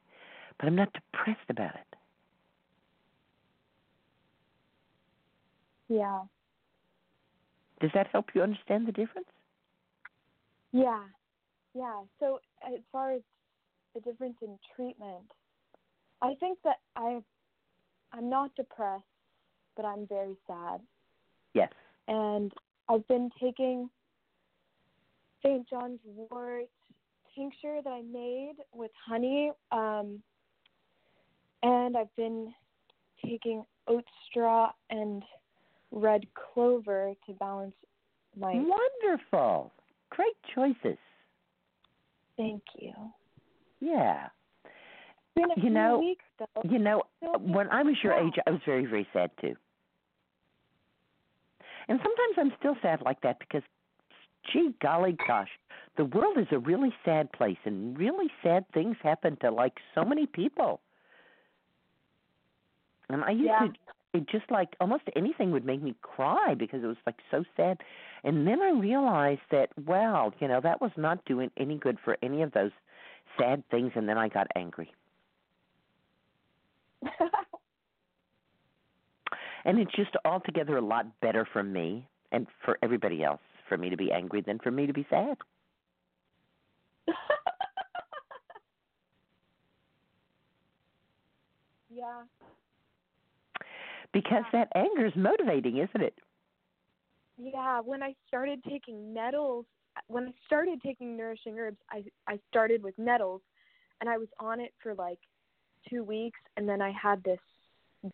[0.59, 1.97] but I'm not depressed about it.
[5.89, 6.21] Yeah.
[7.81, 9.29] Does that help you understand the difference?
[10.73, 11.03] Yeah.
[11.75, 12.03] Yeah.
[12.19, 13.23] So as far as
[13.95, 15.25] the difference in treatment,
[16.23, 17.23] I think that I
[18.13, 19.05] I'm not depressed,
[19.77, 20.81] but I'm very sad.
[21.55, 21.71] Yes.
[22.09, 22.53] And
[22.89, 23.89] I've been taking
[25.43, 25.69] St.
[25.69, 26.67] John's wort
[27.35, 30.21] tincture that I made with honey, um,
[31.63, 32.53] and I've been
[33.25, 35.23] taking oat straw and
[35.91, 37.75] red clover to balance
[38.39, 38.55] my.
[38.55, 39.73] Wonderful.
[40.11, 40.99] Great choices.
[42.37, 42.93] Thank you.
[43.81, 44.29] Yeah.
[45.57, 46.25] You know, weeks.
[46.69, 47.03] You know,
[47.39, 49.55] when I was your age, I was very, very sad too.
[51.89, 53.63] And sometimes I'm still sad like that because,
[54.53, 55.49] gee golly gosh,
[55.97, 60.05] the world is a really sad place and really sad things happen to like so
[60.05, 60.81] many people.
[63.09, 63.67] And I used Yeah.
[63.67, 63.73] to
[64.13, 67.79] it just like almost anything would make me cry because it was like so sad.
[68.25, 72.17] And then I realized that wow, you know, that was not doing any good for
[72.23, 72.73] any of those
[73.39, 74.93] sad things and then I got angry.
[79.65, 83.91] And it's just altogether a lot better for me and for everybody else for me
[83.91, 85.37] to be angry than for me to be sad.
[91.91, 92.23] yeah.
[94.13, 96.15] Because that anger is motivating, isn't it?
[97.39, 99.67] Yeah, when I started taking nettles,
[100.09, 103.41] when I started taking nourishing herbs, I I started with nettles,
[104.01, 105.19] and I was on it for like
[105.89, 107.39] two weeks, and then I had this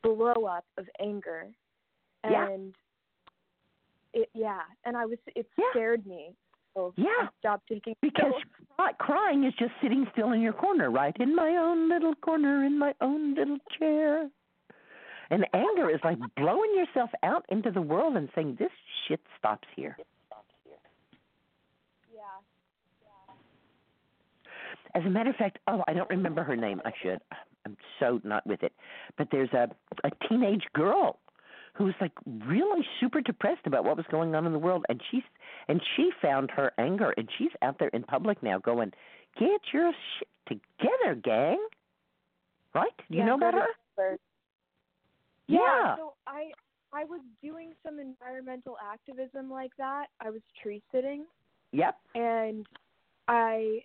[0.03, 1.49] blow up of anger,
[2.25, 2.47] Yeah.
[2.49, 2.75] and
[4.13, 5.65] it yeah, and I was it Yeah.
[5.71, 6.35] scared me,
[6.75, 7.29] so I Yeah.
[7.39, 8.35] stopped taking Because
[8.77, 11.17] cry- crying is just sitting still in your corner, right?
[11.19, 14.31] In my own little corner, in my own little chair.
[15.31, 18.71] And anger is like blowing yourself out into the world and saying, this
[19.07, 19.97] shit stops here.
[22.15, 22.23] Yeah.
[24.95, 26.81] As a matter of fact, oh, I don't remember her name.
[26.85, 27.21] I should.
[27.67, 28.73] I'm so not with it.
[29.19, 29.69] But there's a
[30.05, 31.19] a teenage girl
[31.75, 32.13] who was like
[32.47, 35.25] really super depressed about what was going on in the world, and she's
[35.69, 38.93] and she found her anger, and she's out there in public now going,
[39.39, 40.29] "Get your shit
[40.79, 41.59] together, gang!"
[42.75, 42.89] Right?
[43.09, 44.19] You yeah, know about her?
[45.49, 45.59] Yeah.
[45.59, 45.97] Yeah.
[45.97, 46.51] So I
[46.93, 50.07] I was doing some environmental activism like that.
[50.21, 51.25] I was tree sitting.
[51.73, 51.97] Yep.
[52.15, 52.67] and
[53.29, 53.81] I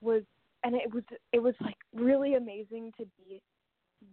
[0.00, 0.22] was
[0.64, 1.02] and it was
[1.32, 3.42] it was like really amazing to be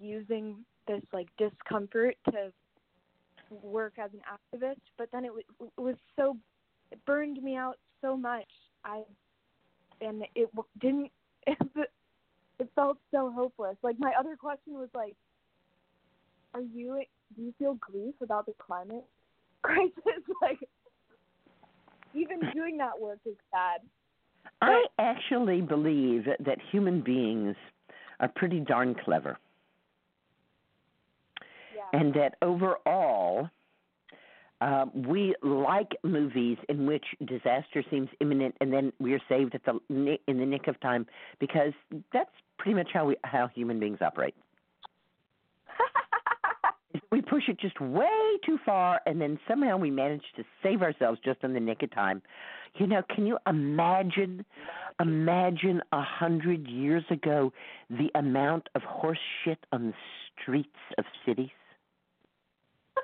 [0.02, 0.58] using
[0.88, 2.52] this like discomfort to
[3.64, 6.36] work as an activist but then it was it was so
[6.92, 8.50] it burned me out so much
[8.84, 9.04] I
[10.02, 11.12] and it w- didn't
[11.46, 11.58] it,
[12.60, 15.16] it felt so hopeless like my other question was like
[16.54, 17.02] are you
[17.36, 19.06] do you feel grief about the climate
[19.62, 19.94] crisis
[20.42, 20.60] like
[22.14, 23.82] even doing that work is sad
[24.62, 27.56] I actually believe that human beings
[28.20, 29.38] are pretty darn clever.
[31.76, 32.00] Yeah.
[32.00, 33.50] and that overall
[34.60, 39.62] um, we like movies in which disaster seems imminent and then we are saved at
[39.66, 39.80] the
[40.28, 41.06] in the nick of time
[41.40, 41.74] because
[42.12, 44.34] that's pretty much how we how human beings operate.
[47.12, 48.08] We push it just way
[48.46, 51.92] too far and then somehow we manage to save ourselves just in the nick of
[51.92, 52.22] time.
[52.76, 54.46] You know, can you imagine
[55.00, 57.54] imagine a hundred years ago
[57.90, 59.94] the amount of horse shit on the
[60.42, 61.50] streets of cities?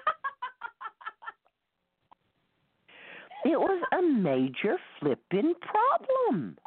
[3.46, 6.58] It was a major flippin' problem.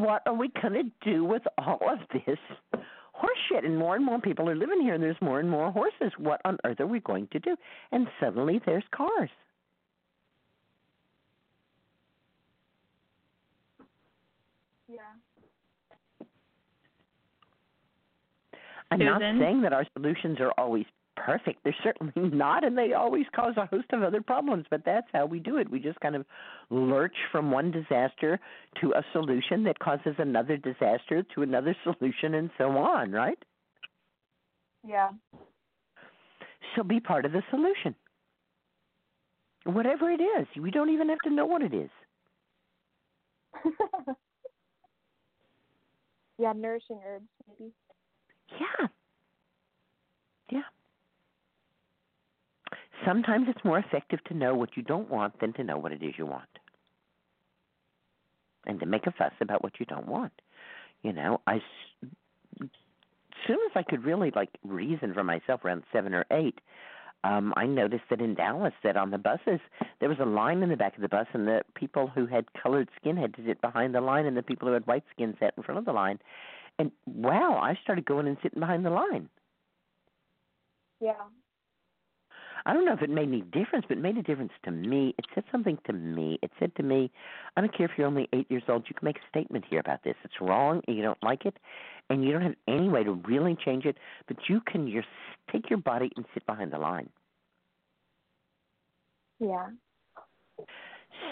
[0.00, 2.38] What are we going to do with all of this
[3.12, 3.64] horse shit?
[3.64, 6.12] And more and more people are living here, and there's more and more horses.
[6.18, 7.56] What on earth are we going to do?
[7.90, 9.30] And suddenly there's cars.
[14.88, 14.98] Yeah.
[18.90, 19.20] I'm Susun?
[19.20, 20.84] not saying that our solutions are always
[21.16, 21.60] perfect.
[21.64, 25.26] They're certainly not, and they always cause a host of other problems, but that's how
[25.26, 25.70] we do it.
[25.70, 26.24] We just kind of
[26.70, 28.38] lurch from one disaster
[28.80, 33.38] to a solution that causes another disaster to another solution and so on, right?
[34.86, 35.10] Yeah.
[36.74, 37.94] So be part of the solution.
[39.64, 41.90] Whatever it is, we don't even have to know what it is.
[46.38, 47.70] yeah, nourishing herbs maybe.
[48.58, 48.86] Yeah.
[50.50, 50.62] Yeah.
[53.06, 56.02] Sometimes it's more effective to know what you don't want than to know what it
[56.02, 56.48] is you want.
[58.66, 60.32] And to make a fuss about what you don't want.
[61.02, 61.60] You know, I
[63.46, 66.60] soon as I could really like reason for myself around 7 or 8,
[67.24, 69.60] um I noticed that in Dallas that on the buses
[69.98, 72.52] there was a line in the back of the bus and the people who had
[72.52, 75.36] colored skin had to sit behind the line and the people who had white skin
[75.40, 76.20] sat in front of the line.
[76.78, 79.28] And wow, I started going and sitting behind the line.
[81.00, 81.14] Yeah.
[82.66, 85.14] I don't know if it made any difference, but it made a difference to me.
[85.18, 86.38] It said something to me.
[86.42, 87.10] It said to me,
[87.56, 89.80] I don't care if you're only eight years old, you can make a statement here
[89.80, 90.14] about this.
[90.24, 91.56] It's wrong and you don't like it
[92.10, 93.96] and you don't have any way to really change it,
[94.28, 95.08] but you can just
[95.50, 97.08] take your body and sit behind the line.
[99.40, 99.68] Yeah.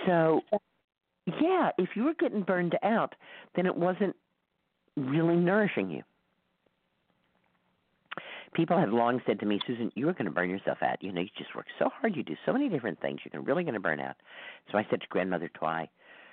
[0.07, 0.40] So
[1.40, 3.15] yeah, if you were getting burned out,
[3.55, 4.16] then it wasn't
[4.97, 6.02] really nourishing you.
[8.55, 11.02] People have long said to me, Susun, you are going to burn yourself out.
[11.02, 13.62] You know, you just work so hard, you do so many different things, you're really
[13.62, 14.16] going to burn out.
[14.70, 15.89] So I said to Grandmother Twy,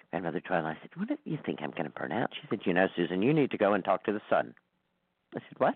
[0.09, 2.31] Grandmother Twy, I said, What do you think I'm going to burn out?
[2.33, 4.53] She said, You know, Susun, you need to go and talk to the sun.
[5.35, 5.75] I said, What?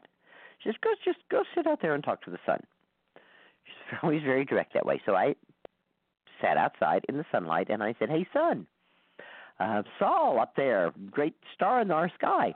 [0.59, 2.61] She says, Go, just go sit out there and talk to the sun.
[3.65, 5.01] She's always very direct that way.
[5.05, 5.35] So I
[6.41, 8.65] sat outside in the sunlight and I said, Hey, sun,
[9.59, 12.55] uh, Sol up there, great star in our sky.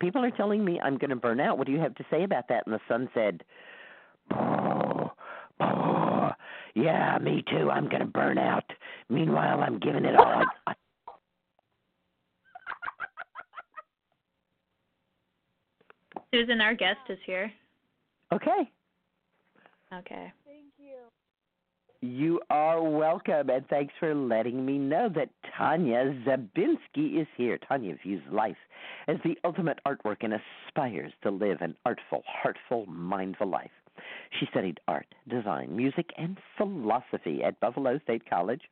[0.00, 1.58] People are telling me I'm going to burn out.
[1.58, 2.66] What do you have to say about that?
[2.66, 3.44] And the sun said,
[4.28, 5.10] "Brr,
[5.58, 6.34] brr.
[6.74, 7.70] Yeah, me too.
[7.70, 8.64] I'm going to burn out.
[9.08, 10.26] Meanwhile, I'm giving it all.
[10.26, 10.74] I, I,
[16.34, 17.52] Susun, our guest is here.
[18.32, 18.68] okay.
[19.92, 20.32] Okay.
[22.06, 27.58] You are welcome, and thanks for letting me know that Tanya Zabinski is here.
[27.66, 28.58] Tanya views life
[29.08, 33.70] as the ultimate artwork and aspires to live an artful, heartful, mindful life.
[34.38, 38.68] She studied art, design, music, and philosophy at Buffalo State College,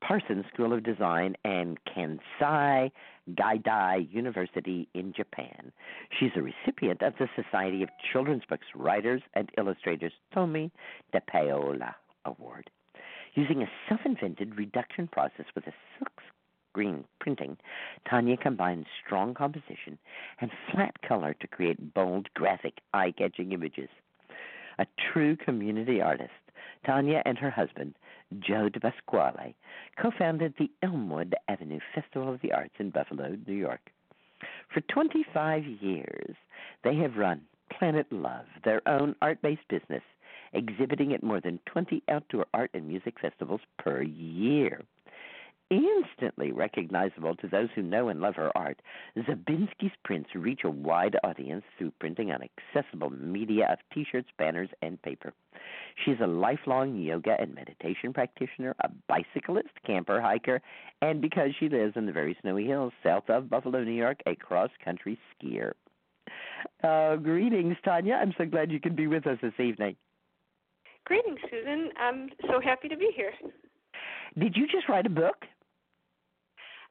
[0.00, 2.90] Parsons School of Design, and Kansai
[3.34, 5.70] Gaidai University in Japan.
[6.18, 10.72] She's a recipient of the Society of Children's Books Writers and Illustrators Tomi
[11.12, 11.94] de Paola
[12.28, 12.70] Award.
[13.34, 16.12] Using a self invented reduction process with a silk
[16.70, 17.56] screen printing,
[18.08, 19.98] Tanya combines strong composition
[20.40, 23.88] and flat color to create bold, graphic, eye catching images.
[24.78, 26.30] A true community artist,
[26.86, 27.94] Tanya and her husband,
[28.38, 29.54] Joe DiPasquale,
[30.00, 33.90] co founded the Elmwood Avenue Festival of the Arts in Buffalo, New York.
[34.72, 36.36] For 25 years,
[36.84, 37.40] they have run
[37.76, 40.02] Planet Love, their own art based business,
[40.52, 44.82] exhibiting at more than 20 outdoor art and music festivals per year.
[45.70, 48.80] Instantly recognizable to those who know and love her art,
[49.18, 54.70] Zabinski's prints reach a wide audience through printing on accessible media of t shirts, banners,
[54.80, 55.34] and paper.
[56.02, 60.62] She's a lifelong yoga and meditation practitioner, a bicyclist, camper, hiker,
[61.02, 64.34] and because she lives in the very snowy hills south of Buffalo, New York, a
[64.36, 65.72] cross country skier.
[66.82, 68.14] Uh, greetings, Tanya.
[68.14, 69.96] I'm so glad you could be with us this evening.
[71.08, 71.88] Greetings, Susun.
[71.98, 73.32] I'm so happy to be here.
[74.38, 75.46] Did you just write a book?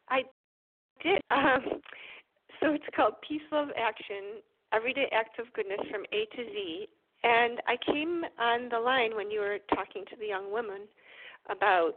[0.09, 0.23] I
[1.03, 1.21] did.
[1.31, 1.61] Um,
[2.59, 4.41] so it's called Peace, Love, Action
[4.73, 6.87] Everyday Acts of Goodness from A to Z.
[7.23, 10.89] And I came on the line when you were talking to the young woman
[11.51, 11.93] about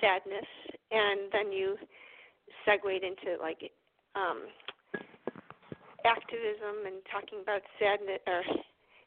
[0.00, 0.48] sadness,
[0.90, 1.76] and then you
[2.64, 3.70] segued into like
[4.16, 4.48] um,
[6.06, 8.42] activism and talking about sadness or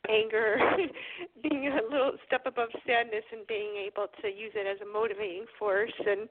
[0.09, 0.57] anger
[1.43, 5.45] being a little step above sadness and being able to use it as a motivating
[5.57, 6.29] force and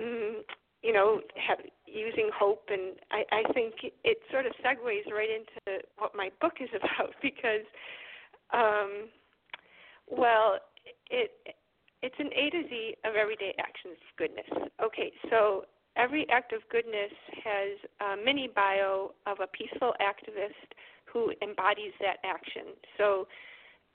[0.00, 0.34] mm,
[0.82, 3.74] you know have using hope and I, I think
[4.04, 7.66] it sort of segues right into what my book is about because
[8.52, 9.08] um
[10.08, 10.58] well
[11.10, 11.30] it
[12.02, 14.70] it's an A to Z of everyday actions of goodness.
[14.82, 15.64] Okay, so
[15.96, 17.12] every act of goodness
[17.44, 20.72] has a mini bio of a peaceful activist
[21.12, 22.74] who embodies that action.
[22.98, 23.26] So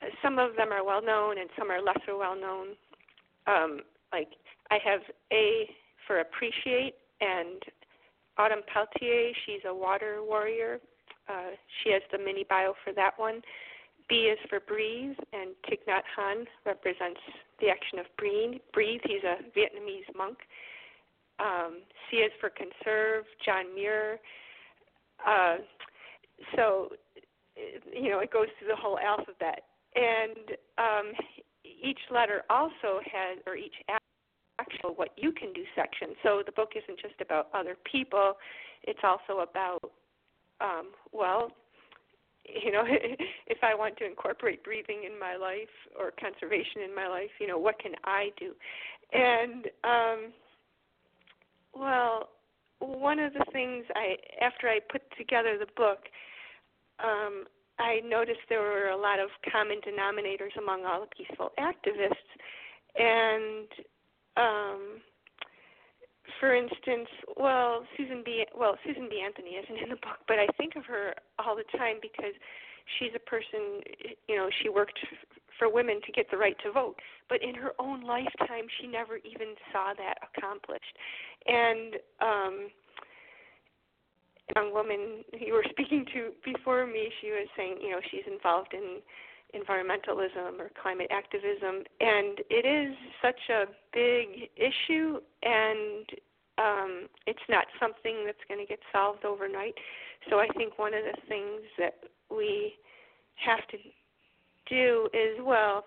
[0.01, 2.67] uh, some of them are well known and some are lesser well known.
[3.47, 3.81] Um,
[4.11, 4.29] like
[4.71, 5.01] I have
[5.31, 5.69] A
[6.07, 7.61] for appreciate and
[8.37, 10.79] Autumn Peltier, she's a water warrior.
[11.29, 11.51] uh,
[11.83, 13.41] she has the mini bio for that one.
[14.07, 17.19] B is for breathe, and Thich Nhat Hanh represents
[17.59, 18.61] the action of breathe.
[18.73, 19.01] Breathe.
[19.03, 20.37] He's a Vietnamese monk.
[21.39, 23.25] Um, C is for conserve.
[23.43, 24.19] John Muir.
[25.25, 25.57] Uh,
[26.55, 26.89] so,
[27.93, 29.63] you know, it goes through the whole alphabet,
[29.95, 31.13] and um,
[31.63, 33.75] each letter also has, or each
[34.59, 36.15] actual what you can do section.
[36.23, 38.33] So the book isn't just about other people;
[38.83, 39.79] it's also about,
[40.61, 41.51] um, well,
[42.47, 42.83] you know,
[43.47, 47.47] if I want to incorporate breathing in my life or conservation in my life, you
[47.47, 48.53] know, what can I do?
[49.13, 50.33] And um,
[51.73, 52.29] well,
[52.79, 55.99] one of the things I after I put together the book,
[57.03, 57.45] um,
[57.79, 62.29] I noticed there were a lot of common denominators among all the peaceful activists,
[62.95, 63.67] and
[64.37, 65.01] um,
[66.39, 68.45] for instance, well, Susan B.
[68.57, 69.21] Well, Susan B.
[69.23, 72.33] Anthony isn't in the book, but I think of her all the time because
[72.97, 73.81] she's a person.
[74.27, 74.99] You know, she worked
[75.57, 76.95] for women to get the right to vote,
[77.29, 80.95] but in her own lifetime, she never even saw that accomplished.
[81.47, 82.67] And um,
[84.55, 88.73] young woman you were speaking to before me, she was saying, you know, she's involved
[88.73, 89.01] in
[89.55, 96.05] environmentalism or climate activism, and it is such a big issue, and
[96.57, 99.73] um, it's not something that's going to get solved overnight.
[100.29, 101.95] So I think one of the things that
[102.29, 102.73] we
[103.35, 103.77] have to
[104.69, 105.85] do is well,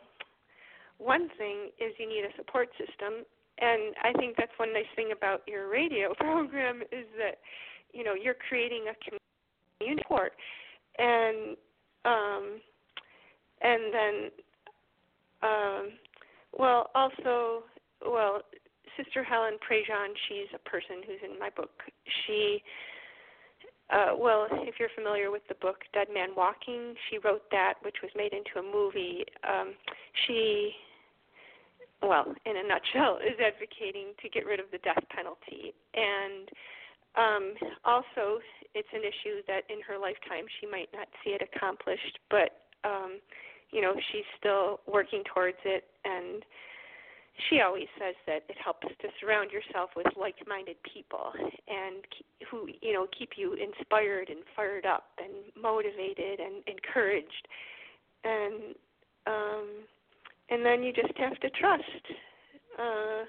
[0.98, 3.24] one thing is you need a support system,
[3.60, 7.38] and I think that's one nice thing about your radio program is that
[7.98, 8.94] you know you're creating a
[9.80, 10.32] community support,
[10.98, 11.56] and
[12.04, 12.60] um,
[13.60, 14.14] and then
[15.42, 15.88] um,
[16.56, 17.64] well also
[18.06, 18.42] well
[18.96, 21.70] Sister Helen Prejean, she's a person who's in my book.
[22.26, 22.62] She
[23.90, 27.96] uh, well, if you're familiar with the book Dead Man Walking, she wrote that, which
[28.02, 29.24] was made into a movie.
[29.48, 29.72] Um,
[30.26, 30.72] she,
[32.02, 35.72] well, in a nutshell, is advocating to get rid of the death penalty.
[35.94, 36.50] And
[37.16, 37.54] um,
[37.84, 38.40] also,
[38.74, 43.20] it's an issue that in her lifetime she might not see it accomplished, but, um,
[43.70, 45.84] you know, she's still working towards it.
[46.04, 46.44] And
[47.48, 51.32] she always says that it helps to surround yourself with like-minded people
[51.68, 52.02] and
[52.50, 57.48] who you know keep you inspired and fired up and motivated and encouraged
[58.24, 58.74] and
[59.26, 59.66] um
[60.50, 62.04] and then you just have to trust
[62.78, 63.22] uh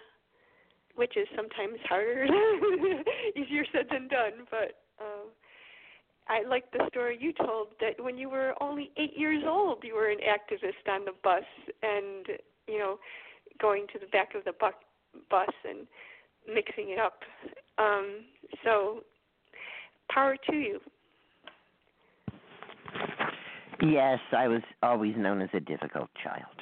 [0.96, 2.26] which is sometimes harder
[3.36, 5.30] easier said than done but um
[6.32, 9.96] I like the story you told that when you were only 8 years old you
[9.96, 11.44] were an activist on the bus
[11.82, 12.26] and
[12.68, 13.00] you know
[13.60, 15.88] going to the back of the bu- bus and
[16.48, 17.20] mixing it up.
[17.78, 18.26] Um,
[18.64, 19.02] so,
[20.12, 20.80] power to you.
[23.82, 26.59] Yes, I was always known as a difficult child.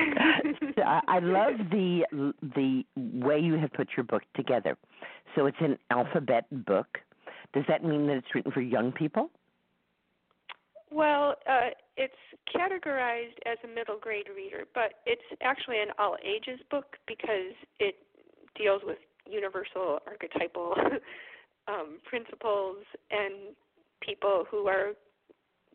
[1.08, 2.02] I, love the
[2.54, 4.76] the way you have put your book together.
[5.34, 6.98] So it's an alphabet book.
[7.54, 9.30] Does that mean that it's written for young people?
[10.90, 12.12] Well, uh, it's
[12.54, 17.96] categorized as a middle grade reader, but it's actually an all ages book because it
[18.56, 18.98] deals with
[19.28, 20.74] universal archetypal
[21.68, 22.78] um, principles
[23.10, 23.54] and
[24.00, 24.92] people who are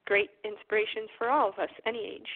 [0.06, 2.30] great inspirations for all of us, any age.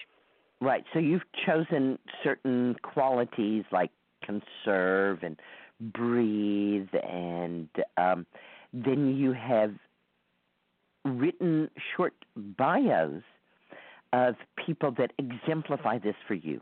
[0.60, 0.84] Right.
[0.92, 3.90] So you've chosen certain qualities like
[4.22, 5.40] conserve and
[5.80, 8.26] breathe, and um,
[8.72, 9.72] then you have
[11.04, 13.22] written short bios
[14.12, 14.34] of
[14.66, 16.60] people that exemplify this for you.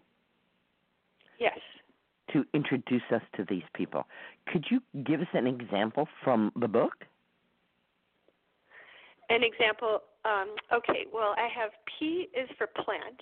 [1.41, 1.59] Yes.
[2.33, 4.07] To introduce us to these people.
[4.47, 6.93] Could you give us an example from the book?
[9.31, 13.21] An example, um, okay, well, I have P is for plant,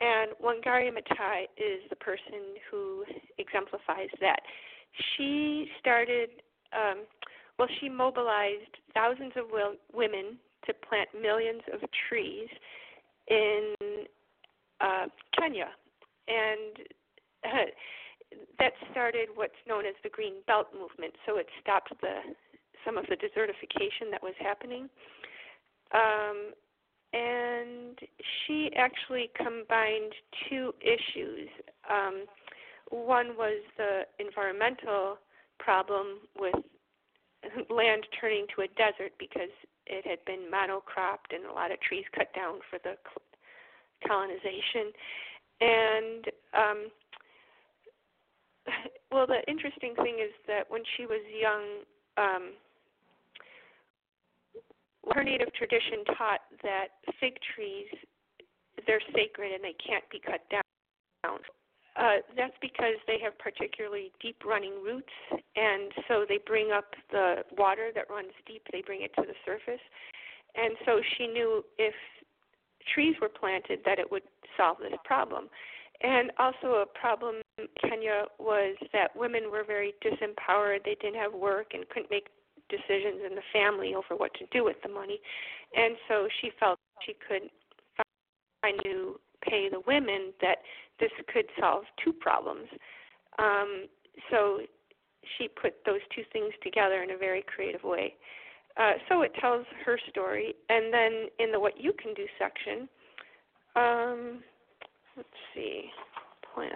[0.00, 3.04] and Wangari Maathai is the person who
[3.38, 4.40] exemplifies that.
[5.16, 6.30] She started,
[6.72, 7.04] um,
[7.58, 12.48] well, she mobilized thousands of will, women to plant millions of trees
[13.28, 13.74] in
[14.80, 15.06] uh,
[15.38, 15.68] Kenya,
[16.28, 16.86] and
[17.44, 17.70] uh,
[18.58, 21.14] that started what's known as the Green Belt movement.
[21.26, 22.34] So it stopped the
[22.84, 24.88] some of the desertification that was happening.
[25.94, 26.52] Um,
[27.12, 27.98] and
[28.46, 30.12] she actually combined
[30.48, 31.48] two issues.
[31.88, 32.24] Um,
[32.90, 35.18] one was the environmental
[35.58, 36.54] problem with
[37.70, 39.52] land turning to a desert because
[39.86, 42.94] it had been monocropped and a lot of trees cut down for the
[44.06, 44.92] colonization.
[45.60, 46.24] And
[46.54, 46.78] um,
[49.12, 51.82] well, the interesting thing is that when she was young,
[52.16, 52.52] um,
[55.10, 56.88] her native tradition taught that
[57.20, 57.88] fig trees
[58.86, 60.62] they're sacred and they can't be cut down.
[61.94, 65.12] Uh, that's because they have particularly deep running roots,
[65.56, 69.34] and so they bring up the water that runs deep, they bring it to the
[69.44, 69.82] surface.
[70.56, 71.94] And so she knew if
[72.94, 74.22] trees were planted that it would
[74.56, 75.48] solve this problem.
[76.02, 80.78] And also, a problem in Kenya was that women were very disempowered.
[80.84, 82.26] They didn't have work and couldn't make
[82.72, 85.20] decisions in the family over what to do with the money.
[85.76, 87.50] And so she felt she could
[88.62, 90.58] find to pay the women that
[90.98, 92.68] this could solve two problems.
[93.38, 93.86] Um,
[94.30, 94.60] so
[95.36, 98.14] she put those two things together in a very creative way.
[98.76, 102.88] Uh, so it tells her story, and then in the what you can do section,
[103.76, 104.42] um,
[105.16, 105.90] let's see,
[106.54, 106.72] plant.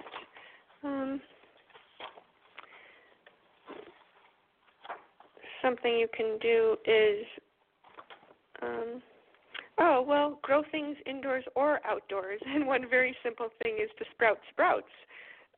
[0.85, 1.21] Um,
[5.67, 7.27] something you can do is,
[8.63, 9.03] um,
[9.79, 12.41] oh well, grow things indoors or outdoors.
[12.47, 14.95] And one very simple thing is to sprout sprouts.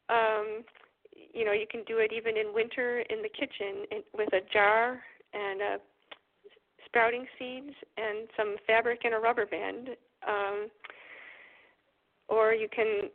[0.09, 0.64] Um,
[1.35, 4.40] you know, you can do it even in winter in the kitchen in, with a
[4.52, 5.01] jar
[5.35, 5.76] and a
[6.86, 9.90] sprouting seeds and some fabric and a rubber band.
[10.26, 10.68] Um,
[12.28, 13.10] or you can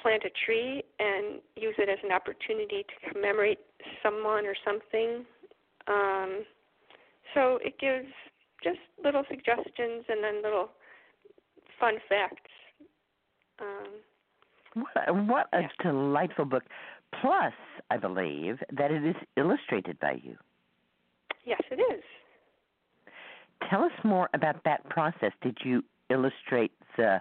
[0.00, 3.58] plant a tree and use it as an opportunity to commemorate
[4.02, 5.24] someone or something.
[5.88, 6.44] Um,
[7.34, 8.12] so it gives
[8.62, 10.70] just little suggestions and then little
[11.80, 12.50] fun facts.
[13.60, 16.64] Um, what, what a delightful book.
[17.20, 17.54] Plus,
[17.90, 20.36] I believe that it is illustrated by you.
[21.44, 22.02] Yes, it is.
[23.70, 25.32] Tell us more about that process.
[25.42, 27.20] Did you illustrate the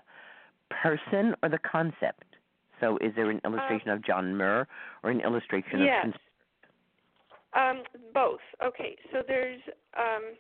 [0.70, 2.24] person or the concept?
[2.80, 4.68] So, is there an illustration uh, of John Muir
[5.04, 6.08] or an illustration yes.
[6.08, 6.14] of?
[7.58, 8.40] Um, both.
[8.64, 9.62] Okay, so there's.
[9.98, 10.36] Um,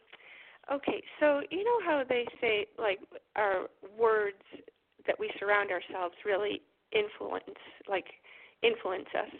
[0.71, 2.99] okay, so you know how they say like
[3.35, 3.67] our
[3.97, 4.43] words
[5.07, 6.61] that we surround ourselves really
[6.91, 7.57] influence,
[7.89, 8.05] like
[8.61, 9.31] influence us,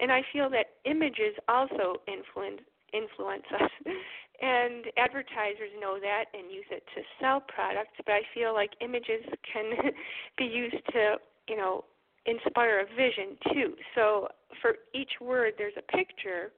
[0.00, 3.70] and I feel that images also influence influence us.
[4.40, 9.24] and advertisers know that and use it to sell products, but I feel like images
[9.52, 9.92] can
[10.38, 11.16] be used to,
[11.48, 11.84] you know,
[12.26, 13.74] inspire a vision too.
[13.94, 14.28] So
[14.60, 16.52] for each word there's a picture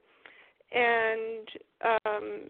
[0.71, 1.47] and
[1.81, 2.49] um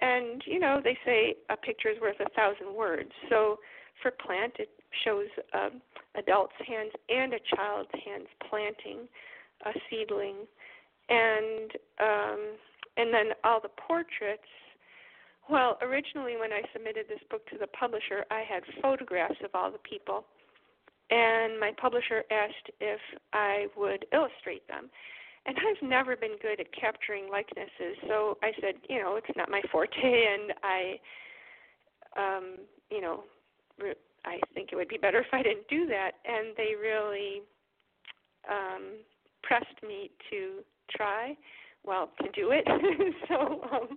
[0.00, 3.10] and you know they say a picture is worth a thousand words.
[3.28, 3.58] So
[4.02, 4.70] for plant it
[5.04, 5.80] shows um
[6.16, 9.08] adult's hands and a child's hands planting
[9.64, 10.36] a seedling
[11.08, 11.70] and
[12.00, 12.40] um
[12.96, 14.42] and then all the portraits.
[15.48, 19.70] Well, originally when I submitted this book to the publisher, I had photographs of all
[19.70, 20.24] the people,
[21.10, 22.98] and my publisher asked if
[23.32, 24.90] I would illustrate them.
[25.46, 29.48] And I've never been good at capturing likenesses, so I said, you know, it's not
[29.48, 30.98] my forte, and I,
[32.16, 32.56] um,
[32.90, 33.24] you know,
[34.24, 36.12] I think it would be better if I didn't do that.
[36.24, 37.42] And they really
[38.50, 38.98] um,
[39.42, 41.36] pressed me to try
[41.84, 42.64] well to do it.
[43.28, 43.96] so um,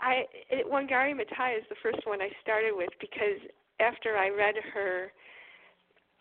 [0.00, 3.38] I it, Wangari Maathai is the first one I started with because
[3.80, 5.12] after I read her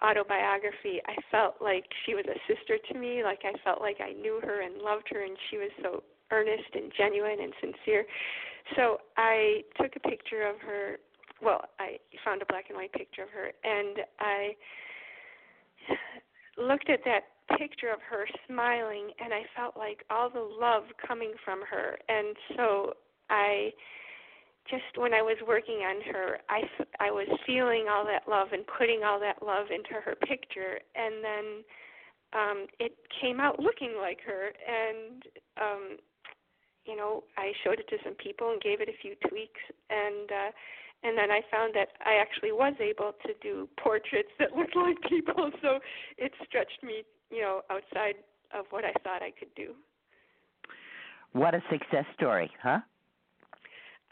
[0.04, 3.24] autobiography, I felt like she was a sister to me.
[3.24, 6.74] Like I felt like I knew her and loved her, and she was so earnest
[6.74, 8.06] and genuine and sincere.
[8.76, 10.98] So I took a picture of her.
[11.42, 14.56] Well, I found a black and white picture of her, and I
[16.58, 17.22] looked at that
[17.58, 22.36] picture of her smiling and I felt like all the love coming from her and
[22.56, 22.94] so
[23.30, 23.72] I
[24.72, 26.62] just when I was working on her I
[27.00, 31.24] I was feeling all that love and putting all that love into her picture and
[31.24, 31.46] then
[32.34, 35.24] um it came out looking like her and
[35.60, 35.98] um
[36.86, 40.32] you know I showed it to some people and gave it a few tweaks and
[40.32, 40.52] uh
[41.04, 44.98] and then I found that I actually was able to do portraits that looked like
[45.10, 45.80] people, so
[46.18, 48.16] it stretched me, you know, outside
[48.54, 49.74] of what I thought I could do.
[51.34, 52.80] What a success story, huh?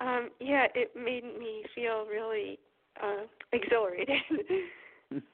[0.02, 2.60] Um, yeah, it made me feel really
[3.02, 4.18] uh, exhilarated.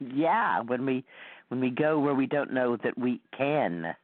[0.00, 1.04] yeah, when we
[1.48, 3.94] when we go where we don't know that we can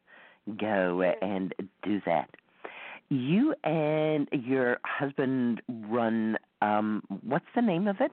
[0.59, 2.31] go and do that.
[3.09, 8.13] You and your husband run um, what's the name of it?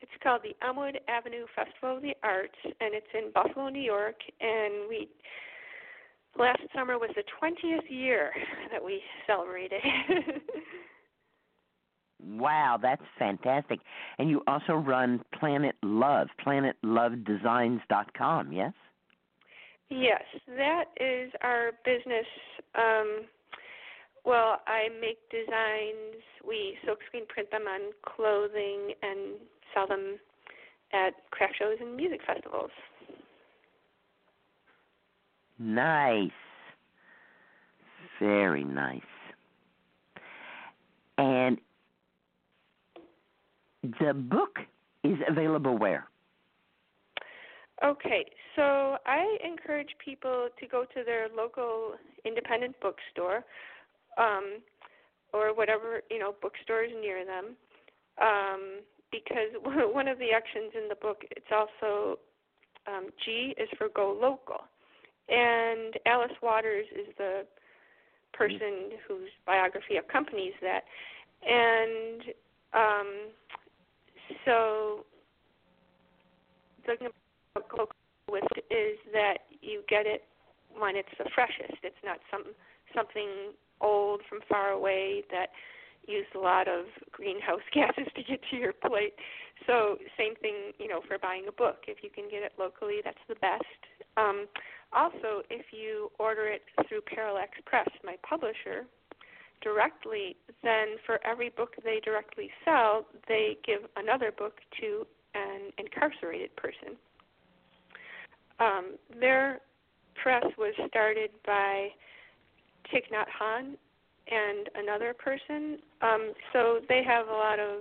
[0.00, 4.16] It's called the Elmwood Avenue Festival of the Arts, and it's in Buffalo, New York.
[4.40, 5.08] And we
[6.38, 8.30] last summer was the 20th year
[8.70, 9.80] that we celebrated.
[12.22, 13.80] wow, that's fantastic!
[14.18, 18.72] And you also run Planet Love, PlanetLoveDesigns.com, yes?
[19.88, 20.22] Yes,
[20.56, 22.26] that is our business.
[22.74, 23.26] Um,
[24.24, 26.24] well, I make designs.
[26.46, 29.38] We silkscreen print them on clothing and
[29.72, 30.18] sell them
[30.92, 32.70] at craft shows and music festivals.
[35.58, 36.30] Nice.
[38.20, 39.00] Very nice.
[41.18, 41.58] And
[44.00, 44.58] the book
[45.04, 46.08] is available where?
[47.84, 51.94] Okay, so I encourage people to go to their local
[52.24, 53.44] independent bookstore,
[54.16, 54.60] um,
[55.34, 57.54] or whatever you know bookstores near them,
[58.20, 58.80] um,
[59.12, 59.52] because
[59.92, 62.18] one of the actions in the book it's also
[62.86, 64.64] um, G is for go local,
[65.28, 67.42] and Alice Waters is the
[68.32, 70.84] person whose biography accompanies that,
[71.46, 72.22] and
[72.72, 73.08] um,
[74.44, 75.04] so
[76.86, 77.08] the thing
[77.54, 77.94] about local
[78.30, 80.24] with is that you get it
[80.78, 81.78] when it's the freshest.
[81.82, 82.44] It's not some
[82.94, 85.50] something old from far away that
[86.06, 89.14] used a lot of greenhouse gases to get to your plate.
[89.66, 91.84] So same thing, you know, for buying a book.
[91.88, 93.64] If you can get it locally, that's the best.
[94.16, 94.46] Um,
[94.92, 98.86] also, if you order it through Parallax Press, my publisher,
[99.62, 106.54] directly, then for every book they directly sell, they give another book to an incarcerated
[106.56, 106.96] person.
[108.58, 109.60] Um, their
[110.22, 111.88] press was started by
[112.92, 113.74] Thich Nhat Hanh
[114.28, 115.78] and another person.
[116.02, 117.80] Um, so they have a lot of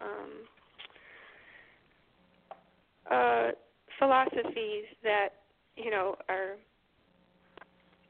[0.00, 0.30] um,
[3.10, 3.50] uh,
[3.98, 5.28] philosophies that
[5.76, 6.56] you know are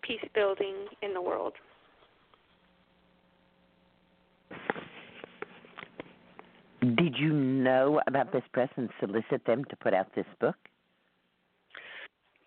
[0.02, 1.52] peace building in the world.
[6.82, 10.56] Did you know about this press and solicit them to put out this book?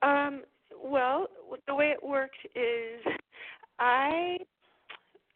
[0.02, 0.42] Um,
[0.84, 1.28] well,
[1.68, 3.02] the way it worked is
[3.80, 4.40] I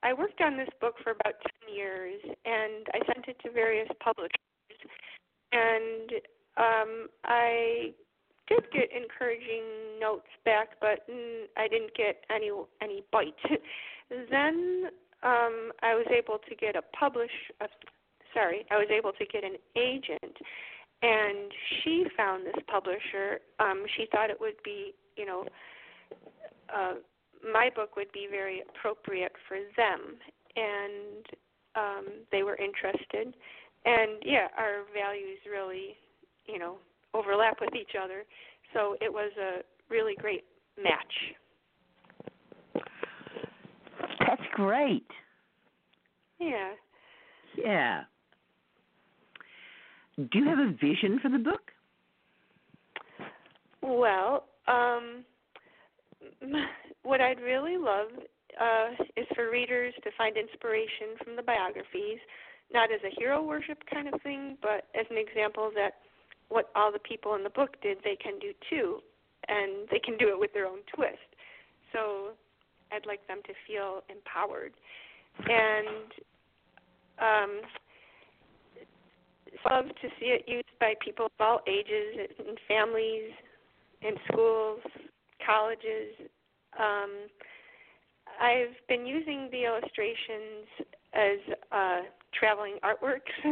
[0.04, 1.34] I worked on this book for about
[1.66, 4.32] 10 years and I sent it to various publishers
[5.54, 6.12] and
[6.58, 7.94] um I
[8.48, 9.64] did get encouraging
[10.00, 11.08] notes back but
[11.58, 12.52] I didn't get any
[12.82, 13.34] any bite.
[14.10, 14.90] then
[15.24, 17.32] um I was able to get a publish
[17.62, 17.68] uh,
[18.34, 20.38] sorry, I was able to get an agent
[21.02, 21.52] and
[21.84, 23.40] she found this publisher.
[23.60, 25.46] Um, she thought it would be, you know,
[26.74, 26.94] uh,
[27.54, 30.18] my book would be very appropriate for them,
[30.56, 31.26] and
[31.76, 33.34] um, they were interested.
[33.86, 35.96] And yeah, our values really,
[36.46, 36.78] you know,
[37.14, 38.24] overlap with each other.
[38.74, 40.44] So it was a really great
[40.82, 42.84] match.
[44.20, 45.08] That's great.
[46.40, 46.72] Yeah.
[47.58, 48.04] Yeah.
[50.20, 51.72] Do you have a vision for the book?
[53.82, 55.24] Well, um,
[57.04, 58.08] what I'd really love
[58.60, 62.20] uh, is for readers to find inspiration from the biographies,
[62.74, 65.94] not as a hero worship kind of thing, but as an example that
[66.50, 69.00] what all the people in the book did, they can do too,
[69.48, 71.18] and they can do it with their own twist.
[71.94, 72.32] So
[72.92, 74.74] I'd like them to feel empowered.
[75.48, 76.12] And
[77.20, 77.62] um,
[79.70, 83.32] love to see it used by people of all ages, in families,
[84.02, 84.80] in schools,
[85.46, 86.16] colleges.
[86.80, 87.28] Um,
[88.40, 90.68] I've been using the illustrations
[91.14, 91.40] as
[91.72, 92.02] uh,
[92.38, 93.34] traveling artworks,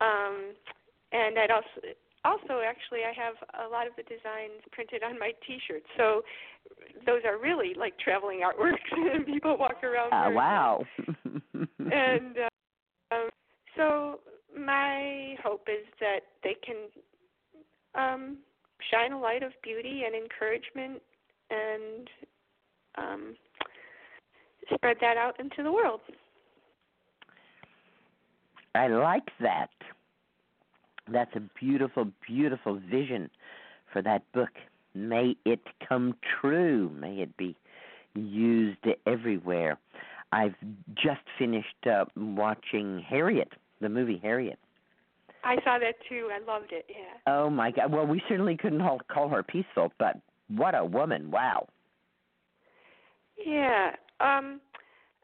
[0.00, 0.54] um,
[1.12, 3.34] and I'd also also actually I have
[3.66, 6.22] a lot of the designs printed on my T-shirts, so
[7.06, 8.76] those are really like traveling artworks.
[8.92, 10.12] And people walk around.
[10.12, 10.84] Uh, wow.
[11.78, 13.28] and uh, um,
[13.76, 14.20] so
[14.58, 16.76] my hope is that they can
[17.94, 18.38] um,
[18.90, 21.02] shine a light of beauty and encouragement
[21.50, 22.08] and
[22.96, 23.36] um,
[24.74, 26.00] spread that out into the world.
[28.74, 29.70] I like that.
[31.10, 33.30] That's a beautiful, beautiful vision
[33.92, 34.50] for that book.
[34.94, 36.90] May it come true.
[36.90, 37.56] May it be
[38.14, 39.78] used everywhere.
[40.32, 40.54] I've
[40.94, 44.58] just finished uh, watching Harriet the movie Harriet.
[45.42, 46.28] I saw that too.
[46.32, 46.86] I loved it.
[46.88, 47.32] Yeah.
[47.32, 47.92] Oh my God!
[47.92, 48.82] Well, we certainly couldn't
[49.12, 50.16] call her peaceful, but
[50.48, 51.30] what a woman!
[51.30, 51.66] Wow.
[53.44, 53.92] Yeah.
[54.20, 54.60] Um,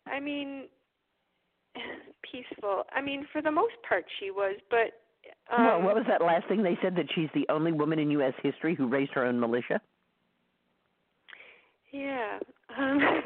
[0.07, 0.65] I mean,
[2.33, 2.85] peaceful.
[2.95, 5.01] I mean, for the most part, she was, but.
[5.53, 8.11] Um, well, what was that last thing they said that she's the only woman in
[8.13, 8.33] U.S.
[8.43, 9.81] history who raised her own militia?
[11.93, 12.39] Yeah.
[12.79, 13.21] Um, uh,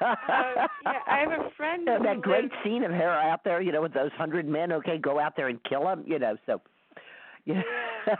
[0.84, 1.86] yeah, I have a friend.
[1.86, 4.72] that great lives, scene of her out there, you know, with those hundred men.
[4.72, 6.04] Okay, go out there and kill them.
[6.06, 6.60] You know, so.
[7.48, 7.62] Yeah.
[8.08, 8.16] yeah.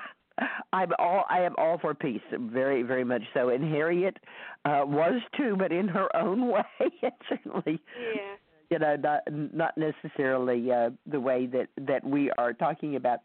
[0.73, 3.49] I'm all I am all for peace, very very much so.
[3.49, 4.19] And Harriet
[4.65, 6.63] uh, was too, but in her own way,
[7.03, 7.81] and certainly.
[8.15, 8.37] Yeah.
[8.71, 13.21] You know, not not necessarily uh, the way that that we are talking about.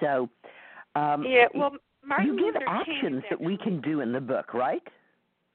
[0.00, 0.28] So,
[0.96, 1.72] um, Yeah, well,
[2.04, 4.82] Martin you give Luther actions that we can do in the book, right?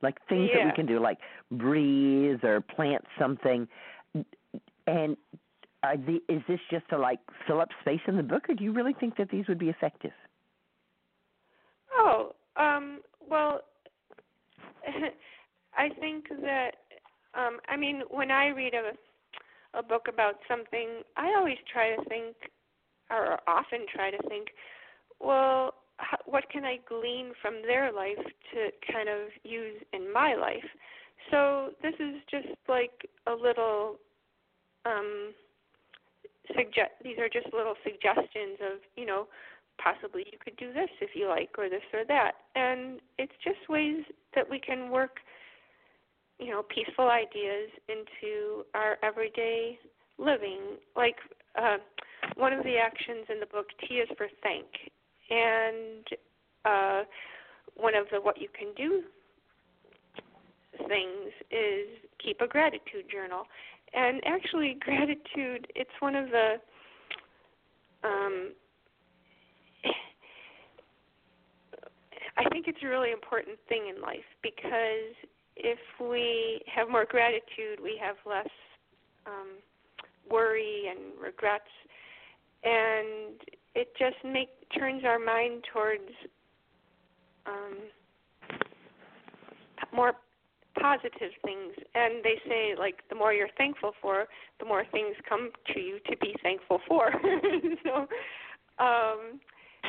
[0.01, 1.17] Like things that we can do, like
[1.51, 3.67] breathe or plant something.
[4.87, 5.17] And
[5.83, 8.63] are the, is this just to like fill up space in the book, or do
[8.63, 10.11] you really think that these would be effective?
[11.97, 13.61] Oh, um, well,
[15.77, 16.71] I think that
[17.33, 18.91] um, I mean, when I read a
[19.77, 22.35] a book about something, I always try to think,
[23.09, 24.47] or often try to think,
[25.19, 25.73] well,
[26.25, 28.17] what can I glean from their life
[28.53, 30.65] to kind of use in my life?
[31.31, 33.97] So this is just like a little
[34.85, 35.33] um
[36.55, 39.27] suggest these are just little suggestions of, you know,
[39.81, 42.33] possibly you could do this if you like or this or that.
[42.55, 44.03] And it's just ways
[44.35, 45.19] that we can work
[46.39, 49.79] you know, peaceful ideas into our everyday
[50.17, 50.77] living.
[50.95, 51.15] Like
[51.55, 51.77] uh,
[52.35, 54.65] one of the actions in the book, T is for thank,
[55.29, 56.05] and
[56.65, 57.03] uh,
[57.75, 59.03] one of the what you can do
[60.87, 61.87] things is
[62.23, 63.43] keep a gratitude journal.
[63.93, 66.55] And actually, gratitude it's one of the
[68.03, 68.51] um,
[72.37, 75.15] I think it's a really important thing in life because
[75.55, 78.49] if we have more gratitude, we have less
[79.25, 79.57] um,
[80.29, 81.63] worry and regrets,
[82.63, 83.39] and
[83.75, 86.09] it just make turns our mind towards
[87.45, 87.77] um,
[89.93, 90.13] more
[90.79, 91.73] positive things.
[91.93, 94.25] And they say like the more you're thankful for,
[94.59, 97.11] the more things come to you to be thankful for.
[97.83, 98.07] so
[98.79, 99.39] um,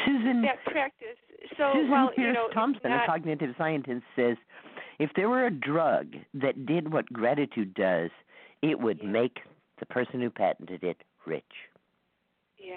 [0.07, 1.17] Susun, that practice.
[1.57, 4.37] So Susan while Peirce you know, Thompson, not, a cognitive scientist, says
[4.99, 8.11] if there were a drug that did what gratitude does,
[8.63, 9.39] it would make
[9.79, 10.97] the person who patented it
[11.27, 11.45] rich.
[12.59, 12.75] yeah.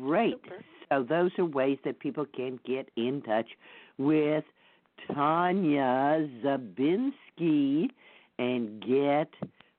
[0.00, 0.40] Great.
[0.90, 3.48] So those are ways that people can get in touch
[3.98, 4.44] with
[5.12, 7.88] Tanya Zabinski
[8.38, 9.30] and get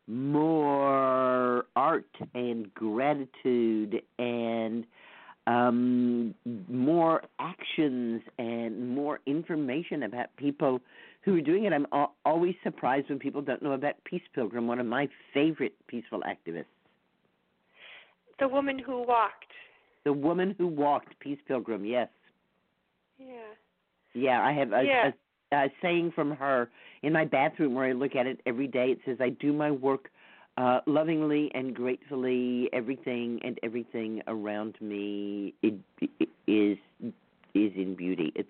[0.07, 4.85] more art and gratitude and
[5.47, 6.33] um,
[6.69, 10.81] more actions and more information about people
[11.21, 11.73] who are doing it.
[11.73, 15.73] I'm al- always surprised when people don't know about Peace Pilgrim, one of my favorite
[15.87, 16.65] peaceful activists.
[18.39, 19.51] The woman who walked.
[20.05, 22.09] The woman who walked Peace Pilgrim, yes.
[23.17, 23.27] Yeah.
[24.13, 25.11] Yeah, I have a, Yeah.
[25.51, 26.69] a, a saying from her
[27.03, 28.91] in my bathroom where I look at it every day.
[28.91, 30.09] It says, I do my work
[30.57, 32.69] uh, lovingly and gratefully.
[32.73, 36.77] Everything and everything around me it, it is
[37.55, 38.33] is in beauty.
[38.35, 38.49] It's,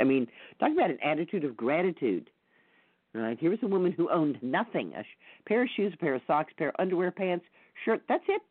[0.00, 0.26] I mean,
[0.60, 2.30] talk about an attitude of gratitude.
[3.12, 5.16] Right here was a woman who owned nothing: a sh-
[5.46, 7.44] pair of shoes, a pair of socks, a pair of underwear, pants,
[7.84, 8.02] shirt.
[8.08, 8.42] That's it.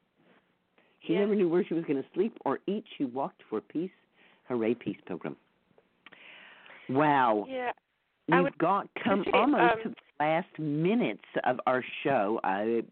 [1.06, 1.20] She Yeah.
[1.20, 2.86] never knew where she was going to sleep or eat.
[2.98, 3.92] She walked for peace.
[4.48, 5.36] Hooray, peace pilgrim.
[6.90, 7.46] Wow.
[7.50, 7.72] Yeah.
[8.28, 12.40] We've would got come appreciate, almost um, to the last minutes of our show.
[12.44, 12.84] I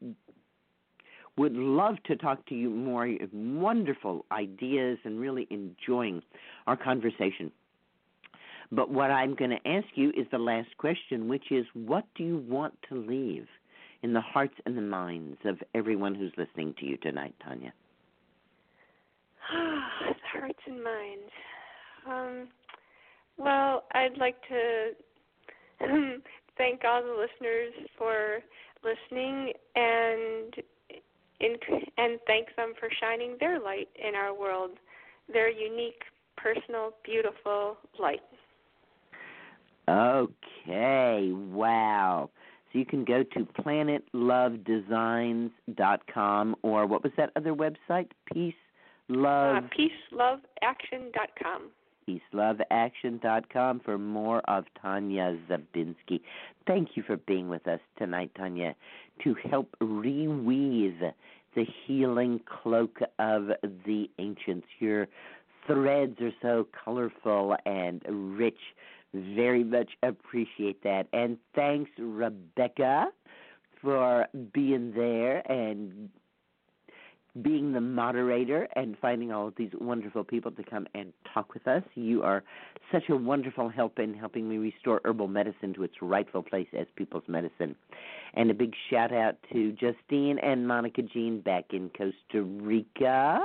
[1.38, 3.08] would love to talk to you more.
[3.08, 6.22] You have Wonderful ideas and really enjoying
[6.68, 7.52] our conversation.
[8.72, 12.24] But what I'm going to ask you is the last question, which is what do
[12.24, 13.48] you want to leave
[14.04, 17.74] in the hearts and the minds of everyone who's listening to you tonight, Tanya?
[20.34, 21.32] hearts and minds.
[22.08, 22.48] Um,
[23.38, 24.92] well, I'd like to
[26.58, 28.42] thank all the listeners for
[28.84, 30.54] listening and
[31.40, 31.56] in,
[31.98, 34.78] and thank them for shining their light in our world,
[35.32, 36.04] their unique,
[36.38, 38.22] personal, beautiful light.
[39.90, 42.30] Okay, wow.
[42.72, 48.12] So you can go to planetlovedesigns.com or what was that other website?
[48.32, 48.54] Peace
[49.12, 51.70] Love Uh, peaceloveaction.com.
[52.08, 56.22] peaceloveaction.com for more of Tanya Zabinski.
[56.66, 58.74] Thank you for being with us tonight, Tanya,
[59.24, 61.14] to help reweave
[61.56, 63.52] the healing cloak of
[63.86, 64.68] the ancients.
[64.80, 65.10] Your
[65.68, 68.02] threads are so colorful and
[68.38, 68.60] rich.
[69.14, 71.08] Very much appreciate that.
[71.12, 73.12] And thanks, Rebecca,
[73.82, 76.10] for being there and
[77.42, 81.66] being the moderator and finding all of these wonderful people to come and talk with
[81.66, 81.84] us.
[81.96, 82.44] You are
[82.92, 86.88] such a wonderful help in helping me restore herbal medicine to its rightful place as
[86.96, 87.76] people's medicine.
[88.34, 93.40] And a big shout out to Justine and Monica Jean back in Costa Rica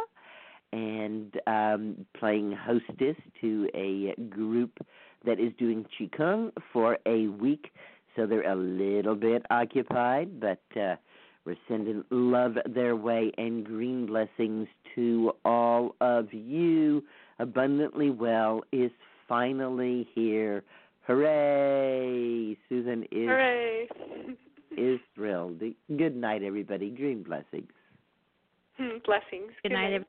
[0.73, 4.85] and um, playing hostess to a group
[5.25, 7.71] that is doing Qigong for a week.
[8.17, 10.97] So they're a little bit occupied, but uh,
[11.47, 17.05] we're sending love their way and green blessings to all of you.
[17.39, 18.91] Abundantly Well is
[19.29, 20.65] finally here.
[21.07, 22.59] Hooray!
[22.69, 23.89] Susun is Hooray!
[24.77, 25.63] is thrilled.
[25.97, 26.91] Good night, everybody.
[26.91, 27.71] Green blessings.
[28.79, 29.53] Blessings.
[29.63, 30.07] Good night, everyone.